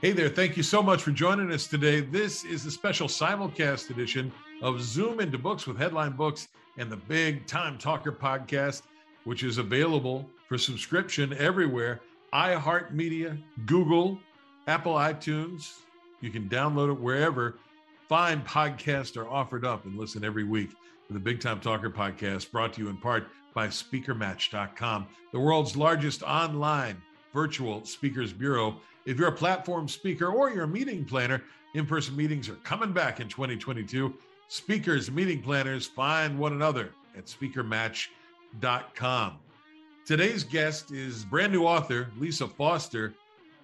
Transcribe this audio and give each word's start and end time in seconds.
Hey 0.00 0.12
there, 0.12 0.28
thank 0.28 0.56
you 0.56 0.62
so 0.62 0.80
much 0.80 1.02
for 1.02 1.10
joining 1.10 1.50
us 1.50 1.66
today. 1.66 2.00
This 2.00 2.44
is 2.44 2.64
a 2.64 2.70
special 2.70 3.08
simulcast 3.08 3.90
edition 3.90 4.30
of 4.62 4.80
Zoom 4.80 5.18
into 5.18 5.38
Books 5.38 5.66
with 5.66 5.76
Headline 5.76 6.12
Books 6.12 6.46
and 6.76 6.88
the 6.88 6.96
Big 6.96 7.48
Time 7.48 7.76
Talker 7.78 8.12
podcast, 8.12 8.82
which 9.24 9.42
is 9.42 9.58
available 9.58 10.30
for 10.46 10.56
subscription 10.56 11.34
everywhere 11.36 12.00
iHeartMedia, 12.32 13.42
Google, 13.66 14.20
Apple 14.68 14.94
iTunes. 14.94 15.80
You 16.20 16.30
can 16.30 16.48
download 16.48 16.92
it 16.92 17.00
wherever 17.00 17.58
fine 18.08 18.42
podcasts 18.42 19.16
are 19.16 19.28
offered 19.28 19.64
up 19.64 19.84
and 19.84 19.98
listen 19.98 20.22
every 20.22 20.44
week 20.44 20.70
to 21.08 21.12
the 21.12 21.18
Big 21.18 21.40
Time 21.40 21.58
Talker 21.58 21.90
podcast, 21.90 22.52
brought 22.52 22.72
to 22.74 22.82
you 22.82 22.88
in 22.88 22.98
part 22.98 23.26
by 23.52 23.66
SpeakerMatch.com, 23.66 25.08
the 25.32 25.40
world's 25.40 25.76
largest 25.76 26.22
online 26.22 27.02
virtual 27.34 27.84
speakers 27.84 28.32
bureau 28.32 28.76
if 29.08 29.18
you're 29.18 29.28
a 29.28 29.32
platform 29.32 29.88
speaker 29.88 30.26
or 30.26 30.50
you're 30.50 30.64
a 30.64 30.68
meeting 30.68 31.02
planner, 31.02 31.42
in 31.72 31.86
person 31.86 32.14
meetings 32.14 32.46
are 32.50 32.56
coming 32.56 32.92
back 32.92 33.20
in 33.20 33.28
2022. 33.28 34.12
Speakers, 34.48 35.10
meeting 35.10 35.40
planners 35.40 35.86
find 35.86 36.38
one 36.38 36.52
another 36.52 36.90
at 37.16 37.24
speakermatch.com. 37.24 39.38
Today's 40.06 40.44
guest 40.44 40.92
is 40.92 41.24
brand 41.24 41.54
new 41.54 41.64
author, 41.64 42.10
Lisa 42.18 42.46
Foster. 42.46 43.14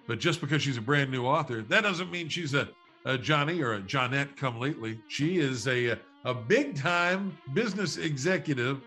But 0.07 0.19
just 0.19 0.41
because 0.41 0.63
she's 0.63 0.77
a 0.77 0.81
brand 0.81 1.11
new 1.11 1.27
author, 1.27 1.61
that 1.61 1.81
doesn't 1.81 2.11
mean 2.11 2.27
she's 2.27 2.55
a, 2.55 2.67
a 3.05 3.15
Johnny 3.15 3.61
or 3.61 3.73
a 3.73 3.81
Johnette 3.81 4.35
come 4.35 4.59
lately. 4.59 4.99
She 5.09 5.37
is 5.37 5.67
a, 5.67 5.99
a 6.23 6.33
big 6.33 6.75
time 6.75 7.37
business 7.53 7.97
executive, 7.97 8.81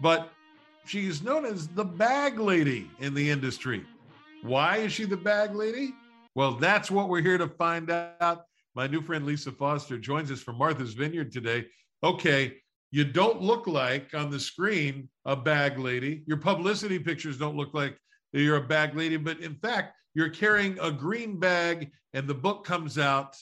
but 0.00 0.30
she's 0.86 1.22
known 1.22 1.44
as 1.44 1.66
the 1.66 1.84
bag 1.84 2.38
lady 2.38 2.88
in 3.00 3.14
the 3.14 3.28
industry. 3.28 3.84
Why 4.42 4.76
is 4.76 4.92
she 4.92 5.06
the 5.06 5.16
bag 5.16 5.56
lady? 5.56 5.92
Well, 6.34 6.56
that's 6.56 6.90
what 6.90 7.08
we're 7.08 7.22
here 7.22 7.38
to 7.38 7.48
find 7.48 7.90
out. 7.90 8.44
My 8.74 8.86
new 8.88 9.00
friend 9.00 9.24
Lisa 9.24 9.52
Foster 9.52 9.98
joins 9.98 10.32
us 10.32 10.40
from 10.40 10.58
Martha's 10.58 10.94
Vineyard 10.94 11.30
today. 11.30 11.66
Okay, 12.02 12.56
you 12.90 13.04
don't 13.04 13.40
look 13.40 13.66
like 13.66 14.14
on 14.14 14.30
the 14.30 14.40
screen 14.40 15.08
a 15.24 15.36
bag 15.36 15.78
lady. 15.78 16.24
Your 16.26 16.36
publicity 16.38 16.98
pictures 16.98 17.38
don't 17.38 17.56
look 17.56 17.72
like 17.72 17.96
you're 18.32 18.56
a 18.56 18.66
bag 18.66 18.96
lady, 18.96 19.16
but 19.16 19.38
in 19.40 19.54
fact, 19.54 19.94
you're 20.14 20.28
carrying 20.28 20.78
a 20.80 20.90
green 20.90 21.38
bag 21.38 21.90
and 22.14 22.26
the 22.26 22.34
book 22.34 22.64
comes 22.64 22.98
out 22.98 23.36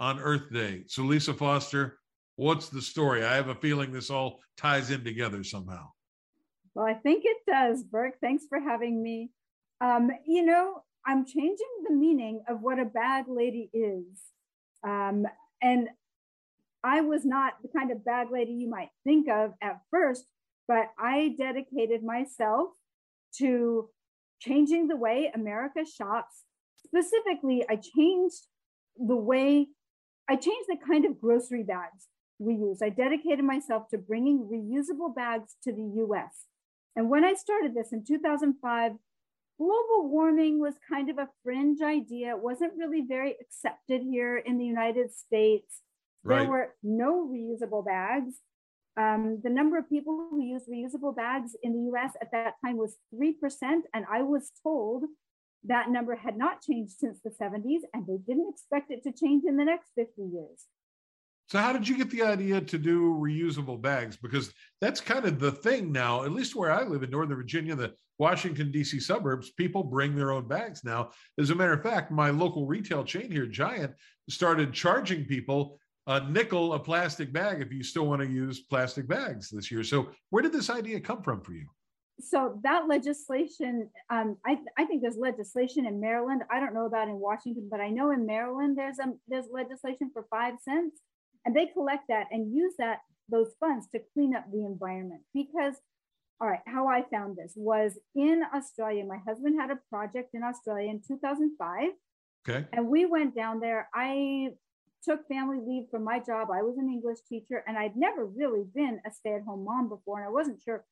on 0.00 0.20
Earth 0.20 0.52
Day. 0.52 0.84
So, 0.86 1.02
Lisa 1.02 1.34
Foster, 1.34 1.98
what's 2.36 2.68
the 2.68 2.82
story? 2.82 3.24
I 3.24 3.34
have 3.34 3.48
a 3.48 3.54
feeling 3.54 3.90
this 3.90 4.10
all 4.10 4.40
ties 4.56 4.90
in 4.90 5.02
together 5.02 5.42
somehow. 5.42 5.88
Well, 6.74 6.86
I 6.86 6.94
think 6.94 7.24
it 7.24 7.38
does, 7.46 7.82
Burke. 7.82 8.14
Thanks 8.20 8.44
for 8.48 8.60
having 8.60 9.02
me. 9.02 9.30
Um, 9.80 10.10
you 10.26 10.44
know, 10.44 10.82
I'm 11.08 11.24
changing 11.24 11.66
the 11.88 11.94
meaning 11.94 12.42
of 12.48 12.60
what 12.60 12.78
a 12.78 12.84
bad 12.84 13.24
lady 13.28 13.70
is. 13.72 14.20
Um, 14.84 15.24
and 15.62 15.88
I 16.84 17.00
was 17.00 17.24
not 17.24 17.54
the 17.62 17.68
kind 17.68 17.90
of 17.90 18.04
bad 18.04 18.28
lady 18.30 18.52
you 18.52 18.68
might 18.68 18.90
think 19.04 19.26
of 19.26 19.54
at 19.62 19.80
first, 19.90 20.26
but 20.68 20.90
I 20.98 21.34
dedicated 21.38 22.04
myself 22.04 22.68
to 23.38 23.88
changing 24.38 24.88
the 24.88 24.96
way 24.96 25.32
America 25.34 25.80
shops. 25.86 26.44
Specifically, 26.84 27.64
I 27.68 27.76
changed 27.76 28.46
the 28.98 29.16
way, 29.16 29.68
I 30.28 30.36
changed 30.36 30.68
the 30.68 30.76
kind 30.86 31.06
of 31.06 31.18
grocery 31.18 31.62
bags 31.62 32.08
we 32.38 32.52
use. 32.52 32.82
I 32.82 32.90
dedicated 32.90 33.46
myself 33.46 33.88
to 33.92 33.98
bringing 33.98 34.40
reusable 34.40 35.14
bags 35.14 35.56
to 35.64 35.72
the 35.72 36.04
US. 36.04 36.44
And 36.94 37.08
when 37.08 37.24
I 37.24 37.32
started 37.32 37.74
this 37.74 37.92
in 37.92 38.04
2005, 38.04 38.92
global 39.58 40.08
warming 40.08 40.60
was 40.60 40.74
kind 40.88 41.10
of 41.10 41.18
a 41.18 41.28
fringe 41.42 41.80
idea. 41.82 42.30
It 42.30 42.42
wasn't 42.42 42.78
really 42.78 43.02
very 43.06 43.36
accepted 43.40 44.02
here 44.02 44.38
in 44.38 44.56
the 44.56 44.64
United 44.64 45.12
States. 45.12 45.82
Right. 46.22 46.40
There 46.40 46.50
were 46.50 46.74
no 46.82 47.28
reusable 47.28 47.84
bags. 47.84 48.34
Um, 48.96 49.40
the 49.42 49.50
number 49.50 49.78
of 49.78 49.88
people 49.88 50.28
who 50.30 50.42
use 50.42 50.62
reusable 50.68 51.14
bags 51.14 51.52
in 51.62 51.72
the 51.72 51.90
US 51.92 52.12
at 52.20 52.32
that 52.32 52.54
time 52.64 52.76
was 52.76 52.96
3%. 53.14 53.34
And 53.94 54.04
I 54.10 54.22
was 54.22 54.50
told 54.62 55.04
that 55.64 55.90
number 55.90 56.16
had 56.16 56.36
not 56.36 56.62
changed 56.62 56.92
since 56.98 57.18
the 57.22 57.30
70s, 57.30 57.80
and 57.92 58.06
they 58.06 58.18
didn't 58.26 58.48
expect 58.48 58.90
it 58.90 59.02
to 59.04 59.12
change 59.12 59.44
in 59.46 59.56
the 59.56 59.64
next 59.64 59.90
50 59.96 60.22
years. 60.22 60.66
So, 61.48 61.58
how 61.58 61.72
did 61.72 61.88
you 61.88 61.96
get 61.96 62.10
the 62.10 62.22
idea 62.22 62.60
to 62.60 62.78
do 62.78 63.14
reusable 63.14 63.80
bags? 63.80 64.18
Because 64.18 64.52
that's 64.82 65.00
kind 65.00 65.24
of 65.24 65.40
the 65.40 65.52
thing 65.52 65.90
now, 65.90 66.22
at 66.24 66.32
least 66.32 66.54
where 66.54 66.70
I 66.70 66.82
live 66.82 67.02
in 67.02 67.10
Northern 67.10 67.38
Virginia, 67.38 67.74
the 67.74 67.94
Washington, 68.18 68.70
D.C. 68.70 69.00
suburbs, 69.00 69.50
people 69.52 69.82
bring 69.82 70.14
their 70.14 70.30
own 70.30 70.46
bags 70.46 70.84
now. 70.84 71.10
As 71.38 71.48
a 71.48 71.54
matter 71.54 71.72
of 71.72 71.82
fact, 71.82 72.12
my 72.12 72.28
local 72.28 72.66
retail 72.66 73.02
chain 73.02 73.32
here, 73.32 73.46
Giant, 73.46 73.94
started 74.28 74.74
charging 74.74 75.24
people 75.24 75.78
a 76.06 76.28
nickel 76.28 76.74
a 76.74 76.78
plastic 76.78 77.32
bag 77.32 77.62
if 77.62 77.72
you 77.72 77.82
still 77.82 78.06
want 78.06 78.20
to 78.20 78.28
use 78.28 78.60
plastic 78.60 79.08
bags 79.08 79.48
this 79.48 79.70
year. 79.70 79.82
So, 79.82 80.10
where 80.28 80.42
did 80.42 80.52
this 80.52 80.68
idea 80.68 81.00
come 81.00 81.22
from 81.22 81.40
for 81.40 81.52
you? 81.52 81.66
So 82.20 82.58
that 82.64 82.88
legislation, 82.88 83.88
um, 84.10 84.36
I, 84.44 84.58
I 84.76 84.84
think 84.86 85.02
there's 85.02 85.16
legislation 85.16 85.86
in 85.86 86.00
Maryland. 86.00 86.42
I 86.50 86.58
don't 86.58 86.74
know 86.74 86.86
about 86.86 87.08
in 87.08 87.14
Washington, 87.14 87.68
but 87.70 87.80
I 87.80 87.90
know 87.90 88.10
in 88.10 88.26
Maryland 88.26 88.76
there's 88.76 88.98
a, 88.98 89.12
there's 89.28 89.46
legislation 89.52 90.10
for 90.12 90.26
five 90.28 90.54
cents, 90.60 91.00
and 91.48 91.56
they 91.56 91.64
collect 91.64 92.08
that 92.08 92.26
and 92.30 92.54
use 92.54 92.74
that 92.78 92.98
those 93.30 93.54
funds 93.58 93.86
to 93.94 94.00
clean 94.12 94.36
up 94.36 94.44
the 94.52 94.66
environment 94.66 95.22
because 95.32 95.76
all 96.40 96.46
right, 96.46 96.60
how 96.66 96.86
I 96.86 97.02
found 97.10 97.36
this 97.36 97.54
was 97.56 97.98
in 98.14 98.42
Australia. 98.54 99.04
My 99.04 99.16
husband 99.26 99.58
had 99.58 99.70
a 99.70 99.78
project 99.90 100.34
in 100.34 100.44
Australia 100.44 100.90
in 100.90 101.00
2005. 101.00 101.88
Okay. 102.48 102.64
And 102.72 102.86
we 102.86 103.06
went 103.06 103.34
down 103.34 103.58
there. 103.58 103.88
I 103.92 104.50
took 105.02 105.26
family 105.26 105.58
leave 105.66 105.88
from 105.90 106.04
my 106.04 106.20
job. 106.20 106.48
I 106.52 106.62
was 106.62 106.76
an 106.78 106.88
English 106.88 107.18
teacher 107.28 107.64
and 107.66 107.76
I'd 107.76 107.96
never 107.96 108.24
really 108.24 108.62
been 108.72 109.00
a 109.04 109.10
stay 109.10 109.34
at 109.34 109.42
home 109.42 109.64
mom 109.64 109.88
before. 109.88 110.18
And 110.18 110.28
I 110.28 110.30
wasn't 110.30 110.60
sure 110.62 110.84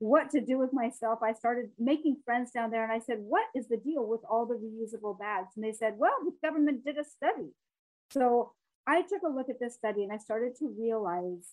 what 0.00 0.28
to 0.30 0.40
do 0.42 0.58
with 0.58 0.74
myself. 0.74 1.20
I 1.22 1.32
started 1.32 1.70
making 1.78 2.16
friends 2.26 2.50
down 2.50 2.70
there 2.70 2.82
and 2.82 2.92
I 2.92 2.98
said, 2.98 3.18
What 3.20 3.46
is 3.54 3.68
the 3.68 3.78
deal 3.78 4.06
with 4.06 4.20
all 4.28 4.44
the 4.44 4.56
reusable 4.56 5.18
bags? 5.18 5.52
And 5.56 5.64
they 5.64 5.72
said, 5.72 5.94
Well, 5.96 6.12
the 6.24 6.34
government 6.46 6.84
did 6.84 6.98
a 6.98 7.04
study. 7.04 7.52
So 8.10 8.52
I 8.90 9.02
took 9.02 9.22
a 9.22 9.28
look 9.28 9.48
at 9.48 9.60
this 9.60 9.74
study 9.74 10.02
and 10.02 10.12
I 10.12 10.16
started 10.16 10.56
to 10.58 10.74
realize 10.76 11.46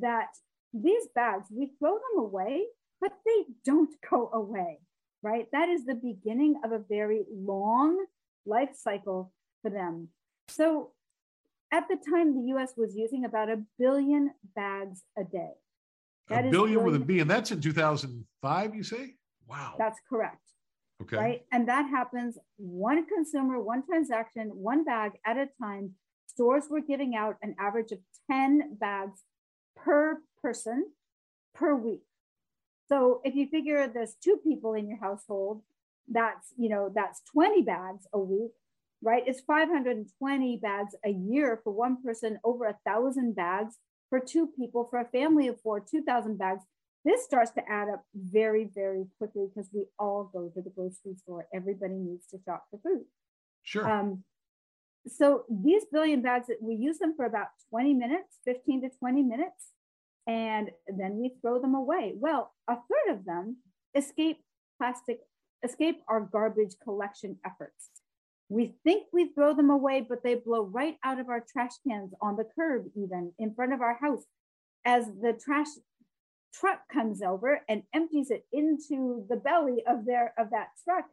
that 0.00 0.28
these 0.72 1.06
bags, 1.14 1.48
we 1.50 1.70
throw 1.78 1.94
them 2.04 2.24
away, 2.24 2.64
but 2.98 3.12
they 3.26 3.44
don't 3.62 3.94
go 4.10 4.30
away, 4.32 4.78
right? 5.22 5.46
That 5.52 5.68
is 5.68 5.84
the 5.84 5.94
beginning 5.94 6.60
of 6.64 6.72
a 6.72 6.78
very 6.78 7.24
long 7.30 8.02
life 8.46 8.70
cycle 8.74 9.32
for 9.60 9.70
them. 9.70 10.08
So 10.48 10.92
at 11.70 11.88
the 11.88 11.98
time, 12.10 12.34
the 12.34 12.54
US 12.54 12.72
was 12.76 12.96
using 12.96 13.26
about 13.26 13.50
a 13.50 13.60
billion 13.78 14.30
bags 14.56 15.02
a 15.18 15.24
day. 15.24 15.52
That 16.28 16.46
a 16.46 16.50
billion 16.50 16.82
with 16.84 16.94
a 16.94 17.00
B, 17.00 17.20
and 17.20 17.30
that's 17.30 17.50
in 17.50 17.60
2005, 17.60 18.74
you 18.74 18.82
say? 18.82 19.14
Wow. 19.46 19.74
That's 19.78 20.00
correct. 20.08 20.40
Okay. 21.02 21.16
Right. 21.16 21.42
And 21.52 21.68
that 21.68 21.90
happens 21.90 22.38
one 22.56 23.04
consumer, 23.06 23.60
one 23.60 23.84
transaction, 23.84 24.48
one 24.54 24.84
bag 24.84 25.12
at 25.26 25.36
a 25.36 25.48
time. 25.60 25.92
Stores 26.34 26.64
were 26.70 26.80
giving 26.80 27.14
out 27.14 27.36
an 27.42 27.54
average 27.58 27.92
of 27.92 27.98
10 28.30 28.76
bags 28.80 29.20
per 29.76 30.18
person 30.40 30.86
per 31.54 31.74
week. 31.74 32.02
So 32.88 33.20
if 33.24 33.34
you 33.34 33.46
figure 33.48 33.86
there's 33.86 34.16
two 34.22 34.38
people 34.42 34.74
in 34.74 34.88
your 34.88 34.98
household, 34.98 35.62
that's, 36.08 36.48
you 36.56 36.68
know, 36.68 36.90
that's 36.94 37.20
20 37.32 37.62
bags 37.62 38.06
a 38.12 38.18
week, 38.18 38.52
right? 39.02 39.22
It's 39.26 39.40
520 39.40 40.56
bags 40.56 40.94
a 41.04 41.10
year 41.10 41.60
for 41.62 41.72
one 41.72 42.02
person, 42.02 42.38
over 42.44 42.66
a 42.66 42.78
thousand 42.86 43.34
bags 43.34 43.76
for 44.08 44.18
two 44.18 44.46
people, 44.46 44.86
for 44.90 45.00
a 45.00 45.04
family 45.04 45.48
of 45.48 45.60
four, 45.60 45.80
2,000 45.80 46.38
bags. 46.38 46.62
This 47.04 47.24
starts 47.24 47.50
to 47.52 47.62
add 47.68 47.88
up 47.88 48.04
very, 48.14 48.70
very 48.74 49.06
quickly 49.18 49.48
because 49.52 49.70
we 49.72 49.86
all 49.98 50.30
go 50.32 50.48
to 50.48 50.62
the 50.62 50.70
grocery 50.70 51.16
store. 51.16 51.46
Everybody 51.52 51.94
needs 51.94 52.26
to 52.28 52.38
shop 52.44 52.64
for 52.70 52.78
food. 52.78 53.04
Sure. 53.62 53.90
Um, 53.90 54.24
so 55.06 55.44
these 55.50 55.84
billion 55.92 56.22
bags, 56.22 56.48
we 56.60 56.74
use 56.74 56.98
them 56.98 57.14
for 57.16 57.24
about 57.24 57.48
20 57.70 57.94
minutes, 57.94 58.38
15 58.44 58.82
to 58.82 58.88
20 58.98 59.22
minutes 59.22 59.72
and 60.26 60.70
then 60.86 61.16
we 61.16 61.34
throw 61.40 61.60
them 61.60 61.74
away. 61.74 62.14
Well, 62.16 62.52
a 62.68 62.76
third 62.76 63.16
of 63.16 63.24
them 63.24 63.56
escape 63.94 64.38
plastic, 64.78 65.20
escape 65.64 66.02
our 66.08 66.20
garbage 66.20 66.76
collection 66.82 67.38
efforts. 67.44 67.90
We 68.48 68.74
think 68.84 69.06
we 69.12 69.32
throw 69.32 69.54
them 69.54 69.70
away, 69.70 70.04
but 70.06 70.22
they 70.22 70.34
blow 70.34 70.62
right 70.62 70.96
out 71.04 71.18
of 71.18 71.28
our 71.28 71.42
trash 71.52 71.72
cans 71.86 72.12
on 72.20 72.36
the 72.36 72.46
curb, 72.56 72.84
even 72.94 73.32
in 73.38 73.54
front 73.54 73.72
of 73.72 73.80
our 73.80 73.98
house. 73.98 74.24
As 74.84 75.06
the 75.06 75.32
trash 75.32 75.68
truck 76.52 76.80
comes 76.92 77.22
over 77.22 77.62
and 77.68 77.82
empties 77.94 78.30
it 78.30 78.44
into 78.52 79.24
the 79.28 79.36
belly 79.36 79.82
of 79.88 80.04
their 80.04 80.34
of 80.38 80.50
that 80.50 80.68
truck, 80.84 81.06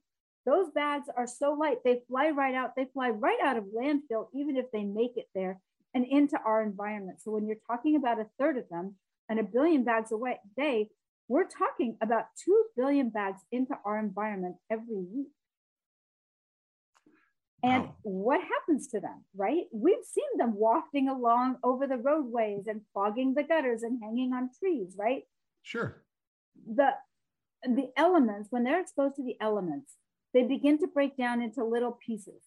those 0.45 0.69
bags 0.71 1.07
are 1.15 1.27
so 1.27 1.53
light 1.53 1.79
they 1.83 2.01
fly 2.07 2.29
right 2.29 2.55
out. 2.55 2.75
They 2.75 2.85
fly 2.93 3.09
right 3.09 3.39
out 3.43 3.57
of 3.57 3.65
landfill, 3.65 4.27
even 4.33 4.57
if 4.57 4.71
they 4.71 4.83
make 4.83 5.17
it 5.17 5.27
there 5.35 5.59
and 5.93 6.05
into 6.05 6.39
our 6.45 6.61
environment. 6.61 7.21
So 7.21 7.31
when 7.31 7.47
you're 7.47 7.57
talking 7.67 7.95
about 7.95 8.19
a 8.19 8.27
third 8.39 8.57
of 8.57 8.69
them 8.69 8.95
and 9.27 9.39
a 9.39 9.43
billion 9.43 9.83
bags 9.83 10.11
a 10.11 10.35
day, 10.55 10.89
we're 11.27 11.47
talking 11.47 11.97
about 12.01 12.25
2 12.43 12.65
billion 12.75 13.09
bags 13.09 13.41
into 13.51 13.75
our 13.85 13.99
environment 13.99 14.55
every 14.69 14.97
week. 14.97 15.27
And 17.61 17.83
wow. 17.83 17.95
what 18.03 18.41
happens 18.41 18.87
to 18.89 18.99
them, 18.99 19.25
right? 19.35 19.65
We've 19.71 20.03
seen 20.03 20.37
them 20.37 20.55
wafting 20.55 21.09
along 21.09 21.57
over 21.63 21.87
the 21.87 21.97
roadways 21.97 22.67
and 22.67 22.81
fogging 22.93 23.33
the 23.33 23.43
gutters 23.43 23.83
and 23.83 23.99
hanging 24.01 24.33
on 24.33 24.49
trees, 24.59 24.95
right? 24.97 25.23
Sure. 25.61 26.01
The 26.73 26.91
the 27.63 27.89
elements, 27.97 28.47
when 28.51 28.63
they're 28.63 28.79
exposed 28.79 29.17
to 29.17 29.23
the 29.23 29.35
elements, 29.41 29.95
they 30.33 30.43
begin 30.43 30.77
to 30.79 30.87
break 30.87 31.17
down 31.17 31.41
into 31.41 31.63
little 31.63 31.97
pieces. 32.05 32.43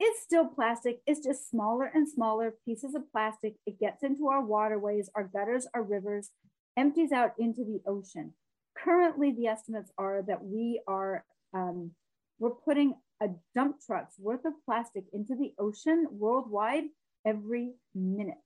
It's 0.00 0.22
still 0.22 0.46
plastic, 0.46 1.00
it's 1.06 1.24
just 1.24 1.50
smaller 1.50 1.90
and 1.92 2.08
smaller 2.08 2.54
pieces 2.64 2.94
of 2.94 3.10
plastic. 3.10 3.54
It 3.66 3.80
gets 3.80 4.04
into 4.04 4.28
our 4.28 4.44
waterways, 4.44 5.10
our 5.14 5.24
gutters, 5.24 5.66
our 5.74 5.82
rivers, 5.82 6.30
empties 6.76 7.10
out 7.10 7.32
into 7.38 7.64
the 7.64 7.80
ocean. 7.86 8.32
Currently, 8.76 9.32
the 9.32 9.48
estimates 9.48 9.90
are 9.98 10.22
that 10.28 10.44
we 10.44 10.80
are 10.86 11.24
um, 11.52 11.90
we're 12.38 12.50
putting 12.50 12.94
a 13.20 13.28
dump 13.54 13.76
truck's 13.84 14.18
worth 14.18 14.44
of 14.44 14.52
plastic 14.64 15.04
into 15.12 15.34
the 15.34 15.52
ocean 15.58 16.06
worldwide 16.10 16.84
every 17.26 17.72
minute. 17.94 18.36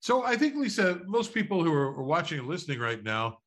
So 0.00 0.24
I 0.24 0.36
think, 0.36 0.56
Lisa, 0.56 1.02
most 1.06 1.34
people 1.34 1.62
who 1.62 1.72
are 1.74 2.02
watching 2.02 2.38
and 2.38 2.48
listening 2.48 2.78
right 2.78 3.02
now 3.02 3.38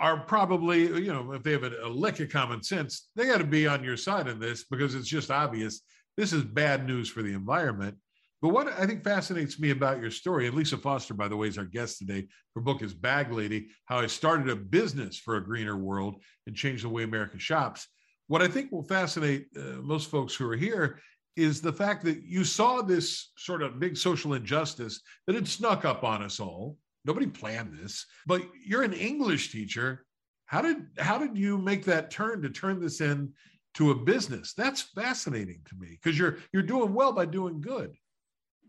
are 0.00 0.18
probably, 0.18 0.86
you 0.86 1.12
know, 1.12 1.32
if 1.32 1.42
they 1.42 1.52
have 1.52 1.62
a, 1.62 1.72
a 1.84 1.88
lick 1.88 2.18
of 2.20 2.30
common 2.30 2.62
sense, 2.62 3.08
they 3.14 3.26
got 3.26 3.38
to 3.38 3.44
be 3.44 3.66
on 3.66 3.84
your 3.84 3.96
side 3.96 4.26
in 4.26 4.40
this 4.40 4.64
because 4.64 4.94
it's 4.94 5.08
just 5.08 5.30
obvious 5.30 5.82
this 6.16 6.32
is 6.32 6.42
bad 6.42 6.86
news 6.86 7.08
for 7.08 7.22
the 7.22 7.32
environment. 7.32 7.96
But 8.42 8.48
what 8.48 8.68
I 8.68 8.86
think 8.86 9.04
fascinates 9.04 9.60
me 9.60 9.70
about 9.70 10.00
your 10.00 10.10
story, 10.10 10.46
and 10.46 10.56
Lisa 10.56 10.78
Foster, 10.78 11.12
by 11.12 11.28
the 11.28 11.36
way, 11.36 11.48
is 11.48 11.58
our 11.58 11.66
guest 11.66 11.98
today. 11.98 12.26
Her 12.54 12.62
book 12.62 12.82
is 12.82 12.94
Bag 12.94 13.30
Lady 13.30 13.68
How 13.84 13.98
I 13.98 14.06
Started 14.06 14.48
a 14.48 14.56
Business 14.56 15.18
for 15.18 15.36
a 15.36 15.44
Greener 15.44 15.76
World 15.76 16.22
and 16.46 16.56
Changed 16.56 16.84
the 16.84 16.88
Way 16.88 17.02
America 17.02 17.38
Shops. 17.38 17.86
What 18.28 18.40
I 18.40 18.48
think 18.48 18.72
will 18.72 18.82
fascinate 18.82 19.48
uh, 19.56 19.82
most 19.82 20.10
folks 20.10 20.34
who 20.34 20.48
are 20.48 20.56
here 20.56 21.00
is 21.36 21.60
the 21.60 21.72
fact 21.72 22.04
that 22.04 22.22
you 22.22 22.44
saw 22.44 22.80
this 22.80 23.30
sort 23.36 23.62
of 23.62 23.78
big 23.78 23.96
social 23.96 24.34
injustice 24.34 25.00
that 25.26 25.36
had 25.36 25.46
snuck 25.46 25.84
up 25.84 26.02
on 26.02 26.22
us 26.22 26.40
all. 26.40 26.78
Nobody 27.04 27.26
planned 27.26 27.78
this, 27.78 28.06
but 28.26 28.42
you're 28.64 28.82
an 28.82 28.92
English 28.92 29.52
teacher. 29.52 30.04
How 30.46 30.60
did 30.62 30.86
how 30.98 31.18
did 31.18 31.38
you 31.38 31.56
make 31.58 31.84
that 31.84 32.10
turn 32.10 32.42
to 32.42 32.50
turn 32.50 32.80
this 32.80 33.00
in 33.00 33.32
to 33.74 33.92
a 33.92 33.94
business? 33.94 34.52
That's 34.54 34.82
fascinating 34.82 35.60
to 35.68 35.76
me 35.76 35.98
because 36.02 36.18
you're 36.18 36.38
you're 36.52 36.62
doing 36.62 36.92
well 36.92 37.12
by 37.12 37.26
doing 37.26 37.60
good. 37.60 37.94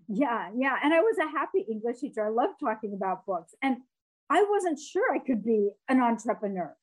Yeah, 0.08 0.50
yeah. 0.56 0.76
And 0.84 0.94
I 0.94 1.00
was 1.00 1.18
a 1.18 1.30
happy 1.30 1.66
English 1.70 2.00
teacher. 2.00 2.26
I 2.26 2.30
love 2.30 2.52
talking 2.60 2.94
about 2.94 3.26
books. 3.26 3.54
And 3.62 3.78
I 4.30 4.44
wasn't 4.50 4.80
sure 4.80 5.14
I 5.14 5.20
could 5.20 5.44
be 5.44 5.70
an 5.88 6.02
entrepreneur. 6.02 6.76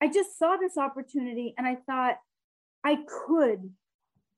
I 0.00 0.08
just 0.08 0.38
saw 0.38 0.56
this 0.56 0.76
opportunity 0.76 1.54
and 1.56 1.66
I 1.66 1.76
thought 1.86 2.16
I 2.84 2.96
could 3.26 3.70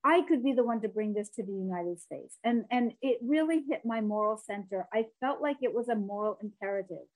I 0.05 0.23
could 0.29 0.45
be 0.45 0.53
the 0.53 0.65
one 0.65 0.83
to 0.83 0.89
bring 0.89 1.15
this 1.15 1.31
to 1.31 1.43
the 1.43 1.53
United 1.53 2.01
States. 2.01 2.37
And 2.45 2.65
and 2.71 2.93
it 3.01 3.19
really 3.23 3.65
hit 3.69 3.83
my 3.85 4.01
moral 4.01 4.37
center. 4.37 4.87
I 4.93 5.07
felt 5.21 5.41
like 5.41 5.57
it 5.63 5.75
was 5.75 5.89
a 5.89 5.95
moral 5.95 6.39
imperative. 6.43 7.07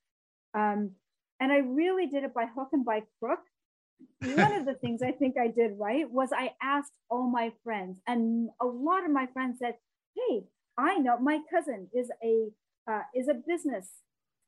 Um, 0.54 0.92
and 1.40 1.52
I 1.52 1.58
really 1.58 2.06
did 2.06 2.24
it 2.24 2.34
by 2.34 2.46
hook 2.46 2.68
and 2.72 2.84
by 2.84 3.02
crook. 3.20 3.40
One 4.22 4.54
of 4.54 4.64
the 4.64 4.74
things 4.80 5.02
I 5.02 5.12
think 5.12 5.36
I 5.38 5.48
did 5.48 5.72
right 5.78 6.10
was 6.10 6.30
I 6.32 6.52
asked 6.62 6.92
all 7.10 7.30
my 7.30 7.52
friends, 7.62 7.98
and 8.06 8.48
a 8.60 8.66
lot 8.66 9.04
of 9.04 9.10
my 9.10 9.26
friends 9.32 9.58
said, 9.60 9.74
"Hey, 10.16 10.44
I 10.78 10.98
know 10.98 11.18
my 11.18 11.40
cousin 11.50 11.88
is 11.94 12.10
a 12.24 12.48
uh, 12.90 13.02
is 13.14 13.28
a 13.28 13.34
business 13.34 13.88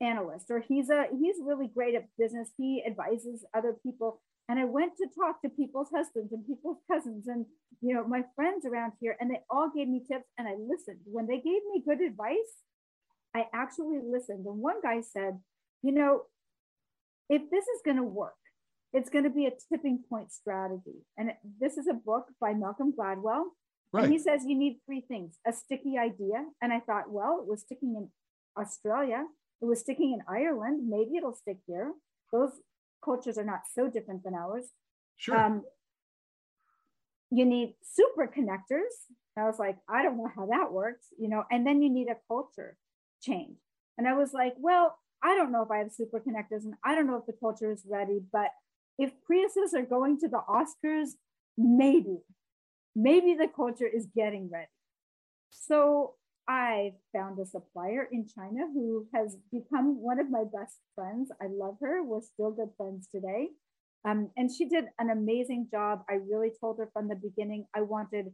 analyst 0.01 0.49
or 0.49 0.59
he's 0.59 0.89
a 0.89 1.05
he's 1.11 1.35
really 1.43 1.67
great 1.67 1.93
at 1.95 2.07
business 2.17 2.49
he 2.57 2.83
advises 2.85 3.45
other 3.53 3.75
people 3.83 4.19
and 4.51 4.59
i 4.59 4.65
went 4.65 4.93
to 4.97 5.07
talk 5.17 5.41
to 5.41 5.49
people's 5.49 5.87
husbands 5.95 6.31
and 6.33 6.45
people's 6.45 6.77
cousins 6.91 7.27
and 7.27 7.45
you 7.81 7.93
know 7.93 8.05
my 8.05 8.23
friends 8.35 8.65
around 8.65 8.91
here 8.99 9.15
and 9.19 9.31
they 9.31 9.39
all 9.49 9.71
gave 9.75 9.87
me 9.87 10.01
tips 10.05 10.27
and 10.37 10.47
i 10.47 10.51
listened 10.51 10.99
when 11.05 11.25
they 11.27 11.37
gave 11.37 11.61
me 11.73 11.81
good 11.85 12.01
advice 12.01 12.53
i 13.35 13.45
actually 13.53 13.99
listened 14.03 14.45
and 14.45 14.57
one 14.57 14.81
guy 14.83 15.01
said 15.01 15.39
you 15.81 15.91
know 15.91 16.23
if 17.29 17.41
this 17.49 17.63
is 17.63 17.81
going 17.85 17.97
to 17.97 18.03
work 18.03 18.33
it's 18.93 19.09
going 19.09 19.23
to 19.23 19.29
be 19.29 19.45
a 19.45 19.51
tipping 19.69 20.03
point 20.09 20.31
strategy 20.31 21.05
and 21.17 21.31
this 21.59 21.77
is 21.77 21.87
a 21.87 21.93
book 21.93 22.25
by 22.41 22.53
malcolm 22.53 22.91
gladwell 22.91 23.45
right. 23.93 24.03
and 24.03 24.13
he 24.13 24.19
says 24.19 24.41
you 24.45 24.57
need 24.57 24.77
three 24.85 25.01
things 25.01 25.37
a 25.47 25.53
sticky 25.53 25.97
idea 25.97 26.45
and 26.61 26.73
i 26.73 26.79
thought 26.79 27.09
well 27.09 27.39
it 27.41 27.47
was 27.49 27.61
sticking 27.61 27.95
in 27.95 28.09
australia 28.61 29.23
it 29.61 29.65
was 29.65 29.79
sticking 29.79 30.13
in 30.13 30.21
Ireland. 30.27 30.89
Maybe 30.89 31.17
it'll 31.17 31.35
stick 31.35 31.57
here. 31.67 31.93
Those 32.33 32.51
cultures 33.03 33.37
are 33.37 33.45
not 33.45 33.61
so 33.73 33.89
different 33.89 34.23
than 34.23 34.33
ours. 34.33 34.65
Sure. 35.17 35.37
Um, 35.37 35.63
you 37.31 37.45
need 37.45 37.75
super 37.81 38.27
connectors. 38.27 38.91
I 39.37 39.45
was 39.45 39.57
like, 39.57 39.77
I 39.87 40.03
don't 40.03 40.17
know 40.17 40.29
how 40.35 40.47
that 40.47 40.71
works, 40.71 41.07
you 41.17 41.29
know, 41.29 41.43
and 41.49 41.65
then 41.65 41.81
you 41.81 41.89
need 41.89 42.09
a 42.09 42.17
culture 42.27 42.77
change. 43.21 43.57
And 43.97 44.07
I 44.07 44.13
was 44.13 44.33
like, 44.33 44.53
well, 44.57 44.97
I 45.23 45.35
don't 45.35 45.51
know 45.51 45.61
if 45.61 45.71
I 45.71 45.77
have 45.77 45.91
super 45.91 46.19
connectors 46.19 46.65
and 46.65 46.73
I 46.83 46.95
don't 46.95 47.07
know 47.07 47.17
if 47.17 47.25
the 47.25 47.33
culture 47.39 47.71
is 47.71 47.83
ready, 47.89 48.19
but 48.31 48.49
if 48.97 49.11
Priuses 49.29 49.73
are 49.73 49.85
going 49.85 50.19
to 50.19 50.27
the 50.27 50.41
Oscars, 50.49 51.11
maybe, 51.57 52.19
maybe 52.95 53.35
the 53.35 53.47
culture 53.47 53.87
is 53.87 54.07
getting 54.13 54.49
ready. 54.51 54.67
So 55.49 56.15
I 56.51 56.91
found 57.13 57.39
a 57.39 57.45
supplier 57.45 58.09
in 58.11 58.27
China 58.27 58.67
who 58.73 59.07
has 59.13 59.37
become 59.53 60.01
one 60.01 60.19
of 60.19 60.29
my 60.29 60.43
best 60.43 60.79
friends. 60.95 61.31
I 61.41 61.45
love 61.49 61.77
her. 61.81 62.03
We're 62.03 62.19
still 62.19 62.51
good 62.51 62.71
friends 62.75 63.07
today. 63.09 63.51
Um, 64.03 64.31
and 64.35 64.51
she 64.51 64.67
did 64.67 64.85
an 64.99 65.11
amazing 65.11 65.69
job. 65.71 66.03
I 66.09 66.15
really 66.15 66.51
told 66.59 66.77
her 66.79 66.89
from 66.91 67.07
the 67.07 67.15
beginning 67.15 67.67
I 67.73 67.83
wanted 67.83 68.33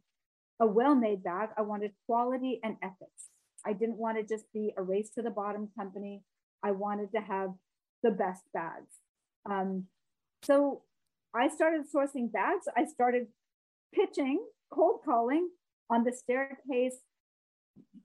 a 0.60 0.66
well 0.66 0.96
made 0.96 1.24
bag, 1.24 1.50
I 1.56 1.62
wanted 1.62 1.92
quality 2.08 2.60
and 2.64 2.78
ethics. 2.82 3.30
I 3.64 3.74
didn't 3.74 3.98
want 3.98 4.18
to 4.18 4.24
just 4.24 4.52
be 4.52 4.74
a 4.76 4.82
race 4.82 5.12
to 5.14 5.22
the 5.22 5.30
bottom 5.30 5.70
company. 5.78 6.24
I 6.64 6.72
wanted 6.72 7.12
to 7.12 7.22
have 7.22 7.52
the 8.02 8.10
best 8.10 8.42
bags. 8.52 8.96
Um, 9.48 9.84
so 10.42 10.82
I 11.36 11.50
started 11.50 11.82
sourcing 11.94 12.32
bags. 12.32 12.66
I 12.76 12.86
started 12.86 13.28
pitching, 13.94 14.44
cold 14.74 15.02
calling 15.06 15.50
on 15.92 16.04
the 16.04 16.12
staircase 16.12 16.98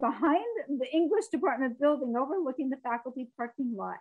behind 0.01 0.45
the 0.69 0.91
English 0.93 1.27
department 1.31 1.79
building 1.81 2.15
overlooking 2.17 2.71
the 2.71 2.77
faculty 2.83 3.29
parking 3.37 3.75
lot. 3.77 3.99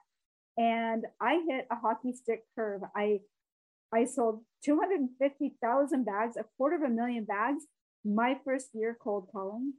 And 0.58 1.06
I 1.20 1.42
hit 1.48 1.68
a 1.72 1.76
hockey 1.76 2.14
stick 2.14 2.44
curve. 2.56 2.82
I 2.96 3.22
I 3.94 4.06
sold 4.06 4.44
250,000 4.64 6.06
bags, 6.06 6.38
a 6.38 6.46
quarter 6.56 6.78
of 6.78 6.84
a 6.84 6.90
million 6.90 7.26
bags 7.26 7.64
my 8.06 8.38
first 8.46 8.70
year 8.74 8.98
cold 9.02 9.28
calling. 9.32 9.74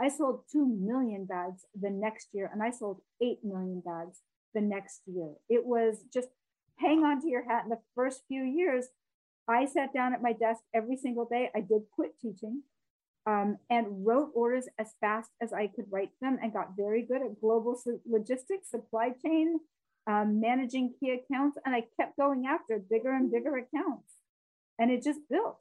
I 0.00 0.08
sold 0.08 0.42
2 0.52 0.66
million 0.66 1.24
bags 1.24 1.64
the 1.80 1.90
next 1.90 2.28
year, 2.32 2.50
and 2.52 2.62
I 2.62 2.70
sold 2.70 3.00
8 3.22 3.38
million 3.44 3.80
bags 3.84 4.20
the 4.52 4.60
next 4.60 5.02
year. 5.06 5.34
It 5.48 5.64
was 5.64 6.04
just 6.12 6.28
hang 6.78 7.04
on 7.04 7.20
to 7.22 7.28
your 7.28 7.48
hat. 7.48 7.64
In 7.64 7.70
the 7.70 7.80
first 7.94 8.22
few 8.28 8.42
years, 8.42 8.86
I 9.48 9.66
sat 9.66 9.94
down 9.94 10.12
at 10.12 10.22
my 10.22 10.32
desk 10.32 10.62
every 10.74 10.96
single 10.96 11.26
day. 11.26 11.50
I 11.54 11.60
did 11.60 11.82
quit 11.94 12.14
teaching 12.20 12.62
um, 13.26 13.58
and 13.70 14.06
wrote 14.06 14.30
orders 14.34 14.68
as 14.78 14.92
fast 15.00 15.30
as 15.40 15.52
I 15.52 15.68
could 15.68 15.86
write 15.90 16.10
them 16.20 16.38
and 16.42 16.52
got 16.52 16.76
very 16.76 17.02
good 17.02 17.22
at 17.22 17.40
global 17.40 17.80
logistics, 18.06 18.70
supply 18.70 19.12
chain, 19.24 19.58
um, 20.06 20.40
managing 20.40 20.92
key 21.00 21.10
accounts. 21.10 21.58
And 21.64 21.74
I 21.74 21.84
kept 21.98 22.16
going 22.18 22.46
after 22.46 22.78
bigger 22.78 23.12
and 23.12 23.32
bigger 23.32 23.56
accounts. 23.56 24.12
And 24.78 24.90
it 24.90 25.02
just 25.02 25.20
built. 25.30 25.58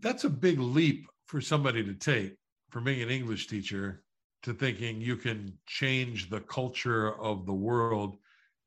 That's 0.00 0.24
a 0.24 0.30
big 0.30 0.58
leap 0.58 1.06
for 1.26 1.40
somebody 1.40 1.84
to 1.84 1.94
take, 1.94 2.36
from 2.70 2.84
being 2.84 3.02
an 3.02 3.10
English 3.10 3.46
teacher, 3.48 4.02
to 4.44 4.54
thinking 4.54 5.00
you 5.00 5.16
can 5.16 5.56
change 5.66 6.30
the 6.30 6.40
culture 6.40 7.20
of 7.20 7.46
the 7.46 7.52
world. 7.52 8.16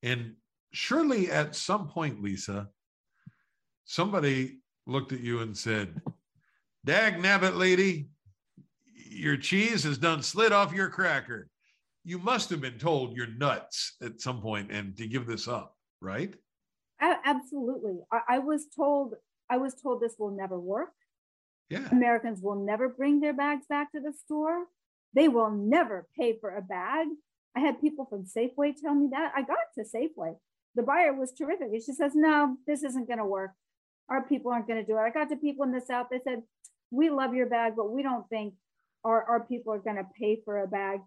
And 0.04 0.36
surely 0.72 1.32
at 1.32 1.56
some 1.56 1.88
point, 1.88 2.22
Lisa, 2.22 2.70
somebody 3.86 4.60
looked 4.86 5.12
at 5.12 5.20
you 5.22 5.40
and 5.40 5.58
said, 5.58 6.02
Dag 6.86 7.18
nabbit, 7.18 7.58
lady, 7.58 8.10
your 9.10 9.38
cheese 9.38 9.84
has 9.86 9.98
done 9.98 10.22
slid 10.22 10.52
off 10.52 10.72
your 10.72 10.88
cracker. 10.90 11.50
You 12.04 12.20
must 12.20 12.52
have 12.52 12.62
been 12.62 12.78
told 12.78 13.18
you're 13.18 13.26
nuts 13.26 13.96
at 14.04 14.22
some 14.22 14.40
point 14.40 14.72
and 14.72 14.96
to 14.98 15.08
give 15.08 15.26
this 15.26 15.48
up, 15.48 15.76
right? 16.00 16.36
Absolutely. 17.02 17.98
I, 18.12 18.20
I 18.36 18.40
was 18.40 18.68
told 18.76 19.16
I 19.50 19.58
was 19.58 19.74
told 19.74 20.00
this 20.00 20.16
will 20.20 20.30
never 20.30 20.60
work. 20.60 20.94
Yeah. 21.70 21.88
Americans 21.92 22.40
will 22.42 22.64
never 22.64 22.88
bring 22.88 23.20
their 23.20 23.34
bags 23.34 23.66
back 23.68 23.92
to 23.94 24.00
the 24.00 24.14
store. 24.14 24.66
They 25.16 25.28
will 25.28 25.50
never 25.50 26.08
pay 26.16 26.38
for 26.40 26.56
a 26.56 26.62
bag. 26.62 27.08
I 27.56 27.62
had 27.62 27.82
people 27.82 28.06
from 28.06 28.26
Safeway 28.26 28.74
tell 28.80 28.94
me 28.94 29.08
that. 29.12 29.32
I 29.36 29.42
got 29.42 29.58
to 29.76 29.84
Safeway. 29.84 30.36
The 30.76 30.84
buyer 30.84 31.14
was 31.14 31.32
terrific. 31.32 31.70
And 31.72 31.82
she 31.82 31.94
says, 31.94 32.12
No, 32.14 32.58
this 32.68 32.84
isn't 32.84 33.08
going 33.08 33.20
to 33.20 33.26
work. 33.26 33.52
Our 34.08 34.22
people 34.22 34.52
aren't 34.52 34.68
going 34.68 34.80
to 34.80 34.86
do 34.86 34.98
it. 34.98 35.02
I 35.02 35.10
got 35.10 35.30
to 35.30 35.36
people 35.36 35.66
in 35.66 35.72
the 35.72 35.82
South. 35.82 36.08
They 36.12 36.20
said, 36.24 36.44
we 36.92 37.10
love 37.10 37.34
your 37.34 37.48
bag, 37.48 37.74
but 37.76 37.92
we 37.92 38.04
don't 38.04 38.28
think 38.30 38.54
our, 39.04 39.24
our 39.24 39.40
people 39.46 39.74
are 39.74 39.80
going 39.80 39.98
to 39.98 40.08
pay 40.20 40.40
for 40.44 40.62
a 40.62 40.68
bag. 40.68 41.00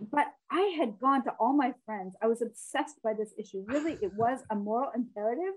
But 0.00 0.26
I 0.50 0.76
had 0.78 0.98
gone 0.98 1.24
to 1.24 1.32
all 1.40 1.52
my 1.52 1.74
friends. 1.84 2.14
I 2.22 2.26
was 2.26 2.42
obsessed 2.42 3.02
by 3.02 3.12
this 3.12 3.34
issue. 3.38 3.64
Really, 3.66 3.98
it 4.00 4.12
was 4.14 4.40
a 4.50 4.54
moral 4.54 4.90
imperative. 4.94 5.54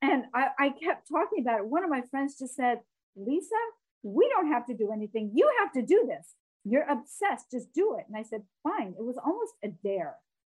And 0.00 0.24
I, 0.34 0.48
I 0.58 0.68
kept 0.70 1.08
talking 1.08 1.42
about 1.42 1.60
it. 1.60 1.66
One 1.66 1.84
of 1.84 1.90
my 1.90 2.02
friends 2.10 2.38
just 2.38 2.56
said, 2.56 2.80
Lisa, 3.16 3.54
we 4.02 4.28
don't 4.28 4.50
have 4.50 4.66
to 4.66 4.74
do 4.74 4.90
anything. 4.92 5.32
You 5.34 5.50
have 5.60 5.72
to 5.72 5.82
do 5.82 6.06
this. 6.08 6.34
You're 6.64 6.88
obsessed. 6.88 7.50
Just 7.50 7.72
do 7.74 7.96
it. 7.98 8.04
And 8.08 8.16
I 8.16 8.22
said, 8.22 8.42
Fine. 8.62 8.94
It 8.98 9.04
was 9.04 9.18
almost 9.24 9.52
a 9.64 9.68
dare, 9.68 10.16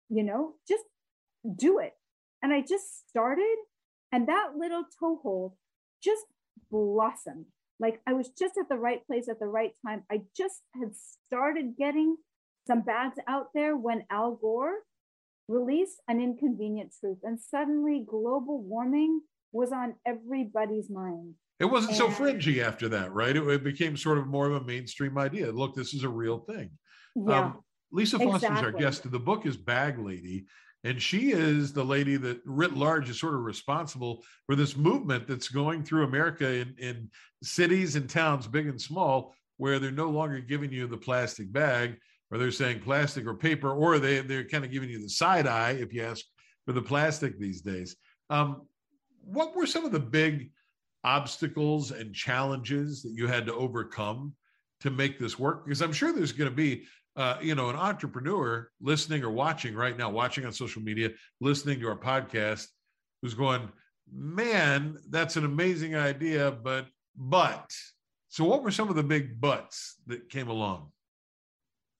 you 0.09 0.23
know, 0.23 0.53
just 0.67 0.83
do 1.55 1.79
it. 1.79 1.93
And 2.43 2.53
I 2.53 2.61
just 2.61 3.07
started, 3.09 3.55
and 4.11 4.27
that 4.27 4.51
little 4.57 4.83
toehold 4.99 5.53
just 6.03 6.25
blossomed. 6.71 7.45
Like 7.81 7.99
I 8.07 8.13
was 8.13 8.29
just 8.29 8.57
at 8.57 8.69
the 8.69 8.77
right 8.77 9.05
place 9.07 9.27
at 9.27 9.39
the 9.39 9.47
right 9.47 9.71
time. 9.85 10.03
I 10.09 10.21
just 10.37 10.61
had 10.79 10.91
started 11.27 11.75
getting 11.77 12.15
some 12.67 12.83
bags 12.83 13.17
out 13.27 13.47
there 13.55 13.75
when 13.75 14.03
Al 14.11 14.35
Gore 14.35 14.75
released 15.47 15.97
An 16.07 16.21
Inconvenient 16.21 16.93
Truth. 16.99 17.17
And 17.23 17.39
suddenly 17.39 18.05
global 18.07 18.61
warming 18.61 19.21
was 19.51 19.71
on 19.71 19.95
everybody's 20.05 20.91
mind. 20.91 21.33
It 21.59 21.65
wasn't 21.65 21.91
and, 21.91 21.97
so 21.97 22.09
fringy 22.09 22.61
after 22.61 22.87
that, 22.89 23.11
right? 23.13 23.35
It, 23.35 23.47
it, 23.47 23.63
became 23.63 23.97
sort 23.97 24.19
of 24.19 24.27
more 24.27 24.47
of 24.47 24.61
a 24.61 24.65
mainstream 24.65 25.17
idea. 25.17 25.51
Look, 25.51 25.75
this 25.75 25.93
is 25.93 26.03
a 26.03 26.09
real 26.09 26.39
thing. 26.39 26.69
Yeah, 27.15 27.45
um, 27.45 27.59
Lisa 27.91 28.17
Foster 28.17 28.47
exactly. 28.47 28.59
is 28.59 28.63
our 28.63 28.79
guest. 28.79 29.11
The 29.11 29.19
book 29.19 29.45
is 29.45 29.57
Bag 29.57 29.99
Lady. 29.99 30.45
And 30.83 31.01
she 31.01 31.31
is 31.31 31.73
the 31.73 31.83
lady 31.83 32.17
that, 32.17 32.41
writ 32.45 32.73
large, 32.73 33.09
is 33.09 33.19
sort 33.19 33.35
of 33.35 33.41
responsible 33.41 34.23
for 34.47 34.55
this 34.55 34.75
movement 34.75 35.27
that's 35.27 35.47
going 35.47 35.83
through 35.83 36.05
America 36.05 36.47
in, 36.47 36.75
in 36.79 37.09
cities 37.43 37.95
and 37.95 38.09
towns, 38.09 38.47
big 38.47 38.67
and 38.67 38.81
small, 38.81 39.35
where 39.57 39.77
they're 39.77 39.91
no 39.91 40.09
longer 40.09 40.39
giving 40.39 40.71
you 40.71 40.87
the 40.87 40.97
plastic 40.97 41.51
bag, 41.53 41.97
or 42.31 42.39
they're 42.39 42.49
saying 42.49 42.79
plastic 42.79 43.27
or 43.27 43.35
paper, 43.35 43.71
or 43.71 43.99
they, 43.99 44.21
they're 44.21 44.47
kind 44.47 44.65
of 44.65 44.71
giving 44.71 44.89
you 44.89 44.99
the 44.99 45.09
side 45.09 45.45
eye, 45.45 45.71
if 45.71 45.93
you 45.93 46.03
ask 46.03 46.25
for 46.65 46.73
the 46.73 46.81
plastic 46.81 47.37
these 47.37 47.61
days. 47.61 47.95
Um, 48.31 48.63
what 49.23 49.55
were 49.55 49.67
some 49.67 49.85
of 49.85 49.91
the 49.91 49.99
big 49.99 50.51
obstacles 51.03 51.91
and 51.91 52.13
challenges 52.13 53.03
that 53.03 53.13
you 53.13 53.27
had 53.27 53.45
to 53.45 53.53
overcome 53.53 54.33
to 54.79 54.89
make 54.89 55.19
this 55.19 55.37
work? 55.37 55.65
Because 55.65 55.81
I'm 55.81 55.93
sure 55.93 56.11
there's 56.11 56.31
going 56.31 56.49
to 56.49 56.55
be, 56.55 56.85
uh, 57.15 57.37
you 57.41 57.55
know, 57.55 57.69
an 57.69 57.75
entrepreneur 57.75 58.69
listening 58.81 59.23
or 59.23 59.31
watching 59.31 59.75
right 59.75 59.97
now, 59.97 60.09
watching 60.09 60.45
on 60.45 60.53
social 60.53 60.81
media, 60.81 61.09
listening 61.39 61.79
to 61.79 61.87
our 61.87 61.97
podcast, 61.97 62.67
who's 63.21 63.33
going, 63.33 63.69
"Man, 64.11 64.97
that's 65.09 65.35
an 65.35 65.45
amazing 65.45 65.95
idea," 65.95 66.51
but 66.51 66.87
but. 67.15 67.69
So, 68.29 68.45
what 68.45 68.63
were 68.63 68.71
some 68.71 68.89
of 68.89 68.95
the 68.95 69.03
big 69.03 69.41
buts 69.41 69.97
that 70.07 70.29
came 70.29 70.47
along? 70.47 70.91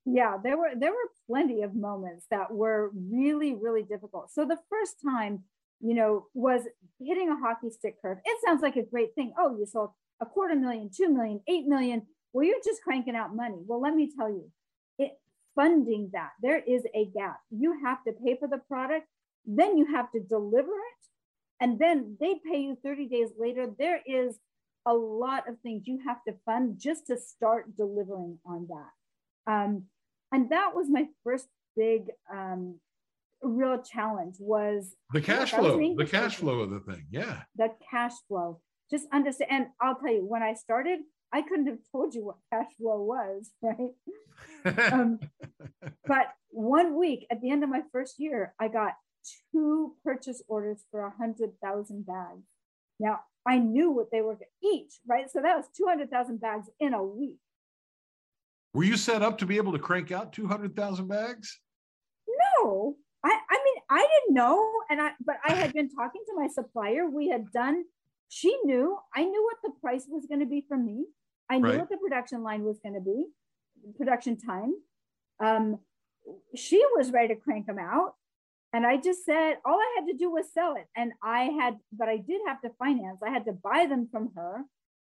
Yeah, 0.06 0.38
there 0.42 0.58
were 0.58 0.72
there 0.76 0.92
were 0.92 1.10
plenty 1.28 1.62
of 1.62 1.76
moments 1.76 2.26
that 2.32 2.52
were 2.52 2.92
really 2.94 3.54
really 3.54 3.84
difficult. 3.84 4.32
So 4.32 4.46
the 4.46 4.58
first 4.70 4.96
time 5.04 5.44
you 5.82 5.96
know, 5.96 6.28
was 6.34 6.62
hitting 7.00 7.30
a 7.30 7.36
hockey 7.36 7.70
stick 7.72 8.02
curve. 8.02 8.20
It 8.24 8.38
sounds 8.46 8.62
like 8.62 8.76
a 8.76 8.84
great 8.84 9.16
thing. 9.16 9.34
Oh, 9.38 9.58
you 9.58 9.66
sold 9.66 9.92
a 10.22 10.26
quarter 10.26 10.56
million, 10.56 10.90
two 10.96 11.10
million, 11.10 11.42
eight 11.48 11.66
million. 11.66 12.04
Well, 12.34 12.46
you're 12.46 12.62
just 12.64 12.84
cranking 12.84 13.16
out 13.16 13.36
money. 13.36 13.58
Well, 13.66 13.82
let 13.82 13.96
me 13.96 14.10
tell 14.16 14.30
you, 14.30 14.50
it 14.98 15.12
funding 15.56 16.10
that 16.14 16.32
there 16.42 16.60
is 16.60 16.84
a 16.96 17.06
gap. 17.06 17.40
You 17.50 17.80
have 17.84 18.04
to 18.06 18.14
pay 18.14 18.38
for 18.38 18.48
the 18.48 18.58
product, 18.58 19.08
then 19.46 19.78
you 19.78 19.86
have 19.94 20.12
to 20.12 20.20
deliver 20.20 20.72
it, 20.72 21.02
and 21.60 21.78
then 21.80 22.18
they 22.20 22.36
pay 22.50 22.62
you 22.62 22.78
30 22.84 23.08
days 23.08 23.30
later. 23.38 23.68
There 23.78 24.02
is 24.06 24.38
a 24.86 24.94
lot 24.94 25.48
of 25.48 25.60
things 25.60 25.84
you 25.86 26.00
have 26.06 26.24
to 26.28 26.34
fund 26.46 26.80
just 26.80 27.08
to 27.08 27.18
start 27.18 27.76
delivering 27.78 28.40
on 28.46 28.68
that. 28.68 29.52
Um, 29.52 29.84
and 30.32 30.50
that 30.50 30.72
was 30.74 30.88
my 30.90 31.08
first 31.24 31.48
big 31.76 32.06
um, 32.34 32.80
real 33.42 33.82
challenge 33.82 34.36
was 34.40 34.96
the 35.14 35.22
cash 35.22 35.52
flow 35.52 35.78
the 35.96 36.06
cash 36.06 36.36
flow 36.36 36.60
of 36.60 36.70
the 36.70 36.80
thing 36.80 37.06
yeah 37.10 37.42
the 37.56 37.70
cash 37.90 38.14
flow 38.28 38.60
just 38.92 39.08
understand 39.12 39.50
and 39.52 39.66
i'll 39.82 39.96
tell 39.96 40.14
you 40.14 40.24
when 40.24 40.44
i 40.44 40.54
started 40.54 41.00
i 41.34 41.42
couldn't 41.42 41.68
have 41.68 41.80
told 41.92 42.14
you 42.14 42.26
what 42.26 42.38
cash 42.52 42.68
flow 42.78 43.02
was 43.02 43.52
right 43.62 43.94
um, 44.94 45.20
but 46.06 46.28
one 46.50 46.98
week 46.98 47.26
at 47.32 47.42
the 47.42 47.50
end 47.50 47.64
of 47.64 47.70
my 47.70 47.82
first 47.92 48.16
year 48.20 48.54
i 48.60 48.68
got 48.68 48.94
two 49.52 49.94
purchase 50.04 50.42
orders 50.48 50.84
for 50.90 51.06
a 51.06 51.12
hundred 51.12 51.52
thousand 51.64 52.06
bags 52.06 52.46
now 53.00 53.20
i 53.48 53.58
knew 53.58 53.92
what 53.92 54.12
they 54.12 54.22
were 54.22 54.38
each 54.64 54.94
right 55.08 55.30
so 55.32 55.42
that 55.42 55.56
was 55.56 55.66
200000 55.78 56.40
bags 56.40 56.68
in 56.80 56.94
a 56.94 57.04
week 57.04 57.38
were 58.74 58.84
you 58.84 58.98
set 58.98 59.22
up 59.22 59.38
to 59.38 59.46
be 59.46 59.58
able 59.58 59.72
to 59.72 59.80
crank 59.80 60.12
out 60.12 60.34
200000 60.34 61.08
bags 61.08 61.60
no 62.56 62.96
I, 63.24 63.38
I 63.50 63.60
mean, 63.64 63.84
I 63.90 64.08
didn't 64.08 64.36
know, 64.36 64.72
and 64.90 65.02
I 65.02 65.12
but 65.24 65.36
I 65.46 65.54
had 65.54 65.74
been 65.74 65.90
talking 65.90 66.22
to 66.28 66.36
my 66.36 66.48
supplier. 66.48 67.10
We 67.10 67.30
had 67.30 67.52
done. 67.52 67.84
She 68.30 68.58
knew. 68.64 68.98
I 69.16 69.24
knew 69.24 69.44
what 69.44 69.58
the 69.64 69.80
price 69.80 70.06
was 70.08 70.26
going 70.26 70.40
to 70.40 70.46
be 70.46 70.66
for 70.68 70.78
me. 70.78 71.06
I 71.52 71.60
knew 71.60 71.70
right. 71.70 71.80
what 71.80 71.90
the 71.90 71.98
production 71.98 72.44
line 72.44 72.64
was 72.64 72.80
going 72.80 72.96
to 72.96 73.02
be, 73.02 73.26
production 73.98 74.38
time. 74.38 74.74
Um, 75.44 75.80
she 76.56 76.82
was 76.96 77.12
ready 77.12 77.36
to 77.36 77.40
crank 77.40 77.68
them 77.68 77.78
out, 77.78 78.14
and 78.72 78.86
I 78.86 78.96
just 78.96 79.26
said 79.26 79.56
all 79.66 79.76
I 79.76 79.96
had 79.98 80.08
to 80.08 80.18
do 80.18 80.32
was 80.32 80.46
sell 80.54 80.76
it. 80.78 80.88
And 80.96 81.12
I 81.22 81.44
had, 81.60 81.78
but 81.92 82.08
I 82.08 82.18
did 82.18 82.40
have 82.48 82.62
to 82.62 82.70
finance. 82.80 83.20
I 83.26 83.32
had 83.32 83.46
to 83.46 83.52
buy 83.52 83.86
them 83.90 84.08
from 84.10 84.32
her, 84.36 84.64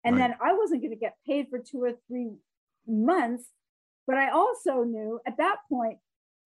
and 0.04 0.18
right. 0.18 0.30
then 0.30 0.36
I 0.44 0.54
wasn't 0.54 0.82
going 0.82 0.94
to 0.94 1.00
get 1.00 1.16
paid 1.28 1.48
for 1.52 1.60
two 1.60 1.84
or 1.84 1.94
three 2.08 2.32
months. 2.88 3.44
But 4.08 4.18
I 4.18 4.32
also 4.32 4.84
knew 4.84 5.20
at 5.28 5.38
that 5.38 5.58
point 5.70 6.00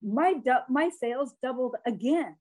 my 0.04 0.36
my 0.70 0.90
sales 0.90 1.34
doubled 1.42 1.76
again. 1.86 2.36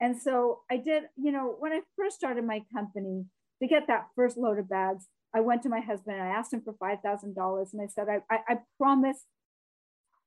And 0.00 0.20
so 0.20 0.60
I 0.70 0.78
did, 0.78 1.04
you 1.16 1.32
know, 1.32 1.54
when 1.58 1.72
I 1.72 1.80
first 1.96 2.16
started 2.16 2.44
my 2.44 2.64
company 2.74 3.24
to 3.62 3.68
get 3.68 3.86
that 3.86 4.08
first 4.14 4.36
load 4.36 4.58
of 4.58 4.68
bags, 4.68 5.06
I 5.36 5.40
went 5.40 5.62
to 5.64 5.68
my 5.68 5.80
husband 5.80 6.16
and 6.16 6.26
I 6.26 6.30
asked 6.30 6.54
him 6.54 6.62
for 6.62 6.72
$5,000. 6.72 7.72
And 7.72 7.82
I 7.82 7.86
said, 7.88 8.06
I, 8.08 8.34
I, 8.34 8.38
I 8.48 8.58
promise, 8.78 9.18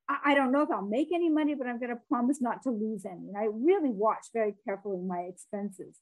I, 0.08 0.18
I 0.26 0.34
don't 0.36 0.52
know 0.52 0.62
if 0.62 0.70
I'll 0.70 0.86
make 0.86 1.08
any 1.12 1.28
money, 1.28 1.56
but 1.56 1.66
I'm 1.66 1.80
going 1.80 1.90
to 1.90 2.00
promise 2.08 2.40
not 2.40 2.62
to 2.62 2.70
lose 2.70 3.04
any. 3.04 3.26
And 3.26 3.36
I 3.36 3.48
really 3.50 3.90
watched 3.90 4.30
very 4.32 4.54
carefully 4.64 5.00
my 5.00 5.22
expenses. 5.22 5.96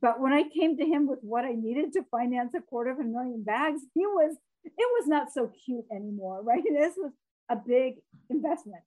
But 0.00 0.18
when 0.18 0.32
I 0.32 0.44
came 0.48 0.78
to 0.78 0.84
him 0.86 1.06
with 1.06 1.18
what 1.20 1.44
I 1.44 1.52
needed 1.52 1.92
to 1.92 2.04
finance 2.10 2.54
a 2.56 2.62
quarter 2.62 2.90
of 2.90 3.00
a 3.00 3.04
million 3.04 3.42
bags, 3.44 3.82
he 3.92 4.06
was, 4.06 4.34
it 4.64 4.72
was 4.78 5.06
not 5.06 5.30
so 5.30 5.52
cute 5.66 5.84
anymore, 5.94 6.42
right? 6.42 6.62
This 6.72 6.94
was 6.96 7.12
a 7.50 7.56
big 7.56 7.96
investment. 8.30 8.82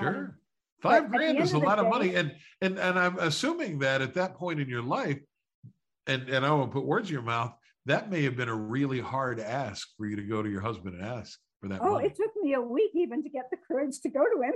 Sure. 0.00 0.16
Um, 0.16 0.34
Five 0.80 1.10
grand 1.12 1.38
is 1.38 1.52
a 1.52 1.58
lot 1.58 1.76
day, 1.76 1.82
of 1.82 1.88
money. 1.88 2.14
And 2.14 2.34
and 2.60 2.78
and 2.78 2.98
I'm 2.98 3.18
assuming 3.18 3.78
that 3.78 4.02
at 4.02 4.14
that 4.14 4.34
point 4.34 4.60
in 4.60 4.68
your 4.68 4.82
life, 4.82 5.18
and, 6.06 6.28
and 6.28 6.44
I 6.44 6.50
won't 6.50 6.72
put 6.72 6.84
words 6.84 7.08
in 7.08 7.14
your 7.14 7.22
mouth, 7.22 7.54
that 7.86 8.10
may 8.10 8.22
have 8.22 8.36
been 8.36 8.48
a 8.48 8.54
really 8.54 9.00
hard 9.00 9.40
ask 9.40 9.88
for 9.96 10.06
you 10.06 10.16
to 10.16 10.22
go 10.22 10.42
to 10.42 10.48
your 10.48 10.60
husband 10.60 10.96
and 10.96 11.04
ask 11.04 11.38
for 11.60 11.68
that. 11.68 11.80
Oh, 11.82 11.92
money. 11.92 12.06
it 12.06 12.16
took 12.16 12.30
me 12.40 12.54
a 12.54 12.60
week 12.60 12.92
even 12.94 13.22
to 13.22 13.28
get 13.28 13.44
the 13.50 13.58
courage 13.68 14.00
to 14.02 14.08
go 14.08 14.24
to 14.24 14.42
him. 14.42 14.54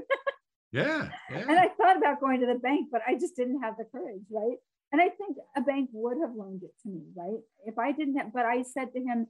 yeah, 0.72 1.08
yeah. 1.30 1.44
And 1.48 1.58
I 1.58 1.68
thought 1.68 1.96
about 1.96 2.20
going 2.20 2.40
to 2.40 2.46
the 2.46 2.58
bank, 2.58 2.88
but 2.90 3.02
I 3.06 3.14
just 3.14 3.36
didn't 3.36 3.62
have 3.62 3.74
the 3.76 3.84
courage, 3.84 4.24
right? 4.30 4.56
And 4.92 5.02
I 5.02 5.08
think 5.10 5.36
a 5.56 5.60
bank 5.60 5.90
would 5.92 6.16
have 6.22 6.34
loaned 6.34 6.62
it 6.62 6.72
to 6.82 6.88
me, 6.88 7.02
right? 7.14 7.40
If 7.66 7.78
I 7.78 7.92
didn't 7.92 8.16
have, 8.16 8.32
but 8.32 8.46
I 8.46 8.62
said 8.62 8.92
to 8.94 9.00
him, 9.00 9.26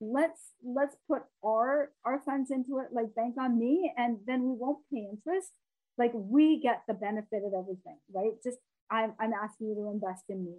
let's 0.00 0.40
let's 0.64 0.96
put 1.08 1.22
our 1.44 1.90
our 2.04 2.20
funds 2.24 2.50
into 2.50 2.78
it 2.78 2.86
like 2.92 3.14
bank 3.14 3.34
on 3.38 3.58
me 3.58 3.92
and 3.98 4.16
then 4.26 4.42
we 4.42 4.54
won't 4.58 4.78
pay 4.92 5.06
interest 5.12 5.50
like 5.98 6.10
we 6.14 6.58
get 6.58 6.82
the 6.88 6.94
benefit 6.94 7.42
of 7.44 7.52
everything 7.52 7.98
right 8.14 8.32
just 8.42 8.56
i'm, 8.90 9.12
I'm 9.20 9.34
asking 9.34 9.68
you 9.68 9.74
to 9.74 9.90
invest 9.90 10.24
in 10.30 10.42
me 10.42 10.56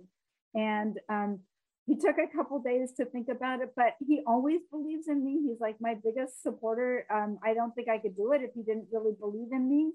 and 0.53 0.99
um, 1.09 1.39
he 1.87 1.95
took 1.95 2.15
a 2.17 2.35
couple 2.35 2.59
days 2.59 2.91
to 2.93 3.05
think 3.05 3.27
about 3.29 3.61
it 3.61 3.69
but 3.75 3.95
he 4.07 4.21
always 4.27 4.61
believes 4.71 5.07
in 5.07 5.23
me 5.23 5.41
he's 5.47 5.59
like 5.59 5.75
my 5.79 5.95
biggest 6.03 6.41
supporter 6.41 7.05
um, 7.13 7.37
i 7.43 7.53
don't 7.53 7.73
think 7.75 7.89
i 7.89 7.97
could 7.97 8.15
do 8.15 8.31
it 8.33 8.41
if 8.41 8.51
he 8.53 8.61
didn't 8.63 8.87
really 8.91 9.13
believe 9.19 9.51
in 9.51 9.69
me 9.69 9.91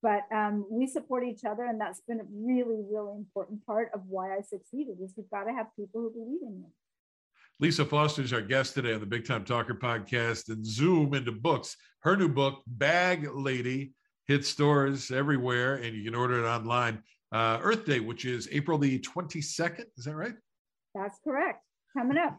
but 0.00 0.22
um, 0.32 0.64
we 0.70 0.86
support 0.86 1.24
each 1.24 1.44
other 1.44 1.64
and 1.64 1.80
that's 1.80 2.00
been 2.06 2.20
a 2.20 2.26
really 2.30 2.82
really 2.90 3.16
important 3.16 3.64
part 3.66 3.90
of 3.94 4.00
why 4.08 4.36
i 4.36 4.40
succeeded 4.40 4.96
is 5.02 5.12
you've 5.16 5.30
got 5.30 5.44
to 5.44 5.52
have 5.52 5.66
people 5.76 6.00
who 6.00 6.10
believe 6.10 6.42
in 6.42 6.58
you 6.58 6.70
Lisa 7.60 7.84
Foster 7.84 8.22
is 8.22 8.32
our 8.32 8.40
guest 8.40 8.74
today 8.74 8.94
on 8.94 9.00
the 9.00 9.06
Big 9.06 9.26
Time 9.26 9.44
Talker 9.44 9.74
podcast 9.74 10.48
and 10.48 10.64
zoom 10.64 11.12
into 11.12 11.32
books. 11.32 11.76
Her 12.02 12.16
new 12.16 12.28
book, 12.28 12.62
Bag 12.68 13.28
Lady, 13.34 13.94
hits 14.28 14.48
stores 14.48 15.10
everywhere 15.10 15.74
and 15.74 15.96
you 15.96 16.04
can 16.04 16.14
order 16.14 16.44
it 16.44 16.48
online. 16.48 17.02
Uh, 17.32 17.58
Earth 17.60 17.84
Day, 17.84 17.98
which 17.98 18.24
is 18.26 18.48
April 18.52 18.78
the 18.78 19.00
22nd. 19.00 19.86
Is 19.96 20.04
that 20.04 20.14
right? 20.14 20.34
That's 20.94 21.18
correct. 21.22 21.64
Coming 21.96 22.18
up. 22.18 22.38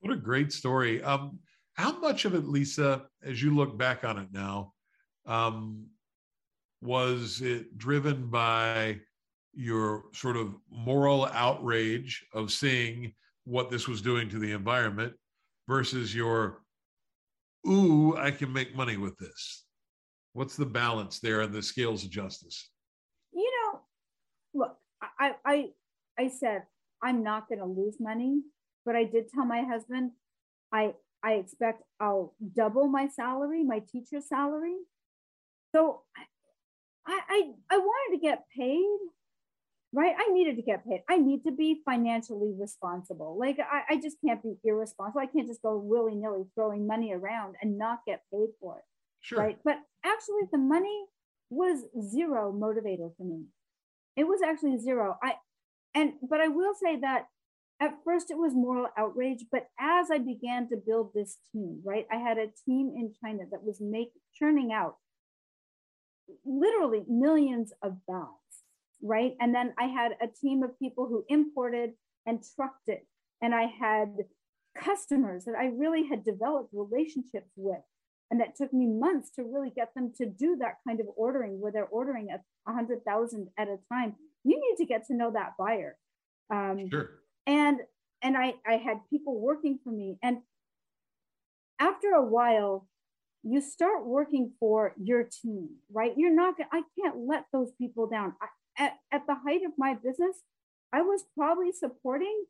What 0.00 0.12
a 0.12 0.16
great 0.16 0.52
story. 0.52 1.02
Um, 1.02 1.38
how 1.74 1.98
much 1.98 2.24
of 2.24 2.34
it, 2.34 2.44
Lisa, 2.44 3.06
as 3.24 3.42
you 3.42 3.54
look 3.54 3.76
back 3.76 4.04
on 4.04 4.18
it 4.18 4.28
now, 4.32 4.72
um, 5.26 5.86
was 6.82 7.40
it 7.40 7.76
driven 7.78 8.28
by 8.28 9.00
your 9.54 10.04
sort 10.12 10.36
of 10.36 10.54
moral 10.70 11.26
outrage 11.26 12.24
of 12.34 12.52
seeing 12.52 13.14
what 13.44 13.70
this 13.70 13.88
was 13.88 14.02
doing 14.02 14.28
to 14.28 14.38
the 14.38 14.52
environment 14.52 15.14
versus 15.68 16.14
your, 16.14 16.62
ooh, 17.66 18.16
I 18.16 18.30
can 18.30 18.52
make 18.52 18.76
money 18.76 18.96
with 18.96 19.16
this? 19.18 19.64
What's 20.34 20.56
the 20.56 20.66
balance 20.66 21.20
there 21.20 21.40
and 21.40 21.52
the 21.52 21.62
scales 21.62 22.04
of 22.04 22.10
justice? 22.10 22.70
You 23.32 23.50
know, 23.62 23.80
look, 24.52 24.76
I, 25.18 25.34
I, 25.44 25.70
I 26.18 26.28
said, 26.28 26.64
I'm 27.04 27.22
not 27.22 27.48
going 27.48 27.60
to 27.60 27.66
lose 27.66 27.96
money, 28.00 28.40
but 28.86 28.96
I 28.96 29.04
did 29.04 29.28
tell 29.28 29.44
my 29.44 29.62
husband, 29.62 30.12
I 30.72 30.94
I 31.22 31.34
expect 31.34 31.82
I'll 32.00 32.34
double 32.54 32.88
my 32.88 33.08
salary, 33.08 33.62
my 33.62 33.80
teacher 33.80 34.20
salary. 34.20 34.76
So 35.74 36.02
I 37.06 37.20
I 37.28 37.42
I 37.70 37.78
wanted 37.78 38.16
to 38.16 38.22
get 38.22 38.44
paid, 38.56 38.98
right? 39.92 40.14
I 40.18 40.32
needed 40.32 40.56
to 40.56 40.62
get 40.62 40.86
paid. 40.86 41.02
I 41.08 41.18
need 41.18 41.44
to 41.44 41.52
be 41.52 41.82
financially 41.84 42.52
responsible. 42.58 43.36
Like 43.38 43.58
I, 43.60 43.94
I 43.94 44.00
just 44.00 44.16
can't 44.24 44.42
be 44.42 44.56
irresponsible. 44.64 45.20
I 45.20 45.26
can't 45.26 45.46
just 45.46 45.62
go 45.62 45.76
willy-nilly 45.78 46.44
throwing 46.54 46.86
money 46.86 47.12
around 47.12 47.56
and 47.60 47.78
not 47.78 48.00
get 48.06 48.22
paid 48.32 48.48
for 48.60 48.78
it. 48.78 48.84
Sure. 49.20 49.38
Right. 49.38 49.58
But 49.64 49.76
actually 50.04 50.48
the 50.52 50.58
money 50.58 51.04
was 51.50 51.84
zero 52.10 52.52
motivator 52.52 53.10
for 53.16 53.24
me. 53.24 53.44
It 54.16 54.24
was 54.24 54.40
actually 54.42 54.78
zero. 54.78 55.16
I 55.22 55.34
and 55.94 56.14
but 56.28 56.40
I 56.40 56.48
will 56.48 56.74
say 56.74 57.00
that 57.00 57.26
at 57.80 57.94
first 58.04 58.30
it 58.30 58.38
was 58.38 58.54
moral 58.54 58.88
outrage, 58.96 59.44
but 59.50 59.68
as 59.78 60.10
I 60.10 60.18
began 60.18 60.68
to 60.68 60.76
build 60.76 61.12
this 61.12 61.38
team, 61.52 61.80
right, 61.84 62.06
I 62.10 62.16
had 62.16 62.38
a 62.38 62.52
team 62.64 62.92
in 62.96 63.12
China 63.22 63.44
that 63.50 63.64
was 63.64 63.80
make 63.80 64.12
churning 64.34 64.72
out 64.72 64.96
literally 66.44 67.04
millions 67.08 67.72
of 67.82 67.98
bags, 68.06 68.62
right? 69.02 69.34
And 69.40 69.54
then 69.54 69.74
I 69.78 69.84
had 69.84 70.12
a 70.20 70.28
team 70.28 70.62
of 70.62 70.78
people 70.78 71.06
who 71.06 71.24
imported 71.28 71.92
and 72.26 72.44
trucked 72.56 72.88
it. 72.88 73.06
And 73.42 73.54
I 73.54 73.64
had 73.64 74.16
customers 74.76 75.44
that 75.44 75.54
I 75.54 75.66
really 75.66 76.06
had 76.06 76.24
developed 76.24 76.70
relationships 76.72 77.50
with. 77.56 77.82
And 78.30 78.40
that 78.40 78.56
took 78.56 78.72
me 78.72 78.86
months 78.86 79.30
to 79.36 79.42
really 79.42 79.70
get 79.70 79.94
them 79.94 80.12
to 80.16 80.26
do 80.26 80.56
that 80.60 80.78
kind 80.86 80.98
of 81.00 81.06
ordering 81.16 81.60
where 81.60 81.70
they're 81.70 81.84
ordering 81.84 82.30
a 82.30 82.40
100,000 82.64 83.48
at 83.58 83.68
a 83.68 83.76
time. 83.92 84.14
You 84.44 84.60
need 84.60 84.76
to 84.78 84.86
get 84.86 85.06
to 85.06 85.14
know 85.14 85.30
that 85.32 85.52
buyer. 85.58 85.96
Um, 86.50 86.88
sure. 86.90 87.10
and 87.46 87.80
and 88.22 88.36
I, 88.36 88.54
I 88.66 88.76
had 88.76 88.98
people 89.10 89.38
working 89.40 89.78
for 89.82 89.90
me. 89.90 90.18
And 90.22 90.38
after 91.78 92.10
a 92.10 92.24
while 92.24 92.88
you 93.42 93.60
start 93.60 94.06
working 94.06 94.52
for 94.58 94.94
your 95.02 95.24
team 95.24 95.68
right? 95.92 96.12
You're 96.16 96.34
not 96.34 96.54
i 96.72 96.82
can't 96.98 97.26
let 97.26 97.44
those 97.52 97.72
people 97.72 98.06
down. 98.08 98.34
I, 98.40 98.84
at, 98.84 98.92
at 99.12 99.26
the 99.26 99.34
height 99.34 99.60
of 99.64 99.72
my 99.78 99.94
business 99.94 100.36
i 100.92 101.00
was 101.00 101.24
probably 101.36 101.70
supporting 101.70 102.44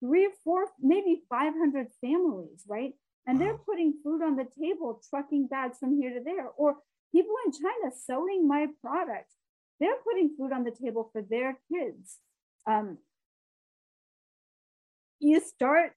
three 0.00 0.26
or 0.26 0.30
four 0.44 0.66
maybe 0.80 1.22
500 1.28 1.88
families 2.00 2.64
right? 2.68 2.92
And 3.26 3.38
they're 3.38 3.58
putting 3.58 3.92
food 4.02 4.22
on 4.22 4.36
the 4.36 4.46
table 4.58 5.02
trucking 5.10 5.48
bags 5.48 5.76
from 5.78 6.00
here 6.00 6.14
to 6.14 6.24
there. 6.24 6.48
Or 6.56 6.76
people 7.12 7.34
in 7.44 7.52
china 7.52 7.94
selling 7.94 8.48
my 8.48 8.66
product 8.80 9.32
they're 9.80 9.96
putting 10.04 10.34
food 10.36 10.52
on 10.52 10.64
the 10.64 10.70
table 10.70 11.08
for 11.12 11.22
their 11.22 11.58
kids 11.72 12.18
um, 12.66 12.98
you 15.20 15.40
start 15.40 15.92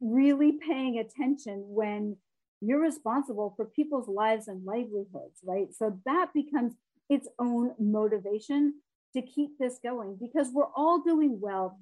really 0.00 0.52
paying 0.52 0.98
attention 0.98 1.64
when 1.68 2.16
you're 2.60 2.80
responsible 2.80 3.52
for 3.56 3.64
people's 3.64 4.08
lives 4.08 4.48
and 4.48 4.64
livelihoods, 4.64 5.40
right? 5.44 5.68
So 5.74 5.98
that 6.06 6.30
becomes 6.34 6.74
its 7.10 7.28
own 7.38 7.74
motivation 7.78 8.74
to 9.14 9.22
keep 9.22 9.58
this 9.58 9.78
going 9.82 10.16
because 10.20 10.48
we're 10.52 10.72
all 10.76 11.02
doing 11.02 11.38
well. 11.40 11.78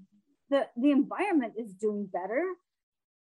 The, 0.50 0.66
the 0.76 0.90
environment 0.90 1.54
is 1.56 1.72
doing 1.72 2.08
better. 2.12 2.44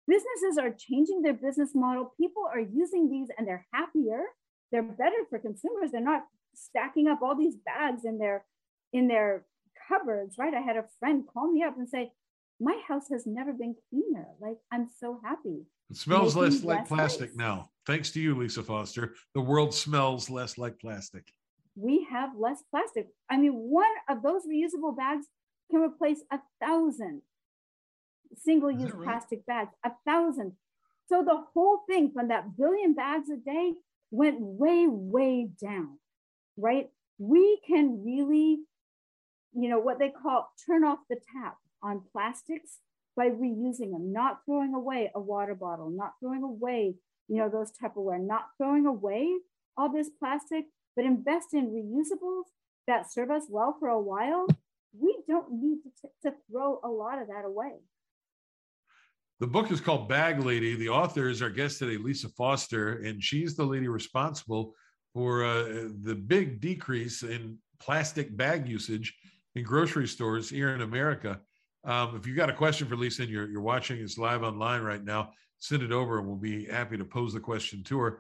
Businesses 0.09 0.59
are 0.59 0.71
changing 0.71 1.23
their 1.23 1.35
business 1.35 1.71
model. 1.75 2.13
People 2.19 2.45
are 2.53 2.61
using 2.61 3.09
these 3.09 3.29
and 3.37 3.47
they're 3.47 3.67
happier. 3.73 4.23
They're 4.71 4.83
better 4.83 5.25
for 5.31 5.39
consumers. 5.39 5.93
They're 5.93 6.01
not 6.01 6.25
stacking 6.57 7.07
up 7.07 7.21
all 7.23 7.37
these 7.37 7.57
bags 7.57 8.05
in 8.05 8.19
their 8.19 8.45
in 8.93 9.09
their 9.09 9.45
cupboards, 9.89 10.37
right? 10.39 10.55
I 10.55 10.61
had 10.61 10.77
a 10.77 10.85
friend 10.99 11.25
call 11.33 11.53
me 11.53 11.63
up 11.63 11.77
and 11.77 11.89
say, 11.89 12.11
my 12.59 12.81
house 12.89 13.09
has 13.11 13.27
never 13.27 13.53
been 13.53 13.75
cleaner. 13.91 14.27
Like 14.41 14.57
I'm 14.73 14.89
so 14.99 15.21
happy. 15.23 15.67
It 15.91 15.97
smells 15.97 16.35
less 16.35 16.65
like 16.65 16.89
plastic 16.89 17.37
now. 17.37 17.71
Thanks 17.87 18.11
to 18.13 18.21
you, 18.21 18.35
Lisa 18.35 18.63
Foster. 18.63 19.15
The 19.35 19.41
world 19.41 19.73
smells 19.73 20.29
less 20.29 20.59
like 20.59 20.81
plastic. 20.81 21.25
We 21.77 22.07
have 22.11 22.31
less 22.37 22.63
plastic. 22.71 23.09
I 23.31 23.37
mean, 23.37 23.53
one 23.53 23.93
of 24.09 24.23
those 24.23 24.43
reusable 24.47 24.97
bags 24.97 25.27
can 25.71 25.81
replace 25.81 26.21
a 26.33 26.41
thousand 26.61 27.23
single-use 28.35 28.93
right? 28.93 29.05
plastic 29.05 29.47
bags. 29.47 29.71
A 29.85 29.91
thousand. 30.07 30.53
So 31.09 31.23
the 31.23 31.45
whole 31.55 31.83
thing 31.89 32.11
from 32.13 32.29
that 32.29 32.57
billion 32.57 32.95
bags 32.95 33.29
a 33.31 33.37
day 33.37 33.75
went 34.11 34.39
way, 34.41 34.87
way 34.89 35.49
down, 35.63 35.99
right? 36.57 36.89
We 37.19 37.61
can 37.67 38.03
really, 38.05 38.59
you 39.55 39.69
know, 39.69 39.79
what 39.79 39.99
they 39.99 40.11
call 40.11 40.51
turn 40.67 40.85
off 40.85 40.99
the 41.09 41.17
tap 41.33 41.57
on 41.83 42.03
plastics 42.13 42.79
by 43.17 43.29
reusing 43.29 43.93
them, 43.93 44.13
not 44.13 44.41
throwing 44.45 44.75
away 44.75 45.11
a 45.15 45.21
water 45.21 45.55
bottle, 45.55 45.91
not 45.91 46.13
throwing 46.21 46.43
away, 46.43 46.95
you 47.29 47.39
know, 47.39 47.49
those 47.49 47.73
Tupperware, 47.73 48.21
not 48.21 48.49
throwing 48.59 48.87
away 48.87 49.33
all 49.77 49.93
this 49.93 50.11
plastic, 50.19 50.67
but 50.95 51.05
invest 51.05 51.55
in 51.55 51.67
reusables 51.67 52.45
that 52.87 53.11
serve 53.11 53.31
us 53.31 53.45
well 53.49 53.77
for 53.79 53.89
a 53.89 54.01
while. 54.01 54.47
We 54.99 55.17
don't 55.29 55.53
need 55.53 55.79
to, 55.83 55.91
t- 56.03 56.15
to 56.25 56.35
throw 56.51 56.81
a 56.85 56.89
lot 56.89 57.21
of 57.21 57.29
that 57.29 57.45
away. 57.45 57.73
The 59.41 59.47
book 59.47 59.71
is 59.71 59.83
called 59.83 60.09
Bag 60.09 60.43
Lady. 60.43 60.77
The 60.77 60.89
author 60.89 61.29
is 61.29 61.43
our 61.43 61.51
guest 61.51 61.79
today, 61.79 61.99
Lisa 61.99 62.29
Foster, 62.31 63.03
and 63.03 63.23
she's 63.23 63.55
the 63.55 63.65
lady 63.65 63.89
responsible 63.89 64.73
for 65.17 65.47
uh, 65.47 65.89
the 66.03 66.15
big 66.15 66.61
decrease 66.61 67.23
in 67.23 67.57
plastic 67.81 68.37
bag 68.37 68.69
usage 68.69 69.17
in 69.55 69.65
grocery 69.65 70.07
stores 70.07 70.51
here 70.51 70.75
in 70.75 70.83
America. 70.83 71.41
Um, 71.85 72.17
if 72.17 72.27
you 72.27 72.35
got 72.35 72.51
a 72.51 72.53
question 72.53 72.87
for 72.87 72.97
Lisa 72.97 73.23
and 73.23 73.31
you're, 73.31 73.49
you're 73.49 73.63
watching 73.63 74.05
us 74.05 74.19
live 74.19 74.43
online 74.43 74.83
right 74.83 75.03
now, 75.03 75.31
send 75.59 75.83
it 75.83 75.91
over 75.91 76.19
and 76.19 76.27
we'll 76.27 76.37
be 76.37 76.67
happy 76.67 76.99
to 76.99 77.05
pose 77.07 77.33
the 77.33 77.41
question 77.41 77.83
to 77.85 77.99
her. 77.99 78.19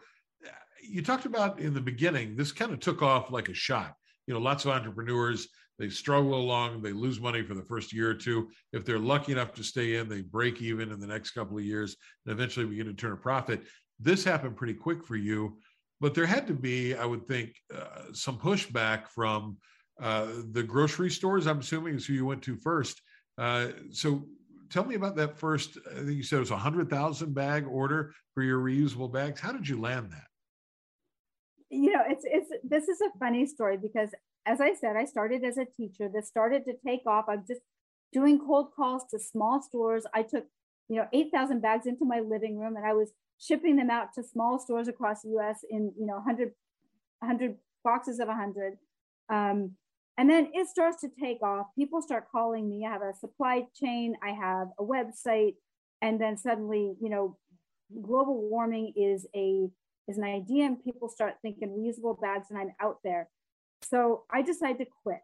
You 0.83 1.03
talked 1.03 1.27
about 1.27 1.61
in 1.61 1.75
the 1.75 1.83
beginning, 1.83 2.35
this 2.35 2.51
kind 2.51 2.73
of 2.73 2.81
took 2.81 3.03
off 3.03 3.31
like 3.31 3.51
a 3.51 3.55
shot. 3.55 3.93
You 4.27 4.33
know, 4.33 4.41
lots 4.41 4.65
of 4.65 4.71
entrepreneurs, 4.71 5.49
they 5.79 5.91
struggle 5.91 6.37
along, 6.37 6.81
they 6.81 6.95
lose 6.95 7.21
money 7.21 7.43
for 7.43 7.53
the 7.53 7.63
first 7.63 7.93
year 7.93 8.09
or 8.09 8.15
two. 8.15 8.49
If 8.73 8.87
they're 8.87 8.99
lucky 8.99 9.33
enough 9.33 9.53
to 9.57 9.63
stay 9.63 9.97
in, 9.97 10.09
they 10.09 10.23
break 10.23 10.63
even 10.63 10.91
in 10.91 10.99
the 10.99 11.07
next 11.07 11.33
couple 11.33 11.59
of 11.59 11.65
years 11.65 11.95
and 12.25 12.33
eventually 12.33 12.65
begin 12.65 12.87
to 12.87 12.95
turn 12.95 13.13
a 13.13 13.19
profit. 13.19 13.65
This 14.01 14.25
happened 14.25 14.57
pretty 14.57 14.75
quick 14.75 15.05
for 15.05 15.17
you, 15.17 15.59
but 16.01 16.15
there 16.15 16.27
had 16.27 16.47
to 16.47 16.55
be, 16.55 16.95
I 16.95 17.05
would 17.05 17.27
think, 17.27 17.55
uh, 17.75 18.13
some 18.13 18.39
pushback 18.39 19.09
from 19.09 19.57
uh, 20.01 20.29
the 20.53 20.63
grocery 20.63 21.11
stores, 21.11 21.47
I'm 21.47 21.61
assuming 21.61 21.95
is 21.95 22.07
who 22.07 22.13
you 22.13 22.27
went 22.27 22.43
to 22.43 22.57
first 22.57 23.01
uh, 23.39 23.69
so 23.91 24.25
tell 24.71 24.85
me 24.85 24.95
about 24.95 25.17
that 25.17 25.39
first, 25.39 25.79
I 25.91 25.97
think 25.97 26.13
you 26.13 26.23
said 26.23 26.37
it 26.37 26.41
was 26.41 26.51
a 26.51 26.55
100,000 26.55 27.35
bag 27.35 27.67
order 27.67 28.13
for 28.35 28.43
your 28.43 28.61
reusable 28.61 29.13
bags. 29.13 29.41
How 29.41 29.53
did 29.53 29.69
you 29.69 29.81
land 29.81 30.13
that? 30.13 30.27
You 31.71 31.93
know, 31.93 32.03
it's, 32.09 32.25
it's, 32.25 32.51
this 32.65 32.89
is 32.89 33.01
a 33.01 33.19
funny 33.19 33.47
story 33.47 33.77
because 33.77 34.11
as 34.47 34.61
I 34.61 34.75
said, 34.75 34.97
I 34.97 35.05
started 35.05 35.45
as 35.45 35.59
a 35.59 35.65
teacher. 35.65 36.09
This 36.09 36.29
started 36.29 36.65
to 36.67 36.75
take 36.87 37.01
off. 37.07 37.25
I'm 37.29 37.45
just 37.47 37.61
doing 38.13 38.39
cold 38.39 38.69
calls 38.75 39.03
to 39.11 39.19
small 39.19 39.61
stores. 39.61 40.05
I 40.15 40.23
took, 40.23 40.45
you 40.89 40.97
know, 40.97 41.09
8,000 41.13 41.61
bags 41.61 41.87
into 41.87 42.05
my 42.05 42.21
living 42.21 42.59
room 42.59 42.77
and 42.77 42.87
I 42.87 42.93
was 42.93 43.11
shipping 43.39 43.77
them 43.77 43.91
out 43.91 44.13
to 44.15 44.23
small 44.23 44.59
stores 44.59 44.89
across 44.89 45.23
the 45.23 45.31
US 45.39 45.65
in, 45.69 45.93
you 45.99 46.07
know, 46.07 46.15
100, 46.15 46.53
100 47.21 47.57
boxes 47.85 48.19
of 48.19 48.29
100. 48.29 48.79
Um, 49.29 49.73
and 50.19 50.31
then 50.31 50.51
it 50.55 50.69
starts 50.69 51.01
to 51.03 51.09
take 51.21 51.43
off. 51.43 51.67
People 51.77 52.01
start 52.01 52.27
calling 52.31 52.69
me. 52.69 52.87
I 52.87 52.93
have 52.93 53.03
a 53.03 53.13
supply 53.15 53.67
chain, 53.75 54.17
I 54.23 54.31
have 54.31 54.69
a 54.79 54.83
website, 54.83 55.57
and 56.01 56.21
then 56.21 56.37
suddenly, 56.37 56.95
you 57.01 57.11
know, 57.11 57.37
global 58.03 58.49
warming 58.49 58.93
is 58.97 59.27
a 59.35 59.69
is 60.09 60.19
an 60.19 60.25
idea, 60.25 60.65
and 60.65 60.83
people 60.83 61.09
start 61.09 61.35
thinking 61.43 61.69
reusable 61.69 62.21
bags, 62.21 62.47
and 62.51 62.59
I'm 62.59 62.73
out 62.81 62.99
there. 63.05 63.29
So 63.83 64.25
I 64.33 64.43
decided 64.43 64.79
to 64.79 64.87
quit 65.03 65.21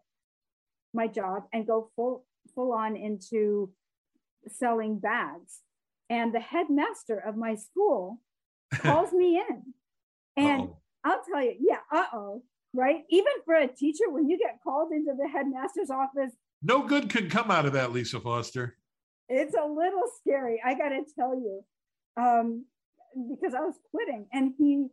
my 0.92 1.07
job 1.07 1.44
and 1.53 1.66
go 1.66 1.90
full 1.96 2.27
full 2.55 2.72
on 2.72 2.96
into 2.96 3.70
selling 4.48 4.98
bags. 4.98 5.61
And 6.12 6.35
the 6.35 6.40
headmaster 6.40 7.18
of 7.18 7.37
my 7.37 7.55
school 7.55 8.20
calls 8.75 9.12
me 9.12 9.40
in. 9.48 9.62
And 10.37 10.62
Uh-oh. 10.62 10.77
I'll 11.05 11.22
tell 11.25 11.42
you, 11.42 11.55
yeah, 11.61 11.79
uh-oh 11.92 12.42
right? 12.75 13.05
Even 13.11 13.33
for 13.44 13.55
a 13.55 13.68
teacher, 13.68 14.05
when 14.09 14.29
you 14.29 14.38
get 14.38 14.59
called 14.62 14.92
into 14.92 15.12
the 15.16 15.29
headmaster's 15.29 15.90
office, 15.90 16.33
no 16.62 16.83
good 16.83 17.11
can 17.11 17.29
come 17.29 17.51
out 17.51 17.66
of 17.66 17.72
that, 17.72 17.92
Lisa 17.92 18.20
Foster. 18.20 18.77
It's 19.29 19.55
a 19.55 19.66
little 19.66 20.05
scary, 20.20 20.61
I 20.64 20.75
got 20.75 20.90
to 20.90 21.03
tell 21.18 21.35
you, 21.35 21.64
um, 22.16 22.66
because 23.31 23.55
I 23.55 23.61
was 23.61 23.75
quitting, 23.90 24.27
and 24.33 24.53
he 24.59 24.87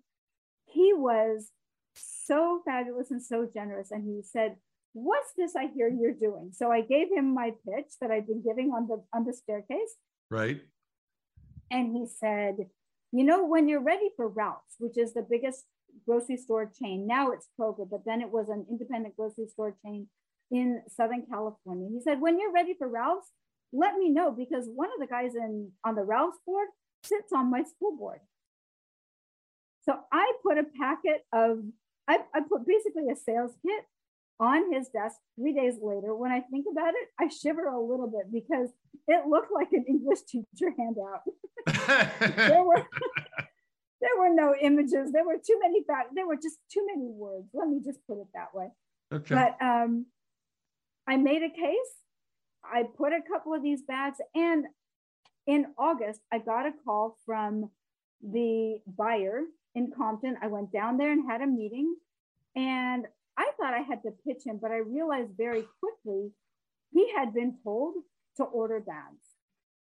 he 0.66 0.94
was 0.94 1.50
so 1.96 2.62
fabulous 2.66 3.12
and 3.12 3.22
so 3.22 3.48
generous, 3.52 3.92
and 3.92 4.04
he 4.04 4.22
said, 4.24 4.56
"What's 4.94 5.34
this 5.36 5.56
I 5.56 5.68
hear 5.68 5.90
you're 5.90 6.14
doing?" 6.14 6.52
So 6.54 6.72
I 6.72 6.82
gave 6.82 7.08
him 7.12 7.34
my 7.34 7.52
pitch 7.66 7.92
that 8.02 8.12
I'd 8.12 8.28
been 8.28 8.44
giving 8.44 8.72
on 8.72 8.88
the 8.88 9.04
on 9.14 9.26
the 9.26 9.34
staircase, 9.34 9.96
right? 10.30 10.62
And 11.72 11.96
he 11.96 12.06
said, 12.08 12.70
"You 13.12 13.24
know, 13.24 13.46
when 13.46 13.68
you're 13.68 13.82
ready 13.82 14.10
for 14.16 14.28
Ralph's, 14.28 14.76
which 14.80 14.98
is 14.98 15.14
the 15.14 15.22
biggest 15.22 15.66
grocery 16.06 16.38
store 16.38 16.72
chain. 16.80 17.08
Now 17.08 17.32
it's 17.32 17.48
Kroger, 17.60 17.90
but 17.90 18.06
then 18.06 18.22
it 18.22 18.32
was 18.32 18.50
an 18.50 18.66
independent 18.70 19.16
grocery 19.16 19.48
store 19.48 19.76
chain 19.84 20.08
in 20.52 20.82
Southern 20.88 21.26
California. 21.30 21.88
He 21.92 22.02
said, 22.02 22.22
when 22.22 22.40
you're 22.40 22.54
ready 22.54 22.74
for 22.78 22.88
Ralph's, 22.88 23.30
let 23.72 23.96
me 23.96 24.10
know 24.10 24.32
because 24.32 24.68
one 24.68 24.90
of 24.90 25.00
the 25.00 25.08
guys 25.08 25.36
in 25.36 25.72
on 25.86 25.96
the 25.96 26.04
Ralph's 26.04 26.40
board 26.46 26.70
sits 27.04 27.32
on 27.34 27.52
my 27.52 27.64
school 27.64 27.96
board. 27.96 28.20
So 29.84 29.96
I 30.12 30.34
put 30.44 30.58
a 30.58 30.64
packet 30.64 31.24
of, 31.32 31.60
I, 32.08 32.20
I 32.34 32.42
put 32.42 32.66
basically 32.66 33.10
a 33.12 33.16
sales 33.16 33.52
kit 33.64 33.86
on 34.40 34.74
his 34.74 34.88
desk 34.90 35.18
three 35.36 35.54
days 35.54 35.76
later. 35.82 36.16
When 36.16 36.32
I 36.32 36.42
think 36.42 36.66
about 36.72 36.94
it, 36.94 37.10
I 37.20 37.28
shiver 37.28 37.68
a 37.68 37.80
little 37.80 38.08
bit 38.08 38.32
because 38.32 38.70
it 39.08 39.28
looked 39.28 39.52
like 39.54 39.72
an 39.74 39.86
English 39.88 40.22
teacher 40.28 40.74
handout. 40.78 41.24
there 42.48 42.64
were 42.64 42.86
there 44.02 44.18
were 44.18 44.34
no 44.34 44.56
images. 44.60 45.12
There 45.12 45.26
were 45.26 45.38
too 45.46 45.60
many 45.62 45.84
facts. 45.84 46.12
There 46.16 46.28
were 46.28 46.38
just 46.38 46.58
too 46.72 46.86
many 46.86 47.10
words. 47.10 47.50
Let 47.54 47.68
me 47.68 47.82
just 47.84 48.00
put 48.08 48.18
it 48.18 48.28
that 48.34 48.54
way. 48.54 48.70
Okay. 49.12 49.36
But 49.36 49.58
um, 49.66 50.06
I 51.08 51.18
made 51.18 51.44
a 51.44 51.50
case. 51.50 51.92
I 52.64 52.84
put 52.98 53.14
a 53.14 53.22
couple 53.30 53.54
of 53.54 53.64
these 53.64 53.82
bags, 53.82 54.18
and 54.36 54.66
in 55.48 55.68
August, 55.78 56.22
I 56.32 56.40
got 56.40 56.66
a 56.66 56.72
call 56.86 57.18
from 57.26 57.72
the 58.22 58.80
buyer 58.86 59.42
in 59.76 59.92
Compton. 59.96 60.38
I 60.42 60.48
went 60.48 60.72
down 60.72 60.98
there 60.98 61.12
and 61.12 61.30
had 61.30 61.42
a 61.42 61.48
meeting, 61.48 61.96
and 62.56 63.08
I 63.40 63.52
thought 63.58 63.74
I 63.74 63.80
had 63.80 64.04
to 64.04 64.12
pitch 64.28 64.46
him, 64.46 64.60
but 64.62 64.72
I 64.72 64.78
realized 64.78 65.32
very 65.38 65.64
quickly 65.80 66.32
he 66.92 67.10
had 67.16 67.34
been 67.34 67.56
told 67.64 67.96
to 68.36 68.44
order 68.44 68.82
bags. 68.82 69.24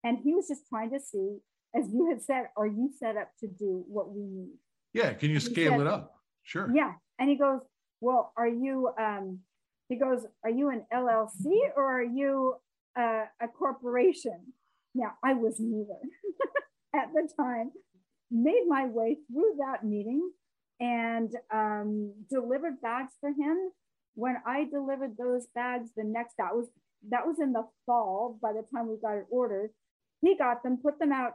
And 0.04 0.18
he 0.22 0.32
was 0.32 0.46
just 0.46 0.68
trying 0.68 0.90
to 0.90 1.00
see, 1.00 1.38
as 1.74 1.92
you 1.92 2.08
had 2.08 2.22
said, 2.22 2.44
are 2.56 2.66
you 2.66 2.90
set 2.96 3.16
up 3.16 3.30
to 3.40 3.48
do 3.48 3.84
what 3.88 4.12
we 4.14 4.22
need? 4.22 4.54
Yeah. 4.94 5.12
Can 5.14 5.30
you 5.30 5.40
scale 5.40 5.72
said, 5.72 5.80
it 5.80 5.86
up? 5.88 6.14
Sure. 6.44 6.70
Yeah. 6.72 6.92
And 7.18 7.28
he 7.28 7.36
goes, 7.36 7.60
Well, 8.00 8.32
are 8.36 8.48
you, 8.48 8.90
um, 8.98 9.40
he 9.88 9.96
goes, 9.96 10.24
Are 10.44 10.50
you 10.50 10.70
an 10.70 10.84
LLC 10.92 11.46
or 11.76 12.00
are 12.00 12.04
you 12.04 12.54
a, 12.96 13.24
a 13.42 13.48
corporation? 13.48 14.52
Now, 14.94 15.14
I 15.24 15.34
was 15.34 15.56
neither 15.58 15.98
at 16.94 17.12
the 17.12 17.28
time, 17.36 17.72
made 18.30 18.64
my 18.68 18.86
way 18.86 19.18
through 19.28 19.56
that 19.58 19.84
meeting 19.84 20.30
and 20.80 21.30
um, 21.52 22.12
delivered 22.30 22.80
bags 22.80 23.12
for 23.20 23.28
him. 23.28 23.70
When 24.14 24.36
I 24.46 24.64
delivered 24.64 25.16
those 25.16 25.46
bags, 25.54 25.90
the 25.96 26.04
next 26.04 26.34
that 26.38 26.54
was 26.54 26.68
that 27.08 27.26
was 27.26 27.36
in 27.40 27.52
the 27.52 27.64
fall. 27.86 28.38
By 28.42 28.52
the 28.52 28.64
time 28.74 28.88
we 28.88 28.96
got 29.00 29.16
it 29.16 29.26
ordered, 29.30 29.70
he 30.20 30.36
got 30.36 30.62
them, 30.62 30.78
put 30.82 30.98
them 30.98 31.12
out 31.12 31.34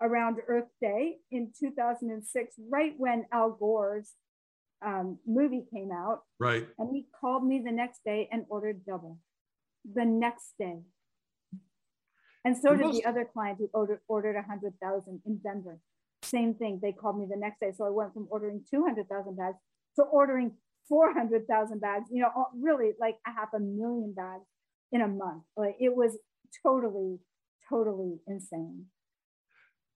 around 0.00 0.38
Earth 0.46 0.68
Day 0.80 1.16
in 1.30 1.52
2006, 1.58 2.54
right 2.70 2.94
when 2.96 3.24
Al 3.32 3.52
Gore's 3.52 4.12
um, 4.84 5.18
movie 5.26 5.64
came 5.72 5.90
out. 5.92 6.22
Right. 6.38 6.66
And 6.78 6.90
he 6.92 7.06
called 7.20 7.46
me 7.46 7.62
the 7.64 7.72
next 7.72 8.00
day 8.04 8.28
and 8.30 8.44
ordered 8.48 8.84
double. 8.84 9.18
The 9.94 10.04
next 10.04 10.52
day. 10.58 10.80
And 12.44 12.56
so 12.56 12.70
the 12.70 12.76
did 12.76 12.86
most... 12.86 12.96
the 12.96 13.08
other 13.08 13.28
client 13.32 13.58
who 13.58 13.70
ordered 13.72 14.00
ordered 14.08 14.34
100,000 14.34 15.22
in 15.24 15.38
Denver. 15.38 15.78
Same 16.22 16.54
thing. 16.54 16.78
They 16.80 16.92
called 16.92 17.18
me 17.18 17.26
the 17.28 17.36
next 17.36 17.60
day. 17.60 17.72
So 17.76 17.84
I 17.84 17.90
went 17.90 18.14
from 18.14 18.28
ordering 18.30 18.62
200,000 18.70 19.36
bags 19.36 19.56
to 19.96 20.02
ordering 20.02 20.52
400,000 20.88 21.80
bags, 21.80 22.06
you 22.10 22.22
know, 22.22 22.30
really 22.58 22.92
like 23.00 23.16
a 23.26 23.32
half 23.32 23.48
a 23.54 23.60
million 23.60 24.12
bags 24.14 24.44
in 24.92 25.00
a 25.00 25.08
month. 25.08 25.42
Like 25.56 25.76
it 25.80 25.94
was 25.94 26.16
totally, 26.64 27.18
totally 27.68 28.18
insane. 28.26 28.86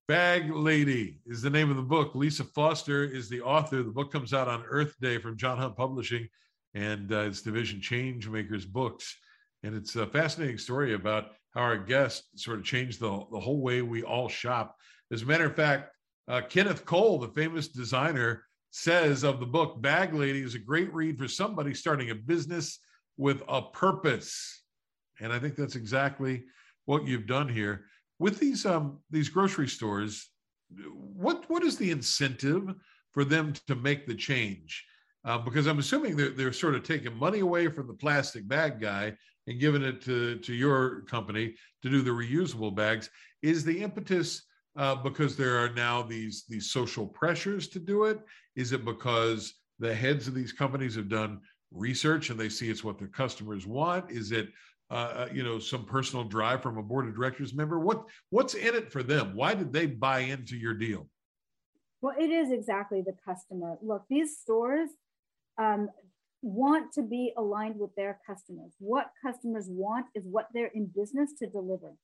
Bag 0.09 0.55
Lady 0.55 1.19
is 1.27 1.43
the 1.43 1.51
name 1.51 1.69
of 1.69 1.77
the 1.77 1.83
book. 1.83 2.15
Lisa 2.15 2.45
Foster 2.45 3.05
is 3.05 3.29
the 3.29 3.41
author. 3.41 3.83
The 3.83 3.91
book 3.91 4.13
comes 4.13 4.33
out 4.33 4.47
on 4.47 4.65
Earth 4.69 4.95
Day 5.01 5.19
from 5.19 5.37
John 5.37 5.59
Hunt 5.59 5.77
Publishing 5.77 6.29
and 6.75 7.13
uh, 7.13 7.23
its 7.23 7.43
division 7.43 7.81
Changemakers 7.81 8.67
Books. 8.69 9.17
And 9.65 9.75
it's 9.75 9.97
a 9.97 10.07
fascinating 10.07 10.59
story 10.59 10.95
about 10.95 11.33
how 11.55 11.63
our 11.63 11.77
guest 11.77 12.39
sort 12.39 12.59
of 12.59 12.65
changed 12.65 13.01
the, 13.01 13.25
the 13.33 13.41
whole 13.41 13.61
way 13.61 13.83
we 13.83 14.05
all 14.05 14.29
shop. 14.29 14.77
As 15.11 15.23
a 15.23 15.27
matter 15.27 15.47
of 15.47 15.57
fact, 15.57 15.91
uh, 16.29 16.43
Kenneth 16.49 16.85
Cole, 16.85 17.19
the 17.19 17.29
famous 17.29 17.69
designer, 17.69 18.45
says 18.71 19.23
of 19.23 19.41
the 19.41 19.47
book, 19.47 19.81
Bag 19.81 20.13
Lady 20.13 20.43
is 20.43 20.55
a 20.55 20.59
great 20.59 20.93
read 20.93 21.19
for 21.19 21.29
somebody 21.29 21.73
starting 21.73 22.11
a 22.11 22.15
business 22.15 22.81
with 23.17 23.43
a 23.49 23.63
purpose. 23.63 24.63
And 25.21 25.33
I 25.33 25.39
think 25.39 25.57
that's 25.57 25.77
exactly 25.77 26.45
what 26.85 27.07
you've 27.07 27.27
done 27.27 27.49
here. 27.49 27.87
With 28.19 28.39
these 28.39 28.67
um, 28.67 28.99
these 29.11 29.29
grocery 29.29 29.69
stores, 29.69 30.29
what 30.93 31.49
what 31.49 31.63
is 31.63 31.77
the 31.77 31.91
incentive 31.91 32.75
for 33.13 33.25
them 33.25 33.55
to 33.67 33.75
make 33.75 34.07
the 34.07 34.15
change? 34.15 34.85
Uh, 35.25 35.39
because 35.39 35.67
I'm 35.67 35.79
assuming 35.79 36.17
they're, 36.17 36.31
they're 36.31 36.53
sort 36.53 36.75
of 36.75 36.85
taking 36.85 37.17
money 37.17 37.41
away 37.41 37.69
from 37.69 37.89
the 37.89 37.95
plastic 37.95 38.47
bag 38.47 38.81
guy 38.81 39.17
and 39.47 39.61
giving 39.61 39.83
it 39.83 40.01
to, 40.03 40.37
to 40.39 40.55
your 40.55 41.03
company 41.03 41.55
to 41.83 41.91
do 41.91 42.03
the 42.03 42.11
reusable 42.11 42.75
bags. 42.75 43.11
Is 43.43 43.65
the 43.65 43.83
impetus 43.83 44.45
uh, 44.77 44.95
because 44.95 45.37
there 45.37 45.57
are 45.57 45.71
now 45.71 46.03
these 46.03 46.45
these 46.49 46.71
social 46.71 47.07
pressures 47.07 47.69
to 47.69 47.79
do 47.79 48.05
it? 48.05 48.21
Is 48.55 48.73
it 48.73 48.85
because 48.85 49.55
the 49.79 49.95
heads 49.95 50.29
of 50.29 50.35
these 50.35 50.53
companies 50.53 50.95
have 50.97 51.09
done 51.09 51.41
research 51.71 52.31
and 52.31 52.39
they 52.39 52.49
see 52.49 52.69
it's 52.71 52.85
what 52.85 52.99
their 52.99 53.09
customers 53.09 53.67
want? 53.67 54.11
Is 54.11 54.33
it 54.33 54.49
uh, 54.91 54.95
uh, 54.95 55.29
you 55.33 55.43
know 55.43 55.59
some 55.59 55.85
personal 55.85 56.25
drive 56.25 56.63
from 56.63 56.79
a 56.79 56.83
board 56.83 57.09
of 57.09 57.15
directors 57.15 57.55
member? 57.55 57.81
What 57.81 58.05
what's 58.31 58.55
in 58.55 58.75
it 58.75 58.93
for 58.93 59.03
them? 59.03 59.35
Why 59.35 59.55
did 59.55 59.73
they 59.73 59.87
buy 59.87 60.21
into 60.21 60.57
your 60.57 60.75
deal? 60.75 61.09
Well, 62.03 62.15
it 62.19 62.31
is 62.31 62.53
exactly 62.53 63.03
the 63.03 63.17
customer. 63.25 63.79
Look, 63.83 64.05
these 64.09 64.39
stores 64.39 64.91
um, 65.59 65.89
want 66.43 66.93
to 66.93 67.03
be 67.03 67.33
aligned 67.37 67.79
with 67.79 67.95
their 67.97 68.21
customers. 68.27 68.73
What 68.79 69.11
customers 69.25 69.67
want 69.69 70.07
is 70.15 70.25
what 70.27 70.49
they're 70.53 70.71
in 70.75 70.87
business 70.95 71.33
to 71.39 71.47
deliver. 71.47 71.95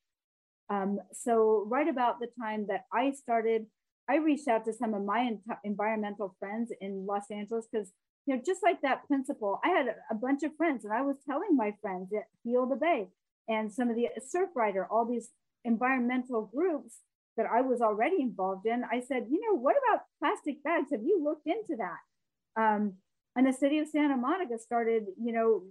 Um, 0.72 1.00
so 1.12 1.66
right 1.68 1.86
about 1.86 2.18
the 2.18 2.28
time 2.40 2.66
that 2.68 2.86
I 2.92 3.12
started, 3.12 3.66
I 4.08 4.16
reached 4.16 4.48
out 4.48 4.64
to 4.64 4.72
some 4.72 4.94
of 4.94 5.04
my 5.04 5.36
environmental 5.64 6.34
friends 6.40 6.72
in 6.80 7.06
Los 7.06 7.30
Angeles 7.30 7.66
because, 7.70 7.92
you 8.24 8.34
know, 8.34 8.42
just 8.44 8.62
like 8.62 8.80
that 8.80 9.06
principle, 9.06 9.60
I 9.62 9.68
had 9.68 9.86
a 10.10 10.14
bunch 10.14 10.42
of 10.42 10.56
friends 10.56 10.84
and 10.84 10.92
I 10.94 11.02
was 11.02 11.16
telling 11.28 11.56
my 11.56 11.74
friends 11.82 12.08
at 12.16 12.24
Heal 12.42 12.66
the 12.66 12.76
Bay 12.76 13.08
and 13.48 13.70
some 13.70 13.90
of 13.90 13.96
the 13.96 14.08
Surfrider, 14.34 14.86
all 14.90 15.04
these 15.04 15.28
environmental 15.64 16.50
groups 16.54 17.00
that 17.36 17.46
I 17.46 17.60
was 17.60 17.82
already 17.82 18.20
involved 18.20 18.66
in. 18.66 18.82
I 18.90 19.00
said, 19.00 19.26
you 19.30 19.40
know, 19.40 19.58
what 19.58 19.76
about 19.76 20.04
plastic 20.20 20.62
bags? 20.64 20.88
Have 20.90 21.02
you 21.02 21.22
looked 21.22 21.46
into 21.46 21.76
that? 21.76 22.60
Um, 22.60 22.94
and 23.36 23.46
the 23.46 23.52
city 23.52 23.78
of 23.78 23.88
Santa 23.88 24.16
Monica 24.16 24.58
started, 24.58 25.04
you 25.22 25.32
know, 25.32 25.62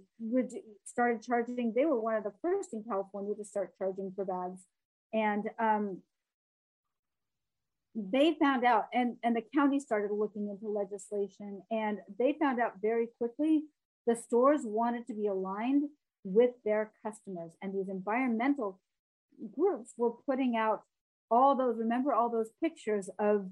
started 0.84 1.22
charging. 1.22 1.72
They 1.74 1.86
were 1.86 2.00
one 2.00 2.14
of 2.14 2.24
the 2.24 2.32
first 2.40 2.72
in 2.72 2.84
California 2.84 3.34
to 3.34 3.44
start 3.44 3.74
charging 3.78 4.12
for 4.14 4.24
bags. 4.24 4.62
And 5.12 5.44
um, 5.58 5.98
they 7.94 8.36
found 8.40 8.64
out, 8.64 8.86
and, 8.92 9.16
and 9.22 9.36
the 9.36 9.44
county 9.54 9.78
started 9.78 10.10
looking 10.12 10.48
into 10.48 10.68
legislation, 10.68 11.62
and 11.70 11.98
they 12.18 12.36
found 12.40 12.60
out 12.60 12.74
very 12.80 13.08
quickly 13.18 13.64
the 14.06 14.16
stores 14.16 14.62
wanted 14.64 15.06
to 15.06 15.14
be 15.14 15.26
aligned 15.26 15.88
with 16.24 16.50
their 16.64 16.92
customers. 17.04 17.52
And 17.60 17.74
these 17.74 17.88
environmental 17.88 18.80
groups 19.54 19.92
were 19.96 20.12
putting 20.26 20.56
out 20.56 20.82
all 21.30 21.56
those, 21.56 21.76
remember 21.78 22.12
all 22.12 22.30
those 22.30 22.50
pictures 22.62 23.10
of 23.18 23.48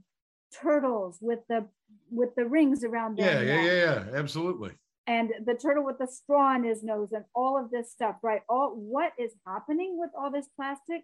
turtles 0.52 1.18
with 1.20 1.40
the 1.48 1.66
with 2.10 2.34
the 2.36 2.44
rings 2.44 2.84
around 2.84 3.16
their 3.16 3.42
yeah, 3.42 3.54
yeah, 3.54 3.62
yeah, 3.62 3.84
yeah, 3.84 4.18
absolutely. 4.18 4.72
And 5.06 5.30
the 5.44 5.54
turtle 5.54 5.84
with 5.84 5.98
the 5.98 6.06
straw 6.06 6.54
in 6.54 6.64
his 6.64 6.82
nose 6.84 7.12
and 7.12 7.24
all 7.34 7.58
of 7.58 7.70
this 7.70 7.90
stuff, 7.90 8.16
right? 8.22 8.42
All 8.48 8.74
what 8.76 9.12
is 9.18 9.32
happening 9.46 9.96
with 9.98 10.10
all 10.16 10.30
this 10.30 10.46
plastic 10.56 11.02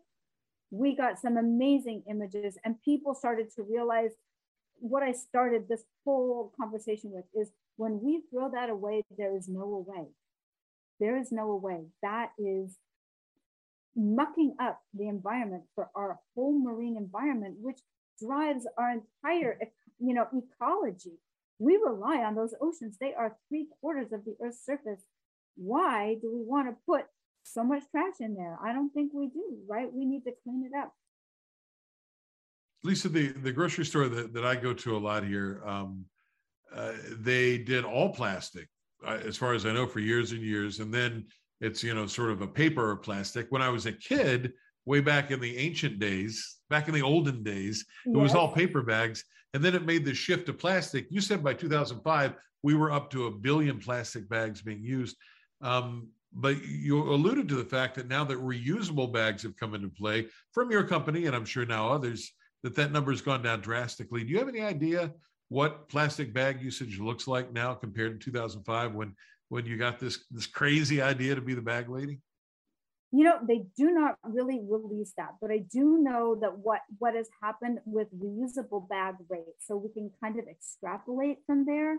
we 0.71 0.97
got 0.97 1.19
some 1.19 1.37
amazing 1.37 2.03
images 2.11 2.59
and 2.65 2.81
people 2.83 3.15
started 3.15 3.51
to 3.55 3.63
realize 3.63 4.11
what 4.79 5.03
I 5.03 5.13
started 5.13 5.69
this 5.69 5.85
whole 6.05 6.53
conversation 6.59 7.11
with 7.11 7.25
is 7.35 7.51
when 7.77 8.01
we 8.03 8.23
throw 8.31 8.51
that 8.51 8.71
away, 8.71 9.05
there 9.17 9.37
is 9.37 9.49
no 9.49 9.85
way. 9.87 10.07
There 10.99 11.17
is 11.17 11.31
no 11.31 11.55
way. 11.57 11.87
That 12.03 12.31
is 12.39 12.77
mucking 13.95 14.57
up 14.61 14.81
the 14.95 15.09
environment 15.09 15.65
for 15.75 15.89
our 15.95 16.19
whole 16.35 16.59
marine 16.59 16.97
environment, 16.97 17.57
which 17.61 17.79
drives 18.21 18.67
our 18.79 18.93
entire, 18.93 19.59
you 19.99 20.15
know, 20.15 20.27
ecology. 20.33 21.19
We 21.59 21.77
rely 21.77 22.19
on 22.19 22.35
those 22.35 22.55
oceans. 22.61 22.97
They 23.01 23.15
are 23.15 23.37
three 23.49 23.69
quarters 23.81 24.13
of 24.13 24.25
the 24.25 24.37
Earth's 24.43 24.65
surface. 24.65 25.03
Why 25.57 26.17
do 26.21 26.31
we 26.35 26.43
want 26.43 26.69
to 26.69 26.77
put 26.87 27.07
so 27.47 27.65
much 27.65 27.83
trash 27.91 28.15
in 28.21 28.35
there. 28.35 28.59
I 28.63 28.73
don't 28.73 28.91
think 28.91 29.13
we 29.15 29.29
do, 29.29 29.59
right? 29.69 29.93
We 29.93 30.05
need 30.05 30.25
to 30.25 30.33
clean 30.43 30.69
it 30.71 30.77
up. 30.77 30.93
Lisa, 32.83 33.09
the, 33.09 33.29
the 33.29 33.53
grocery 33.53 33.85
store 33.85 34.09
that, 34.09 34.33
that 34.33 34.45
I 34.45 34.55
go 34.57 34.73
to 34.73 34.97
a 34.97 34.99
lot 34.99 35.25
here, 35.25 35.63
um, 35.67 36.05
uh, 36.75 36.93
they 37.19 37.59
did 37.59 37.85
all 37.85 38.13
plastic, 38.13 38.69
uh, 39.07 39.19
as 39.25 39.37
far 39.37 39.55
as 39.55 39.67
I 39.67 39.73
know, 39.73 39.87
for 39.87 40.01
years 40.01 40.33
and 40.33 40.43
years. 40.43 40.81
And 40.81 40.93
then 40.93 41.27
it's, 41.61 41.83
you 41.83 41.95
know, 41.95 42.07
sort 42.07 42.31
of 42.31 42.43
a 42.43 42.47
paper 42.47 42.91
or 42.91 42.97
plastic. 42.97 43.47
When 43.51 43.63
I 43.63 43.69
was 43.69 43.87
a 43.87 43.93
kid, 43.93 44.53
way 44.85 45.01
back 45.01 45.31
in 45.31 45.41
the 45.41 45.57
ancient 45.57 45.99
days, 45.99 46.59
back 46.71 46.89
in 46.89 46.95
the 46.95 47.03
olden 47.03 47.43
days, 47.43 47.85
it 48.05 48.11
yes. 48.15 48.23
was 48.23 48.35
all 48.35 48.53
paper 48.53 48.83
bags. 48.83 49.25
And 49.55 49.65
then 49.65 49.75
it 49.75 49.87
made 49.87 50.05
the 50.05 50.15
shift 50.15 50.47
to 50.47 50.53
plastic. 50.53 51.07
You 51.11 51.21
said 51.21 51.43
by 51.43 51.55
2005, 51.55 52.35
we 52.63 52.75
were 52.75 52.93
up 52.93 53.11
to 53.11 53.27
a 53.27 53.31
billion 53.31 53.79
plastic 53.79 54.29
bags 54.29 54.63
being 54.63 54.83
used. 54.83 55.17
Um, 55.61 56.09
but 56.39 56.63
you 56.67 57.03
alluded 57.03 57.49
to 57.49 57.55
the 57.55 57.65
fact 57.65 57.95
that 57.95 58.09
now 58.09 58.23
that 58.23 58.39
reusable 58.39 59.11
bags 59.11 59.43
have 59.43 59.57
come 59.57 59.75
into 59.75 59.89
play 59.89 60.27
from 60.53 60.71
your 60.71 60.85
company, 60.85 61.25
and 61.25 61.35
I'm 61.35 61.47
sure 61.47 61.65
now 61.65 61.91
others, 61.91 62.31
that 62.63 62.77
that 62.77 62.93
number 62.93 63.11
has 63.11 63.23
gone 63.23 63.43
down 63.43 63.63
drastically. 63.63 64.23
Do 64.23 64.31
you 64.31 64.39
have 64.39 64.49
any 64.49 64.61
idea 64.61 65.13
what 65.49 65.89
plastic 65.89 66.35
bag 66.35 66.61
usage 66.61 66.99
looks 66.99 67.27
like 67.27 67.53
now 67.53 67.73
compared 67.73 68.21
to 68.21 68.25
2005 68.25 68.95
when 68.95 69.15
when 69.49 69.65
you 69.65 69.79
got 69.79 69.99
this 69.99 70.27
this 70.31 70.47
crazy 70.47 71.01
idea 71.01 71.35
to 71.35 71.41
be 71.41 71.55
the 71.55 71.63
bag 71.63 71.89
lady? 71.89 72.21
You 73.13 73.25
know, 73.25 73.39
they 73.47 73.65
do 73.77 73.93
not 73.93 74.17
really 74.23 74.61
release 74.63 75.13
that, 75.17 75.37
but 75.41 75.51
I 75.51 75.59
do 75.59 75.99
know 75.99 76.37
that 76.43 76.59
what 76.59 76.81
what 76.99 77.15
has 77.15 77.29
happened 77.43 77.79
with 77.87 78.09
reusable 78.13 78.87
bag 78.89 79.15
rates, 79.31 79.65
so 79.67 79.77
we 79.77 79.91
can 79.91 80.11
kind 80.23 80.39
of 80.39 80.47
extrapolate 80.49 81.39
from 81.47 81.65
there. 81.65 81.97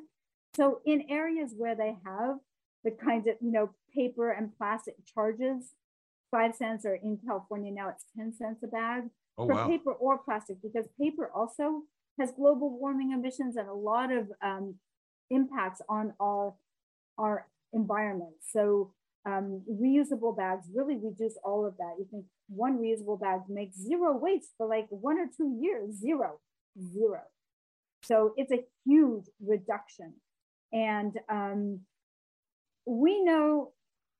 So 0.55 0.81
in 0.85 1.05
areas 1.09 1.53
where 1.57 1.75
they 1.75 1.97
have 2.05 2.35
the 2.83 2.91
kinds 2.91 3.27
of, 3.27 3.35
you 3.41 3.51
know, 3.51 3.71
paper 3.93 4.31
and 4.31 4.55
plastic 4.57 4.95
charges, 5.05 5.73
five 6.31 6.55
cents, 6.55 6.85
or 6.85 6.95
in 6.95 7.19
California 7.25 7.71
now 7.71 7.89
it's 7.89 8.05
10 8.15 8.33
cents 8.37 8.63
a 8.63 8.67
bag 8.67 9.03
oh, 9.37 9.47
for 9.47 9.55
wow. 9.55 9.67
paper 9.67 9.91
or 9.93 10.17
plastic, 10.17 10.57
because 10.61 10.85
paper 10.99 11.29
also 11.33 11.83
has 12.19 12.31
global 12.31 12.77
warming 12.77 13.11
emissions 13.11 13.55
and 13.55 13.67
a 13.67 13.73
lot 13.73 14.11
of 14.11 14.27
um, 14.43 14.75
impacts 15.29 15.81
on 15.89 16.13
our, 16.19 16.55
our 17.17 17.47
environment. 17.73 18.33
So 18.41 18.93
um, 19.25 19.61
reusable 19.69 20.35
bags 20.35 20.67
really 20.73 20.95
reduce 20.95 21.37
all 21.43 21.65
of 21.65 21.75
that. 21.77 21.95
You 21.99 22.07
think 22.09 22.25
one 22.47 22.77
reusable 22.77 23.19
bag 23.19 23.41
makes 23.49 23.77
zero 23.77 24.17
waste 24.17 24.51
for 24.57 24.67
like 24.67 24.87
one 24.89 25.19
or 25.19 25.27
two 25.35 25.57
years, 25.61 25.95
zero, 25.99 26.39
zero. 26.93 27.21
So 28.03 28.33
it's 28.37 28.51
a 28.51 28.63
huge 28.85 29.25
reduction. 29.45 30.13
And 30.71 31.13
um, 31.29 31.81
we 32.87 33.23
know 33.23 33.73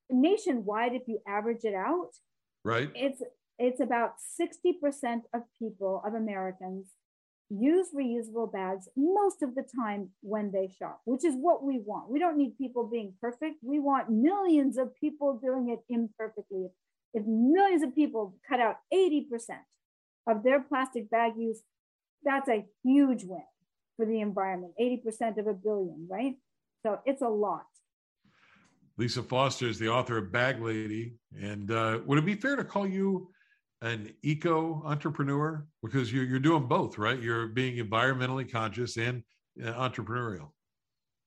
nationwide, 0.09 0.93
if 0.93 1.03
you 1.07 1.19
average 1.27 1.63
it 1.63 1.73
out, 1.73 2.11
right, 2.63 2.89
it's 2.93 3.21
it's 3.59 3.79
about 3.79 4.15
60% 4.39 5.21
of 5.33 5.41
people 5.57 6.03
of 6.05 6.13
Americans 6.13 6.85
use 7.49 7.87
reusable 7.95 8.51
bags 8.51 8.87
most 8.95 9.41
of 9.41 9.55
the 9.55 9.63
time 9.63 10.09
when 10.21 10.51
they 10.51 10.69
shop, 10.77 11.01
which 11.05 11.23
is 11.25 11.33
what 11.35 11.63
we 11.63 11.79
want. 11.79 12.09
We 12.09 12.19
don't 12.19 12.37
need 12.37 12.57
people 12.57 12.87
being 12.87 13.13
perfect. 13.21 13.55
We 13.63 13.79
want 13.79 14.11
millions 14.11 14.77
of 14.77 14.93
people 14.99 15.39
doing 15.41 15.69
it 15.69 15.79
imperfectly. 15.89 16.67
If 17.13 17.25
millions 17.25 17.83
of 17.83 17.95
people 17.95 18.35
cut 18.47 18.59
out 18.59 18.75
80% 18.93 19.25
of 20.27 20.43
their 20.43 20.59
plastic 20.59 21.09
bag 21.09 21.33
use, 21.37 21.61
that's 22.23 22.49
a 22.49 22.65
huge 22.83 23.23
win 23.23 23.41
for 23.95 24.05
the 24.05 24.19
environment. 24.19 24.73
80% 24.79 25.39
of 25.39 25.47
a 25.47 25.53
billion, 25.53 26.07
right? 26.09 26.35
So 26.83 26.99
it's 27.05 27.21
a 27.21 27.29
lot. 27.29 27.65
Lisa 28.97 29.21
Foster 29.21 29.67
is 29.67 29.77
the 29.77 29.89
author 29.89 30.17
of 30.17 30.31
Bag 30.31 30.61
Lady. 30.61 31.15
And 31.39 31.69
uh, 31.71 31.99
would 32.05 32.17
it 32.17 32.25
be 32.25 32.35
fair 32.35 32.55
to 32.55 32.63
call 32.63 32.87
you 32.87 33.29
an 33.81 34.11
eco 34.23 34.81
entrepreneur? 34.85 35.67
Because 35.83 36.11
you're, 36.11 36.23
you're 36.23 36.39
doing 36.39 36.67
both, 36.67 36.97
right? 36.97 37.21
You're 37.21 37.47
being 37.47 37.77
environmentally 37.77 38.51
conscious 38.51 38.97
and 38.97 39.23
uh, 39.63 39.73
entrepreneurial. 39.73 40.49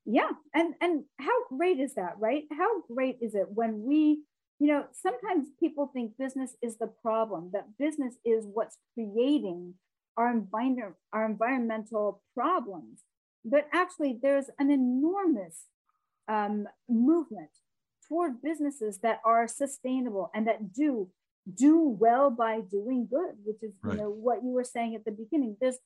Yeah. 0.04 0.30
And, 0.54 0.74
and 0.80 1.04
how 1.20 1.46
great 1.48 1.78
is 1.78 1.94
that, 1.94 2.14
right? 2.18 2.44
How 2.50 2.82
great 2.92 3.18
is 3.20 3.34
it 3.36 3.46
when 3.48 3.82
we, 3.84 4.22
you 4.58 4.66
know, 4.66 4.86
sometimes 4.92 5.48
people 5.60 5.90
think 5.94 6.18
business 6.18 6.56
is 6.62 6.76
the 6.78 6.88
problem, 6.88 7.50
that 7.52 7.78
business 7.78 8.14
is 8.24 8.46
what's 8.52 8.78
creating 8.94 9.74
our, 10.16 10.34
envir- 10.34 10.94
our 11.12 11.24
environmental 11.24 12.22
problems. 12.34 13.02
But 13.44 13.68
actually, 13.72 14.18
there's 14.20 14.50
an 14.58 14.70
enormous 14.70 15.66
um, 16.30 16.66
movement 16.88 17.50
toward 18.08 18.40
businesses 18.40 18.98
that 19.02 19.20
are 19.24 19.46
sustainable 19.48 20.30
and 20.34 20.46
that 20.46 20.72
do 20.72 21.10
do 21.52 21.96
well 21.98 22.30
by 22.30 22.60
doing 22.60 23.08
good, 23.10 23.34
which 23.44 23.62
is 23.62 23.74
right. 23.82 23.96
you 23.96 24.02
know 24.02 24.10
what 24.10 24.42
you 24.44 24.50
were 24.50 24.64
saying 24.64 24.94
at 24.94 25.04
the 25.04 25.10
beginning. 25.10 25.56
There's 25.60 25.78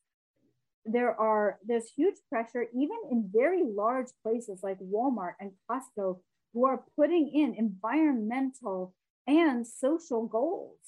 there 0.84 1.18
are 1.18 1.58
there's 1.66 1.90
huge 1.96 2.16
pressure 2.28 2.66
even 2.74 2.98
in 3.10 3.30
very 3.32 3.62
large 3.64 4.08
places 4.22 4.60
like 4.62 4.78
Walmart 4.80 5.32
and 5.40 5.52
Costco 5.70 6.20
who 6.52 6.66
are 6.66 6.84
putting 6.94 7.30
in 7.34 7.54
environmental 7.56 8.94
and 9.26 9.66
social 9.66 10.26
goals, 10.26 10.78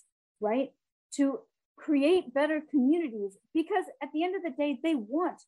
right? 0.41 0.73
To 1.15 1.41
create 1.77 2.35
better 2.35 2.61
communities 2.71 3.39
because 3.55 3.85
at 4.03 4.11
the 4.13 4.23
end 4.23 4.37
of 4.37 4.43
the 4.43 4.51
day 4.51 4.79
they 4.83 4.95
want 4.95 5.43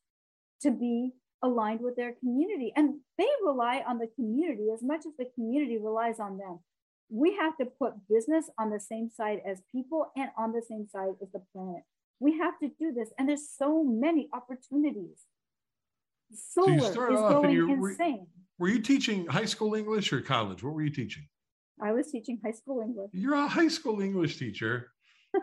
to 0.62 0.70
be 0.70 1.12
aligned 1.42 1.80
with 1.80 1.96
their 1.96 2.12
community 2.12 2.72
and 2.76 2.94
they 3.16 3.28
rely 3.44 3.82
on 3.86 3.98
the 3.98 4.08
community 4.16 4.68
as 4.72 4.82
much 4.82 5.00
as 5.06 5.12
the 5.18 5.26
community 5.34 5.78
relies 5.78 6.18
on 6.18 6.38
them. 6.38 6.58
We 7.10 7.36
have 7.36 7.56
to 7.58 7.66
put 7.66 7.94
business 8.08 8.50
on 8.58 8.70
the 8.70 8.80
same 8.80 9.08
side 9.08 9.40
as 9.46 9.62
people 9.72 10.10
and 10.16 10.30
on 10.36 10.52
the 10.52 10.62
same 10.68 10.86
side 10.90 11.14
as 11.22 11.30
the 11.32 11.42
planet. 11.52 11.82
We 12.20 12.36
have 12.38 12.58
to 12.60 12.68
do 12.78 12.92
this 12.92 13.10
and 13.18 13.28
there's 13.28 13.48
so 13.56 13.84
many 13.84 14.28
opportunities. 14.32 15.24
Solar 16.34 16.80
so 16.80 16.88
is 16.88 17.20
going 17.20 17.70
insane 17.70 18.26
were, 18.58 18.66
were 18.66 18.68
you 18.68 18.80
teaching 18.80 19.26
high 19.26 19.46
school 19.46 19.74
english 19.74 20.12
or 20.12 20.20
college? 20.20 20.62
What 20.62 20.74
were 20.74 20.82
you 20.82 20.90
teaching? 20.90 21.26
I 21.80 21.92
was 21.92 22.10
teaching 22.10 22.40
high 22.44 22.52
school 22.52 22.82
english. 22.82 23.10
You're 23.12 23.34
a 23.34 23.48
high 23.48 23.68
school 23.68 24.00
english 24.00 24.38
teacher 24.38 24.90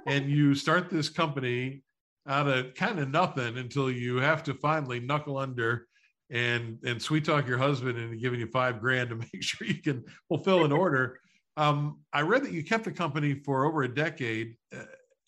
and 0.06 0.30
you 0.30 0.56
start 0.56 0.90
this 0.90 1.10
company 1.10 1.84
out 2.28 2.48
of 2.48 2.74
kind 2.74 3.00
of 3.00 3.10
nothing 3.10 3.58
until 3.58 3.92
you 3.92 4.18
have 4.18 4.44
to 4.44 4.54
finally 4.54 5.00
knuckle 5.00 5.38
under 5.38 5.88
and 6.32 6.80
and 6.84 7.00
sweet 7.02 7.24
talk 7.24 7.48
your 7.48 7.58
husband 7.58 7.98
and 7.98 8.20
giving 8.20 8.40
you 8.40 8.48
five 8.48 8.80
grand 8.80 9.10
to 9.10 9.16
make 9.34 9.42
sure 9.42 9.68
you 9.68 9.82
can 9.82 10.04
fulfill 10.28 10.66
an 10.66 10.72
order. 10.72 11.20
Um, 11.58 12.00
I 12.12 12.22
read 12.22 12.44
that 12.44 12.52
you 12.52 12.64
kept 12.64 12.84
the 12.84 12.92
company 12.92 13.34
for 13.34 13.66
over 13.66 13.84
a 13.84 13.94
decade, 13.94 14.58
uh, 14.76 14.84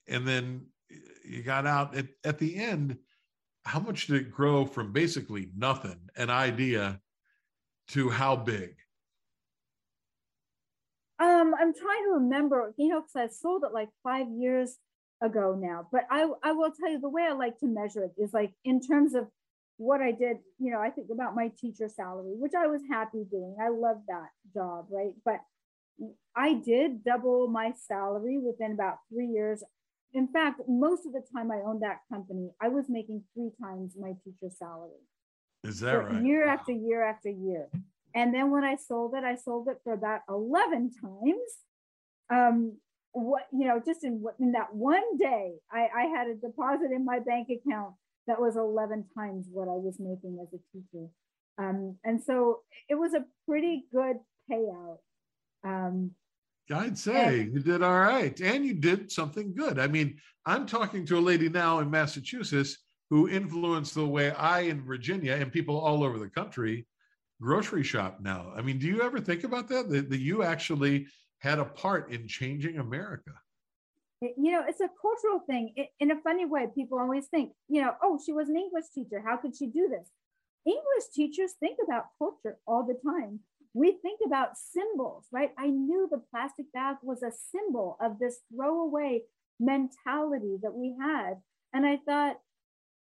and 0.08 0.28
then 0.28 0.66
you 1.24 1.42
got 1.42 1.66
out 1.66 1.96
at, 1.96 2.08
at 2.24 2.38
the 2.38 2.56
end. 2.56 2.98
How 3.64 3.80
much 3.80 4.08
did 4.08 4.22
it 4.22 4.32
grow 4.32 4.66
from 4.66 4.94
basically 4.94 5.52
nothing, 5.56 6.00
an 6.16 6.30
idea, 6.30 7.02
to 7.90 8.10
how 8.10 8.36
big? 8.36 8.76
Um, 11.20 11.54
I'm 11.54 11.74
trying 11.74 12.04
to 12.06 12.12
remember, 12.16 12.74
you 12.78 12.90
know, 12.90 13.02
because 13.02 13.16
I 13.16 13.28
sold 13.34 13.64
it 13.64 13.74
like 13.74 13.90
five 14.04 14.28
years 14.30 14.78
ago 15.22 15.58
now. 15.60 15.88
But 15.92 16.02
I, 16.10 16.28
I 16.44 16.52
will 16.52 16.72
tell 16.72 16.92
you 16.92 17.00
the 17.00 17.10
way 17.10 17.24
I 17.30 17.34
like 17.34 17.60
to 17.60 17.68
measure 17.68 18.04
it 18.04 18.14
is 18.22 18.34
like 18.34 18.52
in 18.64 18.80
terms 18.80 19.16
of 19.16 19.28
what 19.78 20.02
I 20.02 20.12
did, 20.12 20.38
you 20.60 20.72
know, 20.72 20.80
I 20.80 20.90
think 20.90 21.08
about 21.12 21.36
my 21.36 21.52
teacher 21.60 21.88
salary, 21.88 22.34
which 22.36 22.54
I 22.58 22.68
was 22.68 22.82
happy 22.90 23.24
doing. 23.30 23.56
I 23.62 23.70
love 23.70 23.98
that 24.08 24.30
job, 24.54 24.88
right? 24.90 25.14
But 25.24 25.40
I 26.36 26.54
did 26.54 27.04
double 27.04 27.48
my 27.48 27.74
salary 27.88 28.40
within 28.40 28.72
about 28.72 28.98
three 29.12 29.28
years. 29.28 29.64
In 30.14 30.28
fact, 30.28 30.62
most 30.68 31.06
of 31.06 31.14
the 31.14 31.22
time 31.36 31.52
I 31.52 31.58
owned 31.66 31.84
that 31.84 32.00
company, 32.12 32.50
I 32.62 32.70
was 32.70 32.86
making 32.90 33.24
three 33.34 33.52
times 33.62 33.94
my 34.00 34.14
teacher 34.24 34.54
salary. 34.56 35.04
Is 35.64 35.80
that 35.82 35.94
right? 35.94 36.24
Year 36.24 36.48
wow. 36.48 36.54
after 36.54 36.72
year 36.72 37.04
after 37.04 37.30
year. 37.30 37.68
And 38.16 38.34
then 38.34 38.52
when 38.52 38.64
I 38.64 38.78
sold 38.78 39.14
it, 39.16 39.24
I 39.24 39.36
sold 39.36 39.68
it 39.68 39.78
for 39.84 39.94
about 39.94 40.22
11 40.30 40.92
times. 41.02 41.52
Um, 42.32 42.78
what 43.20 43.44
you 43.52 43.68
know 43.68 43.82
just 43.86 44.04
in, 44.04 44.24
in 44.40 44.52
that 44.52 44.74
one 44.74 45.18
day 45.18 45.54
I, 45.72 45.88
I 45.96 46.02
had 46.04 46.28
a 46.28 46.36
deposit 46.36 46.92
in 46.94 47.06
my 47.06 47.20
bank 47.20 47.50
account 47.50 47.94
that 48.28 48.40
was 48.40 48.56
11 48.56 49.06
times 49.18 49.48
what 49.52 49.68
i 49.68 49.76
was 49.76 49.98
making 50.00 50.40
as 50.42 50.48
a 50.54 50.62
teacher 50.72 51.08
um, 51.60 51.98
and 52.04 52.22
so 52.22 52.60
it 52.90 52.96
was 52.96 53.14
a 53.14 53.26
pretty 53.48 53.86
good 53.94 54.18
payout 54.52 54.98
um, 55.64 56.12
I'd 56.74 56.98
say 56.98 57.42
and, 57.42 57.54
you 57.54 57.60
did 57.62 57.82
all 57.82 58.00
right. 58.00 58.38
And 58.42 58.66
you 58.66 58.74
did 58.74 59.10
something 59.10 59.56
good. 59.56 59.80
I 59.80 59.88
mean, 59.88 60.18
I'm 60.46 60.66
talking 60.66 61.06
to 61.06 61.18
a 61.18 61.22
lady 61.22 61.48
now 61.48 61.80
in 61.80 61.90
Massachusetts 61.90 62.78
who 63.10 63.30
influenced 63.30 63.96
the 63.96 64.06
way 64.06 64.32
I 64.32 64.62
in 64.62 64.84
Virginia 64.84 65.34
and 65.34 65.52
people 65.52 65.80
all 65.80 66.04
over 66.04 66.20
the 66.20 66.30
country 66.30 66.86
grocery 67.42 67.84
shop 67.84 68.20
now. 68.22 68.52
I 68.56 68.62
mean, 68.62 68.80
do 68.80 68.88
you 68.88 69.02
ever 69.02 69.20
think 69.20 69.44
about 69.44 69.68
that? 69.70 69.90
That, 69.90 70.10
that 70.10 70.20
you 70.20 70.44
actually 70.44 71.08
had 71.40 71.60
a 71.60 71.66
part 71.66 72.12
in 72.12 72.28
changing 72.28 72.78
America. 72.78 73.32
You 74.22 74.52
know, 74.52 74.64
it's 74.68 74.82
a 74.82 74.90
cultural 75.00 75.40
thing. 75.46 75.74
It, 75.76 75.90
in 76.00 76.12
a 76.12 76.22
funny 76.22 76.46
way, 76.46 76.68
people 76.74 76.98
always 76.98 77.28
think, 77.28 77.52
you 77.68 77.82
know, 77.82 77.94
oh, 78.02 78.20
she 78.24 78.34
was 78.34 78.50
an 78.50 78.58
English 78.58 78.86
teacher. 78.94 79.22
How 79.24 79.38
could 79.38 79.56
she 79.56 79.68
do 79.68 79.88
this? 79.90 80.10
English 80.66 81.14
teachers 81.14 81.54
think 81.60 81.78
about 81.84 82.08
culture 82.18 82.58
all 82.66 82.84
the 82.86 82.98
time. 83.10 83.40
We 83.74 83.92
think 84.02 84.22
about 84.26 84.58
symbols, 84.58 85.26
right? 85.32 85.52
I 85.58 85.68
knew 85.68 86.08
the 86.10 86.24
plastic 86.32 86.72
bag 86.74 86.98
was 87.04 87.22
a 87.22 87.32
symbol 87.32 87.96
of 88.02 88.18
this 88.18 88.40
throwaway 88.54 89.22
mentality 89.60 90.58
that 90.64 90.74
we 90.74 90.96
had. 91.00 91.36
And 91.74 91.86
I 91.86 91.98
thought, 91.98 92.38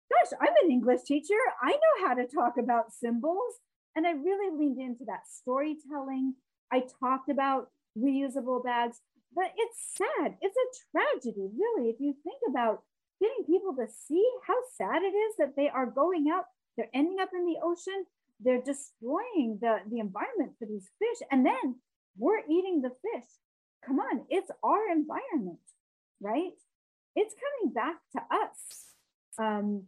gosh, 0.09 0.37
I'm 0.41 0.53
an 0.63 0.71
English 0.71 1.03
teacher. 1.03 1.35
I 1.61 1.71
know 1.71 2.07
how 2.07 2.15
to 2.15 2.25
talk 2.25 2.55
about 2.57 2.93
symbols. 2.93 3.53
And 3.95 4.07
I 4.07 4.11
really 4.11 4.57
leaned 4.57 4.79
into 4.79 5.05
that 5.05 5.27
storytelling. 5.31 6.33
I 6.71 6.83
talked 6.99 7.29
about 7.29 7.69
reusable 7.97 8.63
bags. 8.63 9.01
But 9.33 9.51
it's 9.57 9.97
sad. 9.97 10.37
It's 10.41 10.55
a 10.55 10.97
tragedy, 10.97 11.49
really, 11.57 11.89
if 11.89 11.99
you 11.99 12.15
think 12.23 12.39
about 12.49 12.83
getting 13.19 13.45
people 13.45 13.75
to 13.75 13.87
see 14.07 14.25
how 14.47 14.55
sad 14.77 15.01
it 15.01 15.15
is 15.15 15.35
that 15.37 15.55
they 15.55 15.69
are 15.69 15.85
going 15.85 16.29
out, 16.33 16.45
they're 16.77 16.89
ending 16.93 17.17
up 17.21 17.29
in 17.33 17.45
the 17.45 17.59
ocean, 17.63 18.05
they're 18.39 18.61
destroying 18.61 19.59
the, 19.61 19.79
the 19.89 19.99
environment 19.99 20.53
for 20.59 20.65
these 20.65 20.89
fish. 20.99 21.27
And 21.31 21.45
then 21.45 21.75
we're 22.17 22.45
eating 22.49 22.81
the 22.81 22.89
fish. 22.89 23.27
Come 23.85 23.99
on, 23.99 24.25
it's 24.29 24.51
our 24.63 24.89
environment, 24.91 25.59
right? 26.21 26.53
It's 27.15 27.35
coming 27.35 27.73
back 27.73 27.97
to 28.13 28.21
us. 28.35 28.85
Um, 29.37 29.83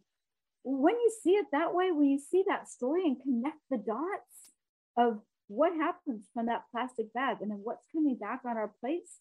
when 0.63 0.96
you 0.96 1.12
see 1.24 1.32
it 1.32 1.48
that 1.52 1.74
way, 1.74 1.91
when 1.91 2.10
you 2.10 2.20
see 2.20 2.43
that 2.48 2.70
story 2.70 3.04
and 3.06 3.22
connect 3.22 3.60
the 3.70 3.78
dots 3.78 4.52
of 4.98 5.22
what 5.48 5.74
happens 5.74 6.26
from 6.34 6.48
that 6.48 6.66
plastic 6.72 7.14
bag 7.14 7.38
and 7.42 7.52
then 7.52 7.62
what's 7.64 7.86
coming 7.92 8.16
back 8.16 8.42
on 8.46 8.58
our 8.58 8.72
plates, 8.80 9.20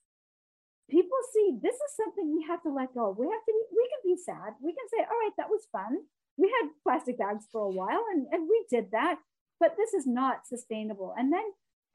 people 0.90 1.18
see 1.32 1.58
this 1.62 1.74
is 1.74 1.96
something 1.96 2.34
we 2.34 2.44
have 2.48 2.62
to 2.62 2.72
let 2.72 2.94
go 2.94 3.10
of. 3.10 3.18
We 3.18 3.26
have 3.26 3.44
to 3.44 3.52
be, 3.52 3.62
we 3.70 3.88
can 3.90 4.14
be 4.14 4.22
sad. 4.22 4.54
We 4.62 4.72
can 4.72 4.88
say, 4.90 5.02
all 5.02 5.18
right, 5.18 5.36
that 5.36 5.50
was 5.50 5.66
fun. 5.70 5.98
We 6.36 6.52
had 6.60 6.70
plastic 6.82 7.18
bags 7.18 7.46
for 7.50 7.62
a 7.62 7.70
while 7.70 8.04
and, 8.12 8.26
and 8.30 8.48
we 8.48 8.64
did 8.70 8.90
that, 8.92 9.18
but 9.58 9.76
this 9.76 9.94
is 9.94 10.06
not 10.06 10.46
sustainable. 10.46 11.14
And 11.16 11.32
then 11.32 11.44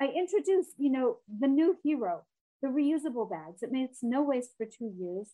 I 0.02 0.08
introduce 0.08 0.67
you 0.78 0.89
know, 0.89 1.17
the 1.28 1.48
new 1.48 1.78
hero, 1.84 2.24
the 2.62 2.70
reusable 2.70 3.30
bags. 3.30 3.62
It 3.62 3.72
makes 3.72 4.00
no 4.02 4.24
waste 4.24 4.52
for 4.58 4.65
two 4.65 4.91
years. 4.98 5.30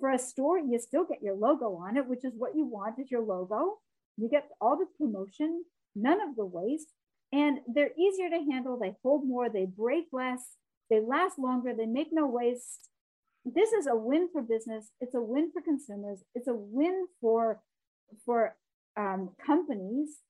For 0.00 0.10
a 0.10 0.18
store, 0.18 0.58
you 0.58 0.78
still 0.78 1.04
get 1.04 1.22
your 1.22 1.36
logo 1.36 1.76
on 1.76 1.96
it, 1.96 2.06
which 2.06 2.24
is 2.24 2.32
what 2.36 2.56
you 2.56 2.66
want 2.66 2.98
is 2.98 3.10
your 3.10 3.22
logo. 3.22 3.78
You 4.16 4.28
get 4.28 4.48
all 4.60 4.76
the 4.76 4.86
promotion, 4.98 5.64
none 5.94 6.20
of 6.20 6.36
the 6.36 6.44
waste, 6.44 6.92
and 7.36 7.58
they're 7.68 7.90
easier 7.98 8.30
to 8.30 8.50
handle. 8.50 8.78
They 8.78 8.96
hold 9.02 9.28
more, 9.28 9.50
they 9.50 9.66
break 9.66 10.06
less, 10.10 10.56
they 10.88 11.00
last 11.00 11.38
longer, 11.38 11.74
they 11.76 11.84
make 11.84 12.08
no 12.10 12.26
waste. 12.26 12.88
This 13.44 13.72
is 13.72 13.86
a 13.86 13.94
win 13.94 14.30
for 14.32 14.40
business. 14.40 14.86
It's 15.02 15.14
a 15.14 15.20
win 15.20 15.50
for 15.52 15.60
consumers. 15.60 16.20
It's 16.34 16.48
a 16.48 16.54
win 16.54 17.06
for 17.20 17.60
for 18.24 18.56
um, 18.96 19.30
companies 19.44 20.20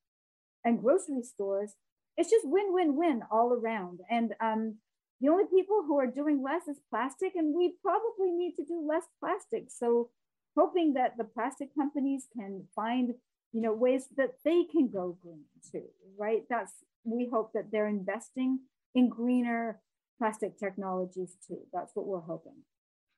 and 0.65 0.83
grocery 0.83 1.23
stores. 1.23 1.75
It's 2.17 2.31
just 2.31 2.45
win 2.45 2.75
win 2.75 2.97
win 2.97 3.23
all 3.31 3.53
around. 3.53 4.01
And 4.11 4.35
um, 4.41 4.79
the 5.21 5.29
only 5.29 5.45
people 5.45 5.85
who 5.87 5.99
are 6.01 6.09
doing 6.09 6.43
less 6.43 6.67
is 6.67 6.81
plastic, 6.91 7.37
and 7.37 7.55
we 7.55 7.75
probably 7.83 8.33
need 8.33 8.57
to 8.57 8.65
do 8.65 8.85
less 8.87 9.05
plastic. 9.21 9.67
So, 9.69 10.11
hoping 10.57 10.95
that 10.95 11.17
the 11.17 11.25
plastic 11.25 11.69
companies 11.75 12.27
can 12.37 12.65
find 12.75 13.15
you 13.53 13.63
know 13.63 13.73
ways 13.73 14.09
that 14.17 14.35
they 14.45 14.65
can 14.65 14.89
go 14.89 15.17
green 15.23 15.45
too, 15.71 15.85
right? 16.19 16.43
That's 16.51 16.73
we 17.07 17.29
hope 17.33 17.53
that 17.55 17.71
they're 17.71 17.89
investing 17.89 18.61
in 18.95 19.09
greener 19.09 19.81
plastic 20.19 20.59
technologies 20.59 21.37
too. 21.47 21.61
That's 21.73 21.95
what 21.95 22.07
we're 22.07 22.21
hoping. 22.21 22.57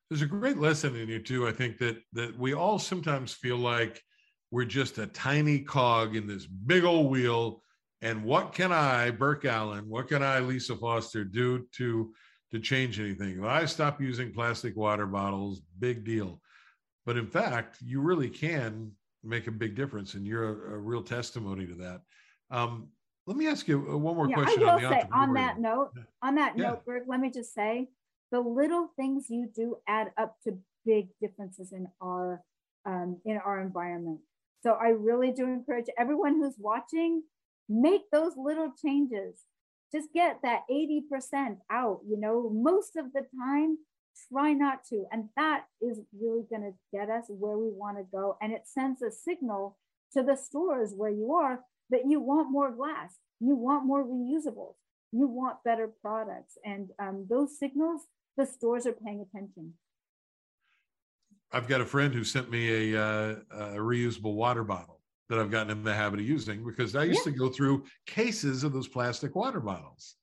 There's 0.09 0.21
a 0.21 0.27
great 0.27 0.57
lesson 0.57 0.95
in 0.95 1.07
you 1.07 1.19
too. 1.19 1.47
I 1.47 1.51
think 1.51 1.77
that 1.79 1.97
that 2.13 2.37
we 2.37 2.53
all 2.53 2.79
sometimes 2.79 3.33
feel 3.33 3.57
like 3.57 4.01
we're 4.51 4.65
just 4.65 4.97
a 4.97 5.07
tiny 5.07 5.59
cog 5.59 6.15
in 6.15 6.27
this 6.27 6.45
big 6.45 6.83
old 6.83 7.11
wheel. 7.11 7.61
And 8.01 8.23
what 8.23 8.53
can 8.53 8.71
I, 8.71 9.11
Burke 9.11 9.45
Allen, 9.45 9.87
what 9.87 10.07
can 10.07 10.23
I, 10.23 10.39
Lisa 10.39 10.75
Foster, 10.75 11.23
do 11.23 11.67
to 11.73 12.13
to 12.51 12.59
change 12.59 12.99
anything? 12.99 13.39
If 13.39 13.43
I 13.45 13.65
stop 13.65 14.01
using 14.01 14.33
plastic 14.33 14.75
water 14.75 15.05
bottles, 15.05 15.61
big 15.79 16.03
deal. 16.03 16.41
But 17.05 17.17
in 17.17 17.27
fact, 17.27 17.77
you 17.81 18.01
really 18.01 18.29
can 18.29 18.91
make 19.23 19.47
a 19.47 19.51
big 19.51 19.75
difference, 19.75 20.13
and 20.13 20.25
you're 20.25 20.71
a, 20.71 20.75
a 20.75 20.77
real 20.77 21.03
testimony 21.03 21.67
to 21.67 21.75
that. 21.75 22.01
Um, 22.49 22.89
let 23.29 23.37
me 23.37 23.47
ask 23.47 23.67
you 23.67 23.87
uh, 23.87 23.95
one 23.95 24.15
more 24.15 24.27
yeah, 24.27 24.35
question. 24.35 24.63
I 24.63 24.75
will 24.75 24.85
on 24.85 24.91
say 24.91 25.07
on 25.13 25.33
that 25.35 25.59
note, 25.59 25.91
on 26.23 26.35
that 26.35 26.57
yeah. 26.57 26.69
note, 26.69 26.83
Burke, 26.83 27.03
let 27.07 27.19
me 27.19 27.29
just 27.29 27.53
say 27.53 27.87
the 28.31 28.39
little 28.39 28.89
things 28.95 29.27
you 29.29 29.47
do 29.55 29.77
add 29.87 30.11
up 30.17 30.37
to 30.45 30.57
big 30.83 31.09
differences 31.21 31.71
in 31.71 31.87
our 32.01 32.41
um, 32.87 33.21
in 33.25 33.37
our 33.37 33.61
environment. 33.61 34.19
So 34.63 34.71
I 34.71 34.89
really 34.89 35.31
do 35.31 35.43
encourage 35.43 35.85
everyone 35.95 36.41
who's 36.41 36.55
watching, 36.57 37.21
make 37.69 38.09
those 38.11 38.33
little 38.35 38.73
changes. 38.83 39.41
Just 39.93 40.09
get 40.11 40.39
that 40.43 40.63
80% 40.69 41.57
out, 41.71 41.99
you 42.07 42.19
know, 42.19 42.49
most 42.49 42.95
of 42.95 43.13
the 43.13 43.21
time, 43.39 43.77
try 44.31 44.53
not 44.53 44.83
to. 44.89 45.05
And 45.11 45.29
that 45.35 45.65
is 45.81 45.99
really 46.19 46.43
going 46.49 46.63
to 46.63 46.73
get 46.91 47.09
us 47.09 47.25
where 47.29 47.57
we 47.57 47.69
want 47.69 47.97
to 47.97 48.03
go. 48.11 48.37
And 48.41 48.53
it 48.53 48.63
sends 48.65 49.01
a 49.01 49.11
signal 49.11 49.77
to 50.13 50.23
the 50.23 50.35
stores 50.35 50.93
where 50.95 51.09
you 51.09 51.33
are 51.33 51.61
that 51.89 52.01
you 52.07 52.19
want 52.19 52.51
more 52.51 52.71
glass, 52.71 53.15
you 53.39 53.55
want 53.55 53.85
more 53.85 54.03
reusables, 54.03 54.75
you 55.11 55.27
want 55.27 55.63
better 55.63 55.89
products. 56.01 56.57
And 56.65 56.89
um, 56.99 57.25
those 57.29 57.57
signals, 57.57 58.01
the 58.37 58.45
stores 58.45 58.85
are 58.85 58.93
paying 58.93 59.21
attention. 59.21 59.73
I've 61.51 61.67
got 61.67 61.81
a 61.81 61.85
friend 61.85 62.13
who 62.13 62.23
sent 62.23 62.51
me 62.51 62.93
a, 62.93 63.01
uh, 63.01 63.35
a, 63.51 63.65
reusable 63.77 64.35
water 64.35 64.63
bottle 64.63 65.01
that 65.29 65.39
I've 65.39 65.49
gotten 65.49 65.71
in 65.71 65.83
the 65.83 65.93
habit 65.93 66.19
of 66.19 66.27
using 66.27 66.63
because 66.63 66.95
I 66.95 67.05
used 67.05 67.25
yeah. 67.25 67.31
to 67.31 67.37
go 67.37 67.49
through 67.49 67.85
cases 68.05 68.63
of 68.63 68.71
those 68.71 68.87
plastic 68.87 69.35
water 69.35 69.59
bottles. 69.59 70.15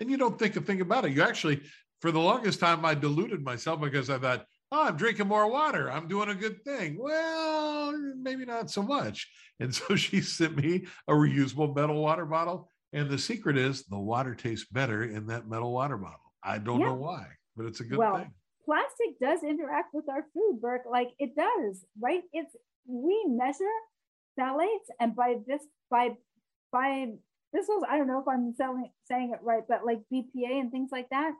And 0.00 0.10
you 0.10 0.16
don't 0.16 0.38
think 0.38 0.56
a 0.56 0.60
thing 0.60 0.80
about 0.80 1.04
it. 1.04 1.12
You 1.12 1.22
actually, 1.22 1.62
for 2.00 2.10
the 2.10 2.18
longest 2.18 2.58
time, 2.58 2.84
I 2.84 2.94
diluted 2.94 3.44
myself 3.44 3.80
because 3.80 4.10
I 4.10 4.18
thought, 4.18 4.46
oh, 4.72 4.86
I'm 4.86 4.96
drinking 4.96 5.28
more 5.28 5.48
water. 5.48 5.90
I'm 5.90 6.08
doing 6.08 6.30
a 6.30 6.34
good 6.34 6.64
thing. 6.64 6.96
Well, 6.98 7.92
maybe 8.16 8.44
not 8.46 8.70
so 8.70 8.82
much. 8.82 9.30
And 9.60 9.72
so 9.72 9.94
she 9.96 10.20
sent 10.22 10.56
me 10.56 10.86
a 11.06 11.12
reusable 11.12 11.76
metal 11.76 12.02
water 12.02 12.24
bottle. 12.24 12.70
And 12.94 13.08
the 13.08 13.18
secret 13.18 13.56
is 13.56 13.84
the 13.84 13.98
water 13.98 14.34
tastes 14.34 14.66
better 14.70 15.04
in 15.04 15.26
that 15.28 15.48
metal 15.48 15.72
water 15.72 15.96
bottle. 15.96 16.32
I 16.42 16.58
don't 16.58 16.80
yeah. 16.80 16.86
know 16.86 16.94
why, 16.94 17.26
but 17.56 17.66
it's 17.66 17.80
a 17.80 17.84
good 17.84 17.98
well, 17.98 18.16
thing. 18.16 18.32
Plastic 18.64 19.18
does 19.20 19.42
interact 19.42 19.94
with 19.94 20.08
our 20.08 20.24
food, 20.34 20.60
Burke. 20.60 20.82
Like 20.90 21.10
it 21.18 21.34
does, 21.36 21.84
right? 22.00 22.22
It's 22.32 22.54
we 22.86 23.24
measure 23.28 23.64
phthalates, 24.38 24.88
and 25.00 25.16
by 25.16 25.36
this, 25.46 25.62
by 25.90 26.16
by 26.70 27.12
this 27.52 27.66
was 27.68 27.84
I 27.88 27.96
don't 27.96 28.08
know 28.08 28.20
if 28.20 28.28
I'm 28.28 28.52
selling, 28.54 28.90
saying 29.06 29.32
it 29.32 29.40
right, 29.42 29.62
but 29.66 29.86
like 29.86 30.00
BPA 30.12 30.60
and 30.60 30.70
things 30.70 30.90
like 30.92 31.08
that 31.10 31.32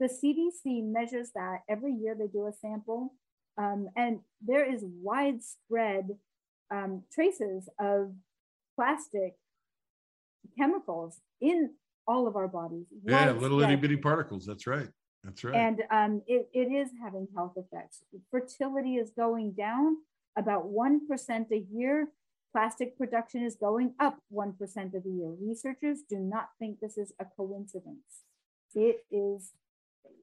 the 0.00 0.06
CDC 0.06 0.84
measures 0.84 1.30
that 1.34 1.60
every 1.68 1.92
year 1.92 2.14
they 2.18 2.26
do 2.26 2.46
a 2.46 2.52
sample, 2.52 3.14
um, 3.56 3.88
and 3.96 4.20
there 4.40 4.70
is 4.70 4.84
widespread 5.02 6.10
um, 6.70 7.02
traces 7.12 7.68
of 7.80 8.12
plastic 8.76 9.34
chemicals 10.56 11.20
in 11.40 11.70
all 12.06 12.26
of 12.26 12.36
our 12.36 12.48
bodies. 12.48 12.86
Yeah, 13.04 13.32
little 13.32 13.60
itty 13.60 13.76
bitty 13.76 13.96
particles. 13.96 14.46
That's 14.46 14.66
right. 14.66 14.88
That's 15.24 15.42
right. 15.44 15.54
And 15.54 15.82
um, 15.90 16.22
it, 16.26 16.48
it 16.52 16.72
is 16.72 16.88
having 17.02 17.26
health 17.34 17.54
effects. 17.56 18.02
Fertility 18.30 18.96
is 18.96 19.10
going 19.10 19.52
down 19.52 19.96
about 20.36 20.66
1% 20.72 21.00
a 21.52 21.64
year. 21.70 22.08
Plastic 22.52 22.96
production 22.96 23.42
is 23.42 23.56
going 23.56 23.94
up 24.00 24.18
1% 24.32 24.50
of 24.94 25.02
the 25.02 25.10
year. 25.10 25.34
Researchers 25.40 25.98
do 26.08 26.18
not 26.18 26.50
think 26.58 26.80
this 26.80 26.96
is 26.96 27.12
a 27.20 27.26
coincidence. 27.36 28.24
It 28.74 29.04
is 29.10 29.52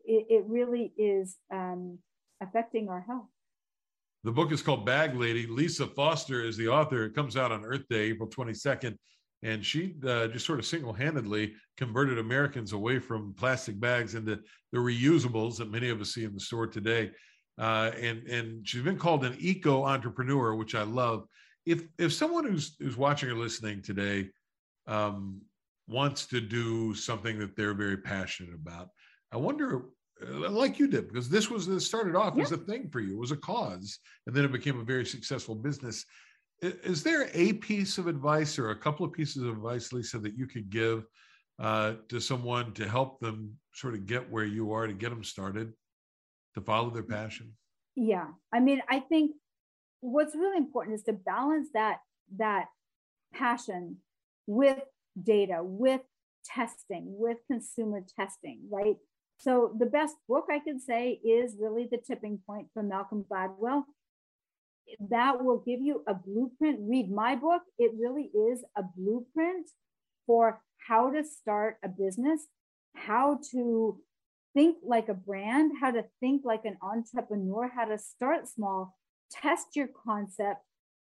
it, 0.05 0.25
it 0.29 0.43
really 0.47 0.93
is 0.97 1.37
um, 1.51 1.99
affecting 2.41 2.89
our 2.89 3.01
health. 3.01 3.27
The 4.23 4.31
book 4.31 4.51
is 4.51 4.61
called 4.61 4.85
Bag 4.85 5.15
Lady. 5.15 5.45
Lisa 5.45 5.85
Foster 5.85 6.43
is 6.43 6.57
the 6.57 6.67
author. 6.67 7.05
It 7.05 7.13
comes 7.13 7.37
out 7.37 7.51
on 7.51 7.63
Earth 7.63 7.87
Day, 7.89 8.05
April 8.05 8.27
22nd. 8.27 8.97
And 9.43 9.63
she 9.63 9.95
uh, 10.07 10.27
just 10.27 10.47
sort 10.47 10.57
of 10.57 10.65
single 10.65 10.93
handedly 10.93 11.53
converted 11.77 12.17
Americans 12.17 12.73
away 12.73 12.97
from 12.97 13.35
plastic 13.37 13.79
bags 13.79 14.15
into 14.15 14.39
the 14.71 14.79
reusables 14.79 15.57
that 15.57 15.69
many 15.69 15.89
of 15.89 16.01
us 16.01 16.15
see 16.15 16.23
in 16.23 16.33
the 16.33 16.39
store 16.39 16.65
today. 16.65 17.11
Uh, 17.59 17.91
and, 18.01 18.27
and 18.27 18.67
she's 18.67 18.81
been 18.81 18.97
called 18.97 19.23
an 19.23 19.35
eco 19.37 19.85
entrepreneur, 19.85 20.55
which 20.55 20.73
I 20.73 20.81
love. 20.81 21.27
If, 21.67 21.83
if 21.99 22.11
someone 22.11 22.45
who's, 22.45 22.75
who's 22.79 22.97
watching 22.97 23.29
or 23.29 23.35
listening 23.35 23.83
today 23.83 24.29
um, 24.87 25.39
wants 25.87 26.25
to 26.27 26.41
do 26.41 26.95
something 26.95 27.37
that 27.37 27.55
they're 27.55 27.75
very 27.75 27.97
passionate 27.97 28.55
about, 28.55 28.89
I 29.35 29.37
wonder, 29.37 29.87
uh, 30.25 30.49
like 30.49 30.79
you 30.79 30.87
did, 30.87 31.09
because 31.09 31.27
this 31.27 31.49
was 31.49 31.67
this 31.67 31.85
started 31.85 32.15
off 32.15 32.35
yeah. 32.37 32.43
as 32.43 32.53
a 32.53 32.57
thing 32.57 32.87
for 32.89 33.01
you, 33.01 33.15
it 33.15 33.19
was 33.19 33.31
a 33.31 33.37
cause, 33.37 33.99
and 34.25 34.33
then 34.33 34.45
it 34.45 34.51
became 34.53 34.79
a 34.79 34.83
very 34.83 35.05
successful 35.05 35.55
business. 35.55 36.05
Is 36.61 37.03
there 37.03 37.29
a 37.33 37.51
piece 37.51 37.97
of 37.97 38.07
advice 38.07 38.57
or 38.57 38.69
a 38.69 38.75
couple 38.77 39.05
of 39.05 39.11
pieces 39.11 39.43
of 39.43 39.49
advice, 39.49 39.91
Lisa, 39.91 40.19
that 40.19 40.37
you 40.37 40.47
could 40.47 40.69
give 40.69 41.03
uh, 41.59 41.95
to 42.07 42.21
someone 42.21 42.71
to 42.75 42.87
help 42.87 43.19
them 43.19 43.51
sort 43.73 43.93
of 43.93 44.05
get 44.05 44.31
where 44.31 44.45
you 44.45 44.71
are, 44.71 44.87
to 44.87 44.93
get 44.93 45.09
them 45.09 45.23
started, 45.23 45.73
to 46.53 46.61
follow 46.61 46.89
their 46.89 47.03
passion? 47.03 47.51
Yeah, 47.97 48.27
I 48.53 48.61
mean, 48.61 48.81
I 48.89 49.01
think 49.01 49.31
what's 49.99 50.33
really 50.33 50.57
important 50.57 50.95
is 50.95 51.03
to 51.03 51.13
balance 51.13 51.67
that 51.73 51.97
that 52.37 52.67
passion 53.33 53.97
with 54.47 54.79
data, 55.21 55.59
with 55.61 56.01
testing, 56.45 57.03
with 57.07 57.39
consumer 57.51 58.01
testing, 58.17 58.61
right? 58.71 58.95
So 59.37 59.75
the 59.77 59.85
best 59.85 60.15
book 60.27 60.45
I 60.49 60.59
could 60.59 60.81
say 60.81 61.19
is 61.23 61.57
really 61.59 61.87
The 61.89 61.97
Tipping 61.97 62.39
Point 62.47 62.67
from 62.73 62.89
Malcolm 62.89 63.25
Gladwell. 63.29 63.83
That 65.09 65.43
will 65.43 65.63
give 65.65 65.81
you 65.81 66.03
a 66.07 66.13
blueprint. 66.13 66.79
Read 66.81 67.11
my 67.11 67.35
book. 67.35 67.61
It 67.77 67.91
really 67.99 68.31
is 68.33 68.63
a 68.77 68.83
blueprint 68.83 69.67
for 70.25 70.61
how 70.87 71.11
to 71.11 71.23
start 71.23 71.77
a 71.83 71.89
business, 71.89 72.47
how 72.95 73.39
to 73.51 73.99
think 74.53 74.77
like 74.83 75.09
a 75.09 75.13
brand, 75.13 75.73
how 75.81 75.91
to 75.91 76.05
think 76.19 76.43
like 76.45 76.65
an 76.65 76.77
entrepreneur, 76.81 77.69
how 77.75 77.85
to 77.85 77.97
start 77.97 78.47
small, 78.47 78.95
test 79.31 79.75
your 79.75 79.89
concept, 80.05 80.61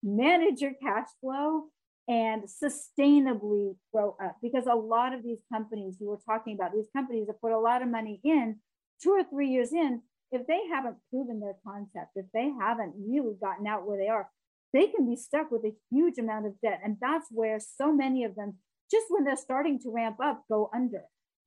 manage 0.03 0.61
your 0.61 0.73
cash 0.81 1.07
flow, 1.21 1.65
and 2.09 2.43
sustainably 2.43 3.75
grow 3.93 4.17
up. 4.21 4.35
Because 4.41 4.65
a 4.65 4.75
lot 4.75 5.13
of 5.13 5.23
these 5.23 5.39
companies 5.53 5.97
you 6.01 6.07
were 6.07 6.19
talking 6.25 6.55
about 6.55 6.73
these 6.73 6.89
companies 6.93 7.27
have 7.27 7.39
put 7.39 7.51
a 7.51 7.59
lot 7.59 7.81
of 7.81 7.87
money 7.87 8.19
in 8.23 8.57
two 9.01 9.11
or 9.11 9.23
three 9.23 9.49
years 9.49 9.71
in 9.71 10.01
if 10.31 10.45
they 10.47 10.59
haven't 10.71 10.97
proven 11.09 11.39
their 11.39 11.55
concept 11.65 12.11
if 12.15 12.25
they 12.33 12.51
haven't 12.59 12.93
really 12.97 13.35
gotten 13.39 13.65
out 13.65 13.87
where 13.87 13.97
they 13.97 14.07
are 14.07 14.29
they 14.73 14.87
can 14.87 15.07
be 15.09 15.15
stuck 15.15 15.49
with 15.49 15.63
a 15.63 15.73
huge 15.89 16.19
amount 16.19 16.45
of 16.45 16.53
debt. 16.61 16.79
And 16.83 16.97
that's 17.01 17.27
where 17.31 17.59
so 17.59 17.91
many 17.91 18.23
of 18.23 18.35
them 18.35 18.57
just 18.91 19.07
when 19.09 19.23
they're 19.23 19.35
starting 19.35 19.79
to 19.79 19.91
ramp 19.91 20.17
up 20.23 20.43
go 20.49 20.69
under 20.73 21.03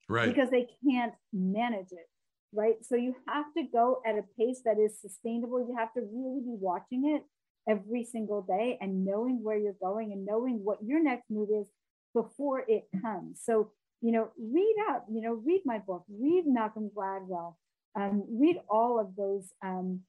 right. 0.08 0.28
because 0.28 0.50
they 0.50 0.66
can't 0.88 1.14
manage 1.32 1.92
it 1.92 2.08
right? 2.54 2.74
So 2.82 2.96
you 2.96 3.14
have 3.28 3.46
to 3.56 3.64
go 3.72 4.02
at 4.06 4.14
a 4.14 4.22
pace 4.38 4.60
that 4.64 4.78
is 4.78 5.00
sustainable. 5.00 5.60
You 5.60 5.74
have 5.78 5.92
to 5.94 6.00
really 6.00 6.40
be 6.40 6.56
watching 6.60 7.16
it 7.16 7.22
every 7.68 8.04
single 8.04 8.42
day 8.42 8.78
and 8.80 9.04
knowing 9.04 9.42
where 9.42 9.56
you're 9.56 9.74
going 9.80 10.12
and 10.12 10.26
knowing 10.26 10.64
what 10.64 10.78
your 10.84 11.02
next 11.02 11.30
move 11.30 11.48
is 11.50 11.66
before 12.14 12.64
it 12.66 12.88
comes. 13.00 13.40
So, 13.42 13.70
you 14.00 14.12
know, 14.12 14.30
read 14.38 14.76
up, 14.90 15.06
you 15.10 15.22
know, 15.22 15.34
read 15.34 15.62
my 15.64 15.78
book, 15.78 16.04
read 16.08 16.44
Malcolm 16.46 16.90
Gladwell, 16.94 17.54
um, 17.94 18.24
read 18.28 18.60
all 18.68 18.98
of 18.98 19.14
those, 19.16 19.52
um, 19.64 20.00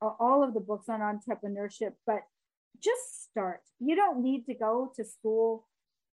all 0.00 0.42
of 0.42 0.54
the 0.54 0.60
books 0.60 0.88
on 0.88 1.00
entrepreneurship, 1.00 1.92
but 2.06 2.20
just 2.82 3.24
start. 3.24 3.60
You 3.78 3.94
don't 3.94 4.22
need 4.22 4.46
to 4.46 4.54
go 4.54 4.90
to 4.96 5.04
school. 5.04 5.66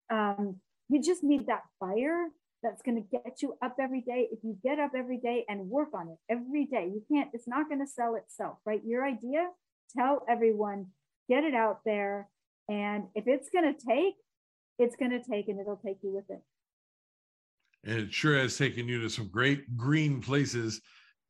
Um, 0.10 0.58
you 0.90 1.02
just 1.02 1.24
need 1.24 1.48
that 1.48 1.64
fire 1.80 2.28
that's 2.64 2.82
going 2.82 3.02
to 3.02 3.08
get 3.10 3.42
you 3.42 3.58
up 3.62 3.78
every 3.80 4.02
day. 4.02 4.28
If 4.32 4.40
you 4.44 4.58
get 4.64 4.80
up 4.80 4.92
every 4.98 5.18
day 5.18 5.46
and 5.48 5.70
work 5.70 5.90
on 5.94 6.10
it 6.10 6.18
every 6.30 6.66
day, 6.66 6.90
you 6.94 7.04
can't, 7.10 7.30
it's 7.34 7.48
not 7.48 7.70
going 7.70 7.80
to 7.80 7.88
sell 7.88 8.16
itself, 8.16 8.58
right? 8.66 8.82
Your 8.86 9.06
idea 9.06 9.48
tell 9.96 10.26
everyone, 10.30 10.88
get 11.30 11.44
it 11.44 11.54
out 11.54 11.80
there. 11.86 12.30
And 12.70 13.06
if 13.16 13.26
it's 13.28 13.50
going 13.50 13.74
to 13.74 13.86
take, 13.86 14.16
it's 14.80 14.96
going 14.96 15.12
to 15.12 15.22
take 15.22 15.48
and 15.48 15.60
it'll 15.60 15.82
take 15.84 15.98
you 16.04 16.14
with 16.14 16.30
it. 16.30 16.42
And 17.84 18.00
it 18.00 18.14
sure 18.14 18.38
has 18.38 18.58
taken 18.58 18.88
you 18.88 19.02
to 19.02 19.10
some 19.10 19.30
great 19.30 19.78
green 19.78 20.22
places. 20.22 20.82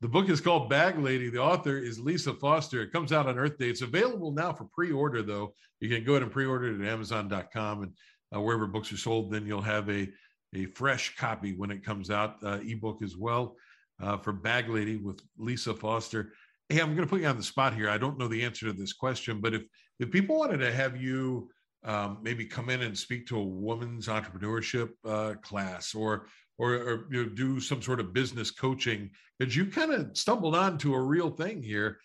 The 0.01 0.08
book 0.08 0.30
is 0.30 0.41
called 0.41 0.70
Bag 0.70 0.97
Lady. 0.99 1.30
The 1.30 1.41
author 1.41 1.78
is 1.78 1.99
Lisa 1.99 2.34
Foster. 2.34 2.82
It 2.82 2.91
comes 2.91 3.12
out 3.12 3.28
on 3.28 3.38
Earth 3.38 3.58
Day. 3.58 3.70
It's 3.70 3.82
available 3.82 4.32
now 4.32 4.53
for 4.53 4.66
pre 4.66 4.91
order, 4.91 5.22
though. 5.22 5.53
You 5.80 5.89
can 5.89 6.03
go 6.03 6.14
ahead 6.14 6.24
and 6.24 6.32
pre 6.32 6.45
order 6.45 6.72
it 6.72 6.82
at 6.82 6.88
Amazon.com 6.88 7.84
and 7.84 7.91
uh, 8.36 8.41
wherever 8.41 8.68
books 8.68 8.91
are 8.91 8.97
sold. 8.97 9.32
Then 9.32 9.45
you'll 9.45 9.62
have 9.62 9.89
a, 9.89 10.08
a 10.55 10.66
fresh 10.68 11.16
copy 11.16 11.53
when 11.53 11.72
it 11.72 11.84
comes 11.84 12.10
out, 12.10 12.36
uh, 12.43 12.60
ebook 12.64 13.01
as 13.03 13.18
well 13.18 13.55
uh, 14.01 14.18
for 14.18 14.34
Bag 14.34 14.70
Lady 14.70 14.97
with 14.97 15.22
Lisa 15.38 15.74
Foster 15.74 16.34
hey, 16.70 16.82
I'm 16.82 16.95
going 16.95 17.07
to 17.07 17.09
put 17.09 17.22
you 17.22 17.28
on 17.28 17.38
the 17.38 17.43
spot 17.43 17.74
here. 17.74 17.89
I 17.89 17.97
don't 17.97 18.18
know 18.18 18.28
the 18.28 18.43
answer 18.43 18.65
to 18.65 18.74
this 18.74 18.93
question, 18.93 19.39
but 19.39 19.53
if 19.53 19.63
if 19.99 20.11
people 20.11 20.38
wanted 20.38 20.57
to 20.57 20.72
have 20.72 21.01
you 21.01 21.49
um, 21.84 22.20
maybe 22.22 22.45
come 22.45 22.70
in 22.70 22.82
and 22.82 22.97
speak 22.97 23.28
to 23.28 23.38
a 23.38 23.43
woman's 23.43 24.07
entrepreneurship 24.07 24.89
uh, 25.05 25.36
class 25.41 25.95
or 25.95 26.28
or, 26.59 26.74
or 26.74 27.07
you 27.11 27.24
know, 27.24 27.30
do 27.30 27.59
some 27.59 27.82
sort 27.82 27.99
of 27.99 28.13
business 28.13 28.49
coaching, 28.49 29.11
because 29.38 29.55
you 29.55 29.68
kind 29.68 29.93
of 29.93 30.18
stumbled 30.18 30.55
onto 30.55 30.95
a 30.95 30.99
real 30.99 31.30
thing 31.30 31.61
here. 31.61 31.99